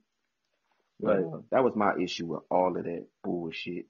But 0.98 1.20
yeah. 1.20 1.38
that 1.52 1.64
was 1.64 1.74
my 1.76 1.92
issue 2.02 2.26
with 2.26 2.42
all 2.50 2.76
of 2.76 2.84
that 2.84 3.06
bullshit. 3.22 3.86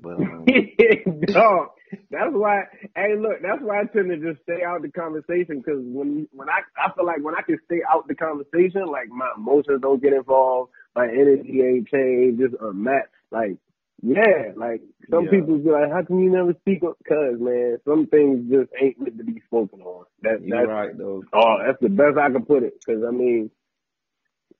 But 0.00 0.20
um, 0.20 0.44
dog, 1.26 1.68
that's 2.10 2.30
why. 2.32 2.62
Hey, 2.94 3.16
look, 3.18 3.42
that's 3.42 3.60
why 3.60 3.80
I 3.80 3.84
tend 3.84 4.10
to 4.10 4.16
just 4.16 4.42
stay 4.44 4.62
out 4.64 4.82
the 4.82 4.90
conversation 4.90 5.58
because 5.58 5.80
when 5.82 6.28
when 6.32 6.48
I 6.48 6.60
I 6.76 6.92
feel 6.94 7.04
like 7.04 7.22
when 7.22 7.34
I 7.34 7.42
can 7.42 7.58
stay 7.64 7.80
out 7.92 8.06
the 8.06 8.14
conversation, 8.14 8.86
like 8.86 9.08
my 9.08 9.28
emotions 9.36 9.80
don't 9.82 10.02
get 10.02 10.12
involved, 10.12 10.70
my 10.94 11.06
energy 11.06 11.62
ain't 11.62 11.88
changed, 11.88 12.40
just 12.40 12.54
unmatched. 12.62 13.08
Like, 13.32 13.56
yeah, 14.02 14.52
like 14.56 14.82
some 15.10 15.24
yeah. 15.24 15.30
people 15.30 15.58
be 15.58 15.70
like, 15.70 15.90
how 15.90 16.04
can 16.04 16.20
you 16.20 16.30
never 16.30 16.54
speak 16.60 16.84
up? 16.84 16.96
Cause 17.06 17.34
man, 17.40 17.78
some 17.84 18.06
things 18.06 18.48
just 18.50 18.70
ain't 18.80 19.00
meant 19.00 19.18
to 19.18 19.24
be 19.24 19.42
spoken 19.46 19.80
on. 19.82 20.04
That, 20.22 20.42
You're 20.42 20.58
that's 20.58 20.68
right 20.68 20.96
though. 20.96 21.24
Oh, 21.32 21.56
that's 21.64 21.80
the 21.80 21.88
best 21.88 22.18
I 22.18 22.30
can 22.30 22.44
put 22.44 22.62
it. 22.62 22.74
Cause 22.86 23.02
I 23.06 23.10
mean, 23.10 23.50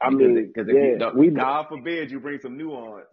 I 0.01 0.11
mean, 0.11 0.51
because 0.53 0.69
yeah, 0.73 1.11
we 1.15 1.31
God 1.31 1.67
forbid 1.69 2.11
you 2.11 2.19
bring 2.19 2.41
some 2.41 2.57
nuance 2.57 3.07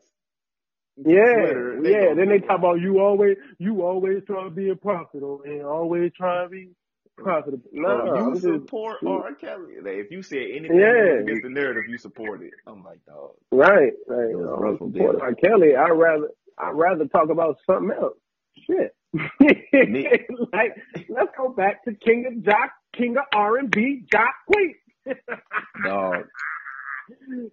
yeah, 0.97 1.23
Twitter, 1.23 1.79
yeah. 1.83 2.13
Then 2.15 2.29
they 2.29 2.39
talk 2.39 2.59
about 2.59 2.79
you 2.79 2.99
always, 2.99 3.37
you 3.57 3.83
always 3.83 4.23
trying 4.25 4.49
to 4.49 4.55
be 4.55 4.69
a 4.69 4.75
prophet, 4.75 5.21
and 5.21 5.63
always 5.63 6.11
trying 6.13 6.45
to 6.45 6.49
be 6.49 6.69
profitable. 7.17 7.69
No, 7.73 8.33
you 8.33 8.39
support 8.39 8.97
R. 9.05 9.33
Kelly. 9.35 9.75
Like, 9.81 9.95
if 9.95 10.11
you 10.11 10.21
say 10.21 10.53
anything 10.55 10.79
yeah. 10.79 11.21
against 11.21 11.43
the 11.43 11.49
narrative, 11.49 11.83
you 11.89 11.97
support 11.97 12.41
it. 12.41 12.51
I'm 12.67 12.83
like, 12.83 13.05
dog. 13.05 13.31
Right, 13.51 13.93
right. 14.07 14.31
No, 14.31 14.77
support 14.79 15.21
R. 15.21 15.33
Kelly. 15.35 15.75
I 15.75 15.89
rather, 15.89 16.29
I 16.57 16.69
rather 16.71 17.05
talk 17.05 17.29
about 17.29 17.57
something 17.65 17.91
else. 17.91 18.17
Shit. 18.65 18.95
like, 20.53 20.75
let's 21.09 21.31
go 21.37 21.49
back 21.49 21.83
to 21.85 21.93
King 21.93 22.25
of 22.27 22.43
Jock, 22.43 22.71
King 22.95 23.17
of 23.17 23.23
R 23.33 23.57
and 23.57 23.71
B, 23.71 24.05
Jock 24.11 24.33
Queen. 24.47 24.75
dog. 25.83 26.25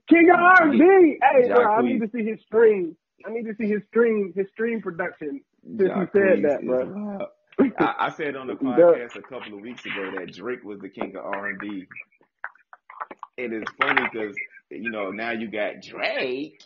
King 0.09 0.31
of 0.33 0.41
R 0.41 0.69
and 0.69 0.79
B. 0.79 1.19
Hey, 1.21 1.49
bro, 1.49 1.73
I 1.73 1.83
need 1.83 2.01
to 2.01 2.11
see 2.13 2.25
his 2.25 2.41
stream. 2.47 2.97
I 3.27 3.31
need 3.31 3.45
to 3.45 3.55
see 3.59 3.69
his 3.69 3.83
stream, 3.89 4.33
his 4.35 4.47
stream 4.53 4.81
production 4.81 5.41
since 5.65 5.81
he 5.81 6.19
said 6.19 6.43
that, 6.45 6.61
bro. 6.65 7.27
I, 7.79 8.07
I, 8.07 8.11
said 8.11 8.35
on 8.37 8.47
the 8.47 8.55
podcast 8.63 9.17
a 9.17 9.23
couple 9.23 9.55
of 9.55 9.61
weeks 9.61 9.85
ago 9.85 10.11
that 10.19 10.33
Drake 10.35 10.65
was 10.65 10.81
the 10.81 10.89
king 10.89 11.15
of 11.17 11.25
R 11.25 11.49
and 11.49 11.59
B. 11.59 11.85
It 13.37 13.53
is 13.53 13.65
funny 13.81 14.03
because 14.13 14.35
you 14.71 14.91
know 14.91 15.11
now 15.11 15.33
you 15.33 15.51
got 15.51 15.83
Drake. 15.83 16.61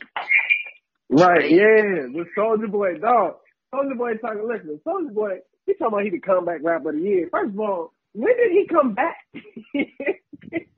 Right, 1.09 1.39
Drake. 1.39 1.51
yeah, 1.51 2.07
the 2.13 2.25
Soulja 2.37 2.71
Boy 2.71 2.99
dog. 2.99 3.37
Soulja 3.75 3.97
Boy 3.97 4.15
talking. 4.15 4.49
Listen, 4.49 4.81
Soulja 4.87 5.13
Boy, 5.13 5.39
he 5.67 5.75
talking 5.75 5.87
about 5.89 6.05
he 6.05 6.11
the 6.11 6.21
comeback 6.21 6.61
rapper 6.63 6.91
of 6.91 6.97
the 6.97 7.03
year. 7.03 7.29
First 7.31 7.55
of 7.55 7.61
all, 7.61 7.93
when 8.13 8.37
did 8.37 8.53
he 8.53 8.67
come 8.67 8.95
back? 8.95 9.17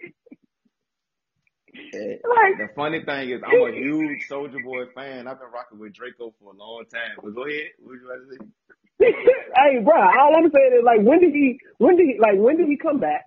like, 1.93 2.59
the 2.59 2.69
funny 2.75 3.05
thing 3.05 3.31
is, 3.31 3.41
I'm 3.45 3.61
a 3.61 3.73
huge 3.73 4.29
Soulja 4.31 4.63
Boy 4.65 4.87
fan. 4.95 5.27
I've 5.27 5.39
been 5.39 5.51
rocking 5.53 5.79
with 5.79 5.93
Drako 5.93 6.33
for 6.41 6.53
a 6.53 6.57
long 6.57 6.85
time. 6.93 7.17
But 7.23 7.35
go 7.35 7.47
ahead. 7.47 7.71
What 7.81 7.95
you 7.95 8.05
about 8.05 8.29
to 8.29 8.37
say? 8.37 8.49
hey, 9.55 9.79
bro. 9.83 9.95
All 9.95 10.35
I'm 10.37 10.51
saying 10.51 10.79
is, 10.79 10.85
like, 10.85 11.01
when 11.03 11.21
did 11.21 11.33
he? 11.33 11.59
When 11.79 11.97
did 11.97 12.07
he? 12.07 12.19
Like, 12.21 12.39
when 12.39 12.57
did 12.57 12.69
he 12.69 12.77
come 12.77 12.99
back? 13.01 13.25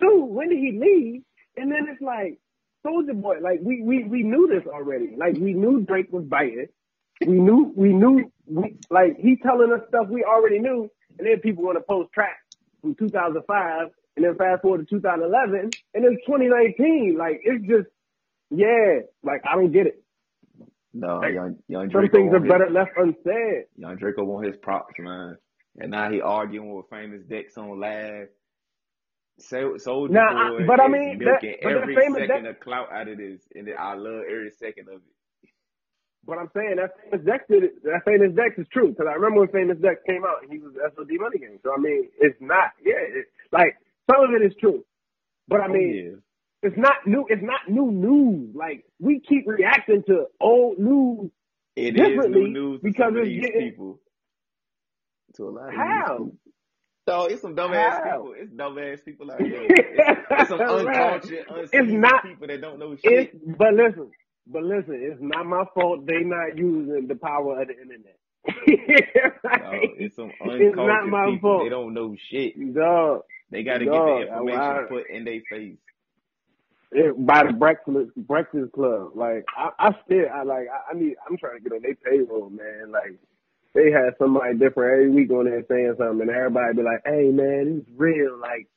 Two. 0.00 0.24
When 0.24 0.48
did 0.48 0.58
he 0.58 0.72
leave? 0.72 1.22
And 1.56 1.70
then 1.70 1.88
it's 1.90 2.02
like 2.02 2.38
Soulja 2.84 3.20
Boy. 3.20 3.38
Like, 3.40 3.60
we 3.62 3.82
we 3.82 4.04
we 4.04 4.22
knew 4.22 4.48
this 4.48 4.66
already. 4.66 5.14
Like, 5.16 5.34
we 5.34 5.54
knew 5.54 5.82
Drake 5.82 6.12
was 6.12 6.24
biting. 6.24 6.68
We 7.26 7.38
knew. 7.38 7.72
We 7.76 7.92
knew. 7.92 8.32
We, 8.46 8.76
like, 8.90 9.16
he 9.18 9.36
telling 9.36 9.72
us 9.72 9.86
stuff 9.88 10.08
we 10.08 10.24
already 10.24 10.58
knew. 10.58 10.90
And 11.18 11.26
then 11.26 11.40
people 11.40 11.64
want 11.64 11.78
to 11.78 11.84
post 11.84 12.12
tracks 12.12 12.56
from 12.80 12.94
2005 12.94 13.88
and 14.16 14.24
then 14.24 14.34
fast 14.36 14.62
forward 14.62 14.86
to 14.88 14.96
2011 14.96 15.70
and 15.94 16.04
it's 16.04 16.26
2019. 16.26 17.16
Like 17.18 17.40
it's 17.42 17.64
just 17.66 17.88
yeah, 18.54 19.00
like 19.22 19.42
I 19.48 19.54
don't 19.54 19.72
get 19.72 19.86
it. 19.86 20.02
No, 20.94 21.18
like, 21.18 21.32
young, 21.32 21.56
young 21.68 21.88
Drako 21.88 21.92
some 21.92 22.08
things 22.10 22.34
are 22.34 22.40
better 22.40 22.66
his, 22.66 22.74
left 22.74 22.90
unsaid. 22.96 23.64
Young 23.76 23.96
Drako 23.96 24.26
want 24.26 24.46
his 24.46 24.56
props, 24.56 24.94
man. 24.98 25.36
And 25.78 25.90
now 25.90 26.10
he 26.10 26.20
arguing 26.20 26.74
with 26.74 26.86
famous 26.90 27.22
Dex 27.22 27.56
on 27.56 27.80
live. 27.80 28.28
So, 29.38 29.78
Soldier 29.78 30.12
nah, 30.12 30.50
Boy 30.50 30.66
but 30.66 30.80
I 30.80 30.88
mean, 30.88 31.18
milking 31.18 31.56
that, 31.62 31.66
every 31.66 31.96
second 31.96 32.46
of 32.46 32.60
clout 32.60 32.92
out 32.92 33.08
of 33.08 33.16
this, 33.16 33.40
and 33.54 33.68
I 33.78 33.94
love 33.94 34.22
every 34.30 34.50
second 34.50 34.88
of 34.88 34.96
it. 34.96 35.48
But 36.24 36.38
I'm 36.38 36.50
saying 36.54 36.76
that 36.76 36.92
famous 37.10 37.26
Dex 37.26 37.44
did 37.50 37.64
it. 37.64 37.82
That 37.82 38.04
famous 38.04 38.36
Dex 38.36 38.54
is 38.58 38.66
true 38.72 38.90
because 38.90 39.06
I 39.10 39.14
remember 39.14 39.40
when 39.40 39.48
famous 39.48 39.78
Dex 39.78 39.96
came 40.06 40.24
out, 40.24 40.44
he 40.48 40.58
was 40.58 40.74
SOD 40.94 41.10
Money 41.18 41.38
Gang. 41.38 41.58
So 41.64 41.72
I 41.74 41.80
mean, 41.80 42.10
it's 42.20 42.38
not. 42.40 42.70
Yeah, 42.84 43.00
it's, 43.00 43.28
like 43.50 43.74
some 44.10 44.22
of 44.22 44.30
it 44.30 44.44
is 44.44 44.52
true, 44.60 44.84
but 45.48 45.60
I 45.60 45.66
oh, 45.66 45.72
mean, 45.72 45.90
oh, 45.90 46.10
yeah. 46.10 46.20
It's 46.62 46.76
not 46.76 47.06
new. 47.06 47.26
It's 47.28 47.42
not 47.42 47.68
new 47.68 47.90
news. 47.90 48.54
Like 48.54 48.84
we 49.00 49.20
keep 49.20 49.46
reacting 49.46 50.02
to 50.06 50.26
old 50.40 50.78
news 50.78 51.30
it 51.74 51.96
differently 51.96 52.50
news 52.50 52.80
because 52.82 53.12
it's 53.16 53.28
getting, 53.28 53.70
people. 53.70 54.00
To 55.36 55.48
a 55.48 55.50
lot 55.50 55.68
of 55.68 55.74
how. 55.74 56.30
So 57.08 57.24
it's 57.26 57.42
some 57.42 57.56
dumbass 57.56 58.04
people. 58.04 58.34
It's 58.36 58.52
dumbass 58.52 59.04
people 59.04 59.30
out 59.30 59.40
here. 59.40 59.66
It's, 59.68 60.20
it's 60.30 60.48
some 60.48 60.60
uncultured, 60.60 61.46
it's 61.72 61.92
not, 61.92 62.22
people 62.22 62.46
that 62.46 62.60
don't 62.60 62.78
know 62.78 62.94
shit. 62.96 63.58
But 63.58 63.74
listen, 63.74 64.10
but 64.46 64.62
listen, 64.62 65.00
it's 65.02 65.20
not 65.20 65.46
my 65.46 65.64
fault 65.74 66.06
they 66.06 66.20
not 66.22 66.56
using 66.56 67.08
the 67.08 67.16
power 67.16 67.60
of 67.60 67.68
the 67.68 67.74
internet. 67.80 68.18
no, 68.46 69.70
it's 69.98 70.16
some 70.16 70.30
uncultured 70.40 70.68
it's 70.68 70.76
not 70.76 71.06
my 71.06 71.30
people. 71.30 71.40
Fault. 71.40 71.62
They 71.64 71.70
don't 71.70 71.94
know 71.94 72.14
shit. 72.30 72.54
Dog. 72.74 73.22
They 73.50 73.64
got 73.64 73.78
to 73.78 73.84
get 73.84 73.92
the 73.92 74.26
information 74.28 74.60
I, 74.60 74.82
put 74.88 75.10
in 75.10 75.24
their 75.24 75.40
face. 75.50 75.78
It, 76.94 77.26
by 77.26 77.44
the 77.44 77.54
breakfast 77.54 78.14
breakfast 78.16 78.72
club, 78.72 79.12
like 79.14 79.44
I, 79.56 79.70
I 79.78 79.90
still, 80.04 80.26
I 80.32 80.42
like, 80.42 80.66
I, 80.68 80.92
I 80.92 80.98
need, 80.98 81.14
I'm 81.28 81.38
trying 81.38 81.56
to 81.56 81.62
get 81.62 81.72
on 81.72 81.82
their 81.82 81.94
payroll, 81.94 82.50
man. 82.50 82.92
Like 82.92 83.18
they 83.74 83.90
had 83.90 84.12
somebody 84.18 84.58
different 84.58 84.92
every 84.92 85.10
week 85.10 85.30
on 85.30 85.46
there 85.46 85.64
saying 85.68 85.94
something, 85.96 86.20
and 86.20 86.30
everybody 86.30 86.76
be 86.76 86.82
like, 86.82 87.00
"Hey, 87.06 87.30
man, 87.32 87.80
it's 87.80 87.90
real." 87.96 88.38
Like, 88.38 88.68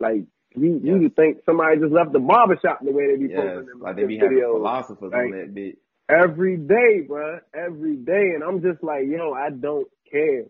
like 0.00 0.24
you, 0.56 0.80
yes. 0.80 0.82
you 0.84 0.98
would 1.02 1.16
think 1.16 1.38
somebody 1.44 1.78
just 1.78 1.92
left 1.92 2.12
the 2.12 2.18
barbershop 2.18 2.80
the 2.82 2.92
way 2.92 3.12
they 3.12 3.20
be 3.20 3.28
yes. 3.30 3.38
posting 3.38 3.66
them 3.66 3.80
like 3.80 3.96
they 3.96 4.04
be 4.04 4.16
having 4.16 4.40
philosophers 4.40 5.12
like, 5.12 5.20
on 5.20 5.30
that 5.32 5.54
bit 5.54 5.76
every 6.10 6.56
day, 6.56 7.02
bro, 7.06 7.40
every 7.54 7.96
day, 7.96 8.32
and 8.34 8.42
I'm 8.42 8.62
just 8.62 8.82
like, 8.82 9.04
yo, 9.06 9.32
I 9.32 9.50
don't 9.50 9.88
care. 10.10 10.44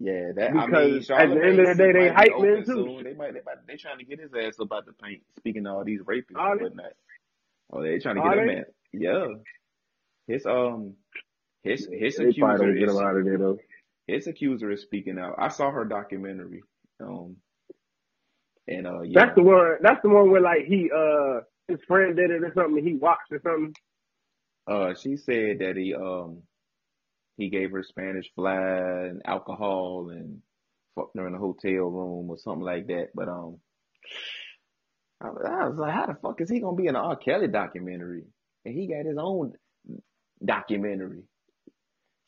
Yeah, 0.00 0.30
that 0.36 0.52
because 0.52 1.10
I 1.10 1.26
mean, 1.26 1.38
at 1.38 1.40
the 1.40 1.46
end 1.46 1.58
of 1.58 1.76
the 1.76 1.82
day, 1.82 1.92
they 1.92 2.08
hype 2.08 2.38
men 2.38 2.64
too. 2.64 3.00
They 3.02 3.14
might, 3.14 3.34
they 3.34 3.40
might, 3.44 3.66
they 3.66 3.76
trying 3.76 3.98
to 3.98 4.04
get 4.04 4.20
his 4.20 4.30
ass 4.32 4.60
up 4.60 4.72
out 4.72 4.86
the 4.86 4.92
paint. 4.92 5.22
Speaking 5.38 5.66
of 5.66 5.74
all 5.74 5.84
these 5.84 6.00
rapists 6.02 6.36
and 6.36 6.60
whatnot. 6.60 6.92
Oh, 7.72 7.82
they 7.82 7.98
trying 7.98 8.16
to 8.16 8.22
get 8.22 8.38
him 8.38 8.46
man. 8.46 8.64
Yeah, 8.92 9.26
his 10.28 10.46
um, 10.46 10.94
his 11.62 11.88
his 11.92 12.16
they 12.16 12.28
accuser 12.28 12.76
is, 12.76 12.96
out 12.96 13.16
of 13.16 13.24
there, 13.24 13.38
though. 13.38 13.58
his 14.06 14.26
accuser 14.28 14.70
is 14.70 14.82
speaking 14.82 15.18
out. 15.18 15.34
I 15.38 15.48
saw 15.48 15.70
her 15.70 15.84
documentary. 15.84 16.62
Um, 17.00 17.36
and 18.68 18.86
uh, 18.86 19.02
yeah. 19.02 19.24
That's 19.24 19.34
the 19.34 19.42
one. 19.42 19.76
That's 19.82 20.02
the 20.02 20.10
one 20.10 20.30
where 20.30 20.40
like 20.40 20.64
he 20.66 20.90
uh 20.94 21.40
his 21.66 21.80
friend 21.88 22.16
did 22.16 22.30
it 22.30 22.44
or 22.44 22.52
something. 22.54 22.84
He 22.84 22.94
watched 22.94 23.32
or 23.32 23.40
something. 23.42 23.74
Uh, 24.66 24.94
she 24.94 25.16
said 25.16 25.58
that 25.60 25.76
he 25.76 25.94
um 25.94 26.42
he 27.38 27.48
gave 27.48 27.70
her 27.70 27.84
Spanish 27.84 28.26
fly 28.34 28.56
and 28.56 29.22
alcohol 29.24 30.10
and 30.10 30.42
fucked 30.96 31.16
her 31.16 31.26
in 31.26 31.34
a 31.34 31.38
hotel 31.38 31.84
room 31.84 32.28
or 32.28 32.36
something 32.36 32.64
like 32.64 32.88
that. 32.88 33.10
But 33.14 33.28
um, 33.28 33.58
I, 35.22 35.28
was 35.28 35.78
like, 35.78 35.94
how 35.94 36.06
the 36.06 36.16
fuck 36.20 36.40
is 36.40 36.50
he 36.50 36.60
gonna 36.60 36.76
be 36.76 36.88
in 36.88 36.96
an 36.96 37.02
R. 37.02 37.16
Kelly 37.16 37.46
documentary? 37.46 38.24
And 38.64 38.74
he 38.74 38.88
got 38.88 39.06
his 39.06 39.18
own 39.18 39.52
documentary. 40.44 41.22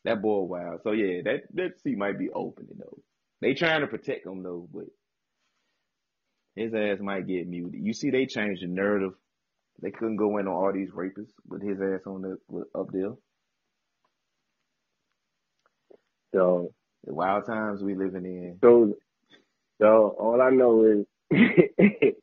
That 0.05 0.21
boy 0.21 0.43
wild. 0.43 0.79
So 0.83 0.93
yeah, 0.93 1.21
that 1.25 1.41
that 1.53 1.81
seat 1.83 1.97
might 1.97 2.17
be 2.17 2.29
open 2.33 2.67
though. 2.79 2.99
They 3.41 3.53
trying 3.53 3.81
to 3.81 3.87
protect 3.87 4.25
him 4.25 4.41
though, 4.43 4.67
but 4.73 4.85
his 6.55 6.73
ass 6.73 6.99
might 7.01 7.27
get 7.27 7.47
muted. 7.47 7.81
You 7.83 7.93
see, 7.93 8.11
they 8.11 8.25
changed 8.27 8.63
the 8.63 8.67
narrative. 8.67 9.11
They 9.81 9.91
couldn't 9.91 10.17
go 10.17 10.37
in 10.37 10.47
on 10.47 10.53
all 10.53 10.71
these 10.73 10.91
rapists 10.91 11.33
with 11.45 11.61
his 11.61 11.79
ass 11.81 12.07
on 12.07 12.21
the 12.21 12.63
up 12.79 12.87
there. 12.93 13.11
So 16.33 16.73
the 17.05 17.13
wild 17.13 17.45
times 17.45 17.81
we 17.81 17.95
living 17.95 18.25
in. 18.25 18.57
So, 18.61 18.95
so 19.79 20.15
all 20.19 20.41
I 20.41 20.49
know 20.49 20.85
is 20.85 21.05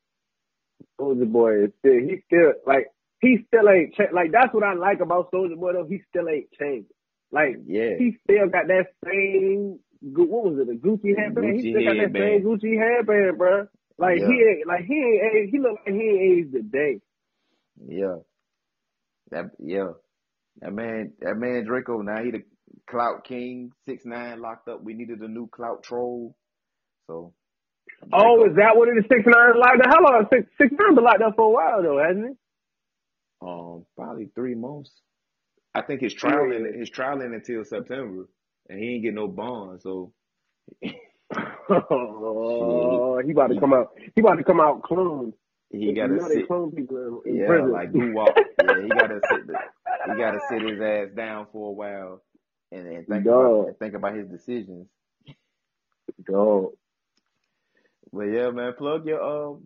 Soulja 1.01 1.31
Boy 1.31 1.65
is 1.65 1.71
still 1.79 1.99
he 2.01 2.23
still 2.27 2.53
like 2.67 2.87
he 3.21 3.39
still 3.47 3.69
ain't 3.69 3.95
cha- 3.95 4.15
like 4.15 4.33
that's 4.33 4.53
what 4.55 4.65
I 4.65 4.75
like 4.75 5.01
about 5.01 5.31
Soulja 5.33 5.57
Boy 5.57 5.73
though 5.73 5.87
he 5.89 6.01
still 6.09 6.29
ain't 6.29 6.51
changed. 6.53 6.91
Like 7.31 7.57
yeah, 7.67 7.97
he 7.99 8.17
still 8.25 8.49
got 8.49 8.69
that 8.69 8.87
same 9.05 9.81
what 10.01 10.29
was 10.29 10.59
it 10.61 10.73
a 10.73 10.77
Gucci 10.77 11.17
headband? 11.17 11.47
Gucci 11.47 11.63
he 11.63 11.73
still 11.73 11.85
got 11.85 11.97
that 11.97 12.19
same 12.19 12.43
Gucci 12.43 12.79
headband, 12.79 13.39
bro. 13.39 13.67
Like 13.99 14.21
yeah. 14.21 14.29
he 14.29 14.33
ain't 14.33 14.67
like 14.67 14.85
he 14.85 14.95
ain't 14.95 15.51
he 15.51 15.59
look 15.59 15.79
like 15.85 15.95
he 15.95 16.01
ain't 16.01 16.23
aged 16.23 16.55
a 16.55 16.63
day. 16.63 17.01
Yeah. 17.87 18.17
That 19.31 19.51
yeah. 19.59 19.93
That 20.61 20.73
man 20.73 21.13
that 21.21 21.37
man 21.37 21.67
Drako 21.67 22.05
now 22.05 22.23
he 22.23 22.31
the 22.31 22.43
clout 22.89 23.25
king, 23.25 23.73
six 23.87 24.05
nine 24.05 24.41
locked 24.41 24.69
up. 24.69 24.83
We 24.83 24.95
needed 24.95 25.21
a 25.21 25.29
new 25.29 25.49
clout 25.49 25.83
troll. 25.83 26.37
So. 27.07 27.33
Oh, 28.13 28.45
is 28.45 28.57
that 28.57 28.77
what 28.77 28.89
it 28.89 28.99
is? 28.99 29.05
Six 29.09 29.25
nine 29.27 29.59
locked 29.59 29.81
up? 29.81 29.87
How 29.87 30.03
long? 30.03 30.27
Six 30.33 30.49
six 30.59 30.73
nine 30.79 30.95
been 30.95 31.05
locked 31.05 31.23
up 31.23 31.37
for 31.37 31.47
a 31.47 31.51
while 31.51 31.83
though, 31.83 31.99
hasn't 31.99 32.27
it? 32.27 32.37
Um, 33.41 33.87
probably 33.97 34.31
three 34.35 34.55
months. 34.55 34.91
I 35.75 35.83
think 35.83 36.01
his 36.01 36.15
trial 36.15 36.53
in 36.53 36.79
his 36.79 36.91
trial 36.91 37.21
in 37.21 37.35
until 37.35 37.65
September, 37.65 38.29
and 38.69 38.79
he 38.79 38.95
ain't 38.95 39.05
get 39.05 39.15
no 39.15 39.29
bond. 39.29 39.81
So 39.83 40.13
oh, 41.71 43.21
he 43.25 43.33
about 43.33 43.49
to 43.49 43.61
come 43.61 43.75
out. 43.75 43.93
He 44.15 44.21
about 44.21 44.37
to 44.37 44.45
come 44.45 44.61
out 44.61 44.83
clone. 44.83 45.33
He 45.71 45.93
got 45.93 46.07
to 46.07 46.21
sit. 46.27 46.47
Clone 46.47 46.73
people 46.73 47.21
in, 47.27 47.37
yeah, 47.37 47.47
prison. 47.47 47.73
like 47.73 47.93
do 47.93 48.13
walk. 48.15 48.35
yeah, 48.37 48.83
he 48.83 48.89
got 48.89 49.09
to 49.09 49.21
sit. 49.31 49.41
He 50.07 50.19
got 50.19 50.31
to 50.33 50.41
sit 50.49 50.63
his 50.69 50.81
ass 50.81 51.09
down 51.15 51.47
for 51.53 51.69
a 51.69 51.73
while 51.73 52.23
and, 52.73 52.87
and 52.87 53.07
think 53.07 53.27
about 53.27 53.69
and 53.69 53.79
think 53.79 53.95
about 53.95 54.17
his 54.17 54.29
decisions. 54.29 54.87
Dog. 56.31 56.73
Well, 58.11 58.27
yeah, 58.27 58.51
man. 58.51 58.73
Plug 58.77 59.07
your 59.07 59.23
um, 59.23 59.63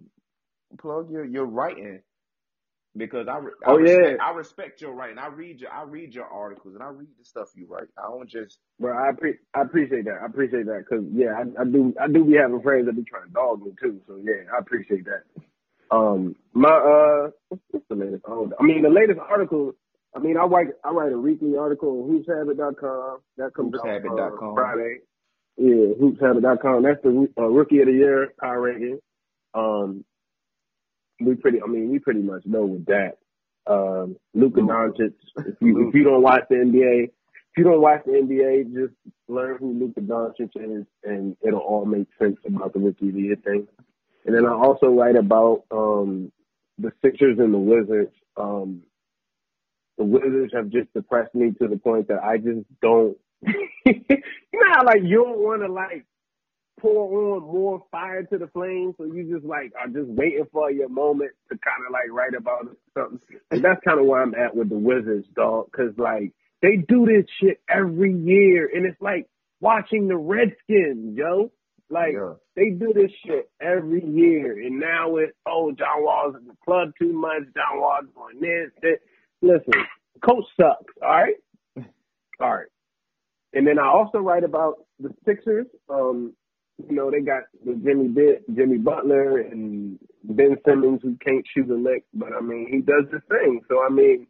plug 0.78 1.10
your 1.10 1.24
your 1.24 1.46
writing 1.46 2.00
because 2.96 3.26
I, 3.28 3.38
I 3.38 3.40
oh 3.66 3.76
respect, 3.76 4.06
yeah 4.06 4.24
I 4.24 4.30
respect 4.32 4.80
your 4.80 4.94
writing. 4.94 5.18
I 5.18 5.28
read 5.28 5.60
your 5.60 5.70
I 5.70 5.82
read 5.84 6.14
your 6.14 6.26
articles 6.26 6.74
and 6.74 6.82
I 6.82 6.88
read 6.88 7.08
the 7.18 7.24
stuff 7.24 7.48
you 7.54 7.66
write. 7.68 7.88
I 7.98 8.08
don't 8.08 8.28
just. 8.28 8.58
Bro, 8.80 8.92
I 8.92 9.12
pre- 9.18 9.38
I 9.54 9.62
appreciate 9.62 10.04
that. 10.06 10.18
I 10.22 10.26
appreciate 10.26 10.66
that 10.66 10.84
because 10.88 11.04
yeah, 11.12 11.32
I, 11.36 11.62
I 11.62 11.64
do 11.64 11.94
I 12.00 12.08
do 12.08 12.24
be 12.24 12.36
having 12.36 12.62
friends 12.62 12.86
that 12.86 12.96
be 12.96 13.04
trying 13.04 13.26
to 13.28 13.32
dog 13.32 13.62
me 13.62 13.72
too. 13.80 14.00
So 14.06 14.20
yeah, 14.22 14.50
I 14.54 14.60
appreciate 14.60 15.04
that. 15.06 15.24
Um, 15.90 16.36
my 16.52 16.70
uh, 16.70 17.30
what's 17.70 17.86
the 17.88 17.94
latest? 17.94 18.24
Oh, 18.26 18.50
I 18.58 18.62
mean 18.62 18.82
the 18.82 18.90
latest 18.90 19.20
article. 19.20 19.72
I 20.22 20.24
mean 20.24 20.36
I 20.36 20.44
write 20.44 20.68
I 20.84 20.90
write 20.90 21.12
a 21.12 21.18
weekly 21.18 21.56
article 21.56 22.02
on 22.02 22.22
hoopshabit.com 22.22 23.18
that 23.38 23.54
comes 23.54 23.74
hoopshabit.com. 23.74 24.20
out 24.20 24.34
uh, 24.34 24.54
Friday. 24.54 24.98
Yeah, 25.56 25.94
hoopshabit.com. 26.00 26.82
That's 26.84 27.02
the 27.02 27.28
uh, 27.36 27.42
rookie 27.42 27.80
of 27.80 27.86
the 27.86 27.92
year 27.92 28.32
power 28.40 28.60
ranking. 28.60 29.00
Um, 29.52 30.04
we 31.20 31.34
pretty. 31.34 31.60
I 31.62 31.66
mean, 31.66 31.90
we 31.90 31.98
pretty 31.98 32.22
much 32.22 32.42
know 32.46 32.64
with 32.64 32.86
that. 32.86 33.18
Um, 33.66 34.16
Luka 34.32 34.60
Doncic. 34.60 35.14
If 35.38 35.56
you 35.60 35.88
if 35.88 35.94
you 35.94 36.04
don't 36.04 36.22
watch 36.22 36.42
the 36.48 36.56
NBA, 36.56 37.04
if 37.04 37.56
you 37.56 37.64
don't 37.64 37.80
watch 37.80 38.02
the 38.06 38.12
NBA, 38.12 38.72
just 38.72 38.94
learn 39.28 39.58
who 39.58 39.72
Luka 39.72 40.00
Doncic 40.00 40.50
is, 40.54 40.86
and 41.04 41.36
it'll 41.46 41.60
all 41.60 41.84
make 41.84 42.06
sense 42.20 42.36
about 42.46 42.72
the 42.72 42.78
rookie 42.78 43.08
of 43.08 43.14
the 43.14 43.20
year 43.20 43.36
thing. 43.36 43.66
And 44.24 44.34
then 44.34 44.46
I 44.46 44.52
also 44.52 44.86
write 44.86 45.16
about 45.16 45.64
um, 45.72 46.30
the 46.78 46.92
Sixers 47.04 47.38
and 47.38 47.52
the 47.52 47.58
Wizards. 47.58 48.14
Um, 48.36 48.82
the 49.98 50.04
Wizards 50.04 50.52
have 50.54 50.70
just 50.70 50.92
depressed 50.94 51.34
me 51.34 51.52
to 51.60 51.68
the 51.68 51.76
point 51.76 52.08
that 52.08 52.22
I 52.22 52.38
just 52.38 52.66
don't. 52.80 53.16
you 53.44 53.94
know 54.52 54.72
how 54.72 54.84
like 54.84 55.02
you 55.02 55.24
don't 55.24 55.38
want 55.38 55.62
to 55.62 55.72
like 55.72 56.06
pour 56.82 57.36
on 57.36 57.42
more 57.42 57.84
fire 57.90 58.24
to 58.24 58.38
the 58.38 58.48
flame. 58.48 58.94
So 58.98 59.04
you 59.04 59.32
just 59.32 59.44
like 59.44 59.72
are 59.78 59.88
just 59.88 60.08
waiting 60.08 60.46
for 60.52 60.70
your 60.70 60.88
moment 60.88 61.30
to 61.50 61.58
kind 61.58 61.86
of 61.86 61.92
like 61.92 62.10
write 62.10 62.34
about 62.34 62.76
something. 62.96 63.20
And 63.50 63.62
that's 63.62 63.80
kind 63.84 64.00
of 64.00 64.06
where 64.06 64.22
I'm 64.22 64.34
at 64.34 64.54
with 64.54 64.68
the 64.68 64.78
Wizards, 64.78 65.26
dog. 65.34 65.70
Cause 65.72 65.92
like 65.96 66.32
they 66.60 66.76
do 66.76 67.06
this 67.06 67.26
shit 67.40 67.60
every 67.68 68.12
year, 68.12 68.70
and 68.72 68.86
it's 68.86 69.00
like 69.00 69.28
watching 69.60 70.08
the 70.08 70.16
Redskins, 70.16 71.16
yo. 71.16 71.50
Like 71.90 72.14
yeah. 72.14 72.34
they 72.56 72.70
do 72.70 72.92
this 72.94 73.10
shit 73.26 73.50
every 73.60 74.04
year, 74.04 74.58
and 74.58 74.80
now 74.80 75.16
it's 75.16 75.32
oh 75.46 75.72
John 75.72 76.02
Wall's 76.02 76.36
in 76.36 76.46
the 76.46 76.56
club 76.64 76.92
too 76.98 77.12
much. 77.12 77.42
John 77.54 77.80
Wall's 77.80 78.06
doing 78.14 78.40
this, 78.40 78.70
this. 78.80 78.98
Listen, 79.42 79.74
coach 80.24 80.44
sucks. 80.58 80.94
All 81.02 81.08
right, 81.08 81.34
all 82.40 82.54
right. 82.54 82.66
And 83.52 83.66
then 83.66 83.78
I 83.78 83.86
also 83.86 84.18
write 84.18 84.44
about 84.44 84.86
the 84.98 85.12
Sixers. 85.26 85.66
Um, 85.90 86.32
you 86.88 86.96
know, 86.96 87.10
they 87.10 87.20
got 87.20 87.42
the 87.64 87.74
Jimmy 87.74 88.08
Bit, 88.08 88.44
Jimmy 88.54 88.78
Butler 88.78 89.38
and 89.38 89.98
Ben 90.24 90.56
Simmons 90.66 91.00
who 91.02 91.16
can't 91.24 91.44
shoot 91.52 91.70
a 91.70 91.74
lick, 91.74 92.04
but 92.14 92.28
I 92.32 92.40
mean, 92.40 92.68
he 92.70 92.78
does 92.78 93.04
the 93.10 93.20
thing. 93.28 93.60
So 93.68 93.84
I 93.84 93.90
mean, 93.90 94.26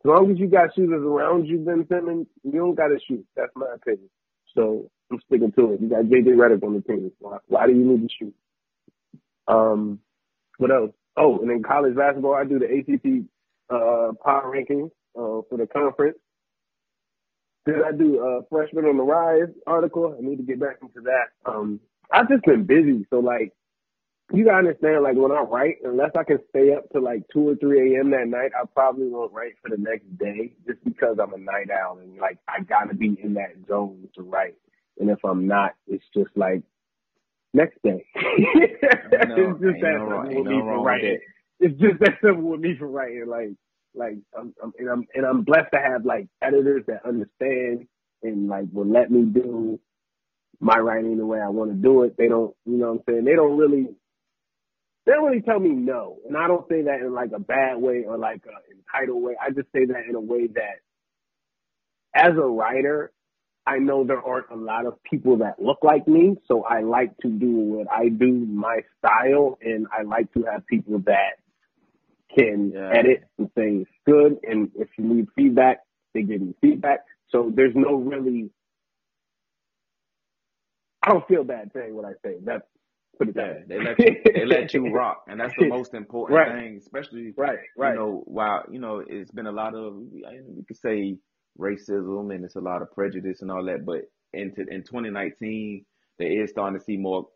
as 0.00 0.08
long 0.08 0.30
as 0.30 0.38
you 0.38 0.48
got 0.48 0.74
shooters 0.74 1.02
around 1.02 1.46
you, 1.46 1.58
Ben 1.58 1.86
Simmons, 1.88 2.26
you 2.42 2.52
don't 2.52 2.74
got 2.74 2.88
to 2.88 2.98
shoot. 3.06 3.24
That's 3.36 3.52
my 3.54 3.66
opinion. 3.74 4.10
So 4.54 4.90
I'm 5.10 5.20
sticking 5.26 5.52
to 5.52 5.72
it. 5.72 5.80
You 5.80 5.88
got 5.88 6.04
JJ 6.04 6.26
Redick 6.36 6.62
on 6.64 6.74
the 6.74 6.82
team. 6.82 7.12
Why, 7.18 7.38
why 7.46 7.66
do 7.66 7.72
you 7.72 7.84
need 7.84 8.08
to 8.08 8.14
shoot? 8.18 8.34
Um, 9.48 10.00
what 10.58 10.70
else? 10.70 10.90
Oh, 11.16 11.38
and 11.40 11.50
in 11.50 11.62
college 11.62 11.96
basketball, 11.96 12.34
I 12.34 12.44
do 12.44 12.58
the 12.58 12.66
ACC 12.66 13.24
uh, 13.70 14.12
power 14.24 14.52
rankings 14.54 14.90
uh, 15.16 15.42
for 15.48 15.56
the 15.58 15.66
conference. 15.66 16.18
Did 17.66 17.76
I 17.86 17.92
do 17.92 18.20
a 18.20 18.40
freshman 18.48 18.86
on 18.86 18.96
the 18.96 19.02
rise 19.02 19.52
article. 19.66 20.16
I 20.18 20.22
need 20.22 20.36
to 20.36 20.42
get 20.42 20.60
back 20.60 20.78
into 20.82 21.00
that. 21.02 21.50
Um, 21.50 21.80
I've 22.12 22.28
just 22.28 22.44
been 22.44 22.64
busy, 22.64 23.06
so 23.10 23.20
like 23.20 23.52
you 24.32 24.44
gotta 24.44 24.58
understand, 24.58 25.02
like 25.02 25.16
when 25.16 25.32
I 25.32 25.40
write, 25.40 25.76
unless 25.84 26.10
I 26.16 26.24
can 26.24 26.38
stay 26.50 26.72
up 26.72 26.88
to 26.90 27.00
like 27.00 27.22
two 27.32 27.48
or 27.48 27.56
three 27.56 27.96
a.m. 27.96 28.10
that 28.10 28.28
night, 28.28 28.52
I 28.56 28.64
probably 28.74 29.08
won't 29.08 29.32
write 29.32 29.54
for 29.62 29.70
the 29.70 29.82
next 29.82 30.06
day, 30.18 30.52
just 30.66 30.82
because 30.84 31.18
I'm 31.20 31.34
a 31.34 31.38
night 31.38 31.68
owl 31.70 31.98
and 31.98 32.16
like 32.18 32.38
I 32.48 32.62
gotta 32.62 32.94
be 32.94 33.18
in 33.22 33.34
that 33.34 33.54
zone 33.68 34.08
to 34.16 34.22
write. 34.22 34.54
And 34.98 35.10
if 35.10 35.18
I'm 35.24 35.46
not, 35.46 35.74
it's 35.86 36.04
just 36.14 36.30
like 36.36 36.62
next 37.54 37.82
day. 37.82 38.04
it's 38.14 38.80
just 38.80 39.60
that 39.60 39.82
simple 39.82 40.38
with 40.38 40.46
me 40.46 40.60
for 40.60 40.84
writing. 40.84 41.18
It's 41.60 41.80
just 41.80 42.00
that 42.00 42.18
simple 42.24 42.50
with 42.50 42.60
me 42.60 42.76
for 42.78 42.88
writing. 42.88 43.26
Like, 43.28 43.50
like 43.94 44.16
I'm, 44.38 44.54
I'm, 44.62 44.72
and 44.78 44.90
I'm 44.90 45.06
and 45.14 45.26
I'm 45.26 45.42
blessed 45.44 45.72
to 45.74 45.80
have 45.80 46.04
like 46.06 46.28
editors 46.42 46.84
that 46.88 47.06
understand 47.06 47.88
and 48.22 48.48
like 48.48 48.66
will 48.72 48.86
let 48.86 49.10
me 49.10 49.24
do 49.24 49.80
my 50.60 50.78
writing 50.78 51.18
the 51.18 51.26
way 51.26 51.40
I 51.40 51.48
want 51.50 51.70
to 51.72 51.76
do 51.76 52.04
it. 52.04 52.16
They 52.18 52.28
don't, 52.28 52.54
you 52.66 52.78
know 52.78 52.92
what 52.92 53.00
I'm 53.00 53.14
saying? 53.14 53.24
They 53.24 53.34
don't 53.36 53.58
really 53.58 53.88
they 55.06 55.12
don't 55.12 55.24
really 55.26 55.42
tell 55.42 55.58
me 55.60 55.70
no. 55.70 56.18
And 56.28 56.36
I 56.36 56.46
don't 56.48 56.68
say 56.68 56.82
that 56.82 57.00
in 57.00 57.12
like 57.14 57.32
a 57.34 57.40
bad 57.40 57.76
way 57.78 58.04
or 58.06 58.18
like 58.18 58.42
an 58.46 58.54
entitled 58.78 59.22
way. 59.22 59.34
I 59.40 59.50
just 59.50 59.68
say 59.74 59.86
that 59.86 60.04
in 60.08 60.14
a 60.14 60.20
way 60.20 60.48
that 60.48 60.80
as 62.14 62.32
a 62.36 62.46
writer, 62.46 63.12
I 63.66 63.78
know 63.78 64.04
there 64.04 64.22
aren't 64.22 64.50
a 64.50 64.56
lot 64.56 64.86
of 64.86 65.02
people 65.04 65.38
that 65.38 65.62
look 65.62 65.78
like 65.82 66.08
me. 66.08 66.36
So 66.48 66.64
I 66.64 66.80
like 66.82 67.16
to 67.18 67.28
do 67.28 67.50
what 67.50 67.86
I 67.90 68.08
do, 68.08 68.32
my 68.32 68.80
style, 68.98 69.58
and 69.62 69.86
I 69.96 70.02
like 70.02 70.32
to 70.34 70.44
have 70.50 70.66
people 70.66 71.00
that 71.06 71.38
can 72.36 72.72
yeah. 72.74 72.90
edit 72.94 73.24
and 73.38 73.48
say 73.56 73.82
it's 73.82 73.90
good. 74.06 74.36
And 74.42 74.70
if 74.76 74.88
you 74.98 75.04
need 75.04 75.26
feedback, 75.34 75.78
they 76.14 76.22
give 76.22 76.40
me 76.40 76.54
feedback. 76.60 77.00
So 77.28 77.52
there's 77.54 77.74
no 77.74 77.94
really, 77.94 78.50
I 81.04 81.10
don't 81.10 81.26
feel 81.28 81.44
bad 81.44 81.70
saying 81.74 81.94
what 81.94 82.04
I 82.04 82.12
say. 82.24 82.36
That's 82.44 82.64
Put 83.20 83.28
it 83.28 83.36
yeah, 83.36 83.52
they 83.68 83.78
let 83.78 83.98
you 83.98 84.16
they 84.24 84.46
let 84.46 84.72
you 84.72 84.90
rock, 84.94 85.24
and 85.28 85.38
that's 85.38 85.52
the 85.58 85.68
most 85.68 85.92
important 85.92 86.38
right. 86.38 86.52
thing, 86.54 86.78
especially 86.78 87.34
right, 87.36 87.58
right. 87.76 87.90
You 87.90 87.98
know, 87.98 88.22
while 88.24 88.64
you 88.70 88.78
know 88.78 89.02
it's 89.06 89.30
been 89.30 89.46
a 89.46 89.52
lot 89.52 89.74
of 89.74 89.96
we 89.96 90.64
could 90.66 90.78
say 90.78 91.18
racism 91.58 92.34
and 92.34 92.46
it's 92.46 92.56
a 92.56 92.60
lot 92.60 92.80
of 92.80 92.90
prejudice 92.92 93.42
and 93.42 93.50
all 93.50 93.62
that, 93.66 93.84
but 93.84 94.04
into 94.32 94.62
in 94.70 94.84
2019 94.84 95.84
there 96.18 96.42
is 96.42 96.50
starting 96.50 96.78
to 96.78 96.84
see 96.84 96.96
more 96.96 97.26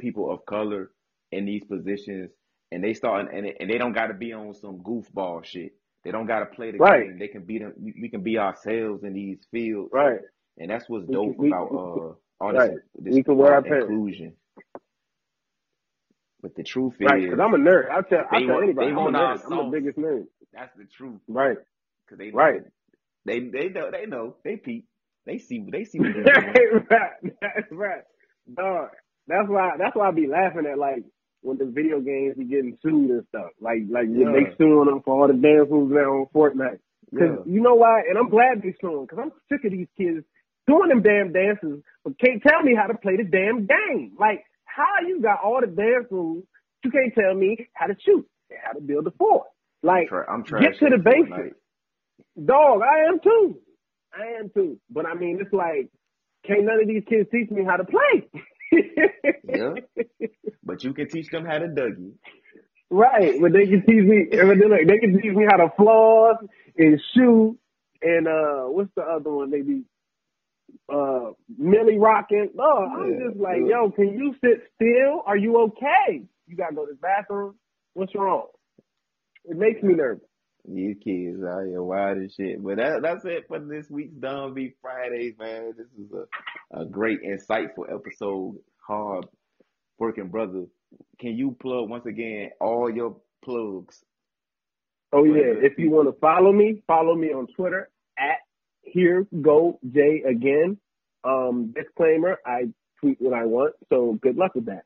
people 0.00 0.30
of 0.30 0.46
color 0.46 0.90
in 1.32 1.46
these 1.46 1.64
positions, 1.64 2.30
and 2.74 2.82
they 2.82 2.92
start 2.92 3.32
and 3.32 3.46
and 3.46 3.70
they 3.70 3.78
don't 3.78 3.92
got 3.92 4.08
to 4.08 4.14
be 4.14 4.32
on 4.32 4.52
some 4.54 4.78
goofball 4.78 5.44
shit. 5.44 5.74
They 6.02 6.10
don't 6.10 6.26
got 6.26 6.40
to 6.40 6.46
play 6.46 6.72
the 6.72 6.78
right. 6.78 7.04
game. 7.04 7.18
They 7.18 7.28
can 7.28 7.44
be 7.44 7.58
them. 7.58 7.72
We 7.78 8.08
can 8.08 8.22
be 8.22 8.36
ourselves 8.36 9.04
in 9.04 9.14
these 9.14 9.38
fields, 9.50 9.90
right? 9.92 10.18
And 10.58 10.70
that's 10.70 10.88
what's 10.88 11.06
dope 11.06 11.38
about 11.38 11.68
uh 11.72 12.14
all 12.40 12.52
this, 12.52 12.58
right. 12.58 12.70
this 12.98 13.14
we 13.14 13.22
can 13.22 13.36
wear 13.36 13.54
our 13.54 13.64
inclusion. 13.64 14.34
But 16.42 16.56
the 16.56 16.62
truth 16.64 16.94
right, 17.00 17.22
is, 17.22 17.30
because 17.30 17.40
I'm 17.40 17.54
a 17.54 17.56
nerd. 17.56 17.90
I'll 17.90 18.02
tell, 18.02 18.24
I'll 18.30 18.46
tell 18.46 18.62
anybody. 18.62 18.88
I'm, 18.88 18.98
a 18.98 19.10
nerd. 19.10 19.40
I'm 19.50 19.70
the 19.70 19.78
biggest 19.78 19.96
nerd. 19.96 20.26
That's 20.52 20.76
the 20.76 20.84
truth. 20.84 21.20
Right. 21.26 21.56
Because 22.04 22.18
they 22.18 22.30
right. 22.32 22.62
They 23.24 23.40
they 23.40 23.68
know 23.68 23.90
they 23.90 24.06
know 24.06 24.36
they 24.44 24.56
peep. 24.56 24.86
They 25.24 25.38
see 25.38 25.64
they 25.70 25.84
see 25.84 26.00
what 26.00 26.08
they're 26.14 26.52
doing. 26.52 26.86
right. 26.90 27.12
That's 27.40 27.72
right. 27.72 28.02
Dog. 28.52 28.88
That's 29.26 29.48
why 29.48 29.70
that's 29.78 29.96
why 29.96 30.08
I 30.08 30.10
be 30.10 30.26
laughing 30.26 30.66
at 30.70 30.76
like 30.76 31.04
when 31.44 31.58
the 31.58 31.66
video 31.66 32.00
games 32.00 32.36
be 32.36 32.44
getting 32.44 32.76
sued 32.80 33.10
and 33.10 33.26
stuff. 33.28 33.52
Like 33.60 33.84
like 33.92 34.08
yeah. 34.08 34.32
they 34.32 34.56
suing 34.56 34.88
them 34.88 35.02
for 35.04 35.12
all 35.12 35.28
the 35.28 35.36
dance 35.36 35.68
moves 35.68 35.92
there 35.92 36.08
on 36.08 36.26
Fortnite. 36.34 36.80
Because 37.12 37.44
yeah. 37.44 37.52
you 37.52 37.60
know 37.60 37.76
why? 37.76 38.02
And 38.08 38.16
I'm 38.16 38.30
glad 38.32 38.64
they 38.64 38.74
suing 38.80 39.04
because 39.04 39.20
I'm 39.20 39.32
sick 39.52 39.64
of 39.64 39.70
these 39.70 39.92
kids 39.96 40.24
doing 40.66 40.88
them 40.88 41.02
damn 41.04 41.32
dances, 41.32 41.84
but 42.02 42.18
can't 42.18 42.42
tell 42.42 42.62
me 42.62 42.74
how 42.74 42.88
to 42.88 42.96
play 42.96 43.16
the 43.20 43.28
damn 43.28 43.68
game. 43.68 44.16
Like 44.18 44.42
how 44.64 45.04
you 45.06 45.20
got 45.20 45.44
all 45.44 45.60
the 45.60 45.68
dance 45.68 46.08
moves, 46.10 46.48
you 46.82 46.90
can't 46.90 47.14
tell 47.14 47.34
me 47.34 47.68
how 47.74 47.86
to 47.86 47.94
shoot 48.00 48.26
and 48.50 48.58
how 48.64 48.72
to 48.72 48.80
build 48.80 49.06
a 49.06 49.12
fort. 49.12 49.46
Like, 49.82 50.08
I'm 50.10 50.42
get 50.42 50.80
to 50.80 50.88
the 50.88 50.96
basics. 50.96 51.60
Dog, 52.42 52.80
I 52.80 53.08
am 53.12 53.20
too. 53.20 53.58
I 54.16 54.40
am 54.40 54.48
too. 54.48 54.80
But 54.88 55.04
I 55.04 55.14
mean, 55.14 55.38
it's 55.40 55.52
like, 55.52 55.90
can't 56.46 56.64
none 56.64 56.80
of 56.80 56.88
these 56.88 57.04
kids 57.06 57.28
teach 57.30 57.50
me 57.50 57.64
how 57.64 57.76
to 57.76 57.84
play. 57.84 58.28
yeah. 59.48 59.74
But 60.62 60.84
you 60.84 60.94
can 60.94 61.08
teach 61.08 61.28
them 61.30 61.44
how 61.44 61.58
to 61.58 61.66
Dougie. 61.66 62.12
Right. 62.90 63.40
But 63.40 63.52
they 63.52 63.66
can 63.66 63.82
teach 63.86 64.04
me, 64.04 64.26
they 64.30 64.98
can 64.98 65.20
teach 65.20 65.34
me 65.34 65.44
how 65.48 65.58
to 65.58 65.72
floss 65.76 66.36
and 66.76 67.00
shoot. 67.14 67.58
And, 68.02 68.28
uh, 68.28 68.64
what's 68.68 68.90
the 68.94 69.02
other 69.02 69.30
one 69.30 69.50
they 69.50 69.62
be 69.62 69.84
uh 70.92 71.30
Milly 71.56 71.98
rocking. 71.98 72.50
Oh, 72.58 72.86
I'm 72.86 73.12
yeah, 73.12 73.28
just 73.28 73.40
like, 73.40 73.60
yo, 73.66 73.90
can 73.90 74.08
you 74.08 74.34
sit 74.44 74.64
still? 74.74 75.22
Are 75.26 75.36
you 75.36 75.58
okay? 75.62 76.22
You 76.46 76.56
gotta 76.56 76.74
go 76.74 76.86
to 76.86 76.92
the 76.92 76.98
bathroom. 76.98 77.54
What's 77.94 78.14
wrong? 78.14 78.48
It 79.44 79.56
makes 79.56 79.82
me 79.82 79.94
nervous. 79.94 80.24
These 80.66 80.96
kids 81.04 81.42
out 81.44 81.66
here 81.66 81.82
wild 81.82 82.22
as 82.22 82.32
shit. 82.34 82.62
But 82.62 82.76
that, 82.76 83.00
that's 83.02 83.24
it 83.24 83.44
for 83.48 83.58
this 83.58 83.90
week's 83.90 84.14
Dumb 84.14 84.54
Beef 84.54 84.72
Fridays, 84.80 85.34
man. 85.38 85.72
This 85.76 85.86
is 85.98 86.10
a, 86.12 86.80
a 86.80 86.86
great, 86.86 87.20
insightful 87.22 87.84
episode. 87.92 88.56
Hard 88.86 89.26
working 89.98 90.28
brother. 90.28 90.64
Can 91.20 91.36
you 91.36 91.56
plug 91.60 91.88
once 91.88 92.06
again 92.06 92.50
all 92.60 92.90
your 92.90 93.16
plugs? 93.44 94.02
Oh 95.12 95.24
yeah. 95.24 95.54
If 95.62 95.78
you 95.78 95.90
want 95.90 96.08
to 96.08 96.18
follow 96.18 96.52
me, 96.52 96.82
follow 96.86 97.14
me 97.14 97.28
on 97.28 97.46
Twitter 97.54 97.88
at 98.18 98.38
here 98.82 99.26
go 99.42 99.78
Jay 99.88 100.22
again. 100.28 100.78
Um, 101.24 101.72
disclaimer, 101.74 102.38
I 102.44 102.64
tweet 103.00 103.18
what 103.20 103.32
I 103.32 103.44
want, 103.44 103.74
so 103.88 104.18
good 104.20 104.36
luck 104.36 104.54
with 104.54 104.66
that. 104.66 104.84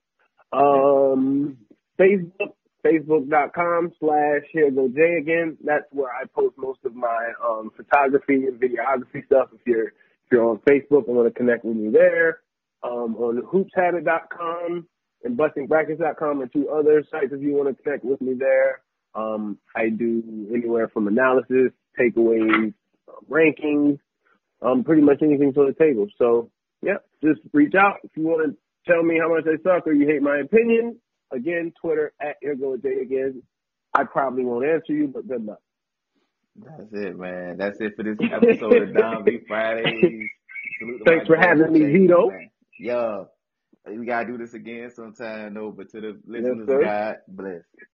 Um, 0.53 1.59
Facebook, 2.01 2.55
facebook.com 2.85 3.93
slash 3.99 4.43
here 4.53 4.71
go 4.71 4.89
Jay 4.89 5.19
again. 5.21 5.57
That's 5.65 5.85
where 5.91 6.11
I 6.11 6.25
post 6.35 6.57
most 6.59 6.81
of 6.85 6.95
my, 6.95 7.33
um, 7.45 7.71
photography 7.77 8.47
and 8.47 8.61
videography 8.61 9.27
stuff. 9.27 9.49
If 9.53 9.61
you're, 9.67 9.89
if 9.89 10.33
you're 10.33 10.45
on 10.45 10.59
Facebook 10.69 11.09
I 11.09 11.13
want 11.13 11.33
to 11.33 11.39
connect 11.39 11.65
with 11.65 11.77
you 11.77 11.91
there, 11.91 12.41
um, 12.83 13.17
on 13.17 13.43
hoopshabit.com 13.43 14.87
and 15.25 15.39
bustingbrackets.com 15.39 16.43
and 16.43 16.53
two 16.53 16.69
other 16.69 17.03
sites 17.11 17.33
if 17.33 17.43
you 17.43 17.55
want 17.55 17.77
to 17.77 17.83
connect 17.83 18.05
with 18.05 18.21
me 18.21 18.35
there. 18.39 18.81
Um, 19.15 19.59
I 19.75 19.89
do 19.89 20.23
anywhere 20.55 20.89
from 20.89 21.09
analysis, 21.09 21.73
takeaways, 21.99 22.73
um, 23.09 23.25
rankings, 23.29 23.99
um, 24.63 24.85
pretty 24.85 25.03
much 25.03 25.23
anything's 25.23 25.57
on 25.57 25.67
the 25.67 25.85
table. 25.85 26.07
So, 26.19 26.51
yeah, 26.83 26.99
just 27.23 27.41
reach 27.53 27.75
out 27.75 27.97
if 28.05 28.11
you 28.15 28.25
want 28.25 28.51
to 28.51 28.91
tell 28.91 29.03
me 29.03 29.19
how 29.21 29.35
much 29.35 29.45
I 29.47 29.61
suck 29.63 29.87
or 29.87 29.93
you 29.93 30.07
hate 30.07 30.23
my 30.23 30.39
opinion. 30.39 30.99
Again, 31.33 31.73
Twitter 31.81 32.13
at 32.21 32.37
Jay 32.43 33.01
again. 33.03 33.43
I 33.95 34.05
probably 34.05 34.45
won't 34.45 34.67
answer 34.67 34.93
you, 34.93 35.09
but 35.09 35.27
good 35.29 35.45
luck. 35.45 35.61
That's 36.57 36.93
it, 36.93 37.19
man. 37.19 37.57
That's 37.57 37.81
it 37.81 37.95
for 37.97 38.03
this 38.03 38.19
episode 38.21 38.83
of 38.83 38.95
Dumb 38.95 39.25
Beef 39.25 39.43
Fridays. 39.47 40.29
Thanks 41.07 41.27
for 41.27 41.37
having 41.37 41.73
me, 41.73 41.85
Vito. 41.85 42.31
Yeah. 42.79 43.25
We 43.87 44.05
gotta 44.05 44.27
do 44.27 44.37
this 44.37 44.55
again 44.55 44.91
sometime 44.91 45.55
though, 45.55 45.71
but 45.71 45.89
to 45.91 46.01
the 46.01 46.21
listeners, 46.27 46.69
yes, 46.69 46.85
God 46.85 47.17
bless. 47.27 47.63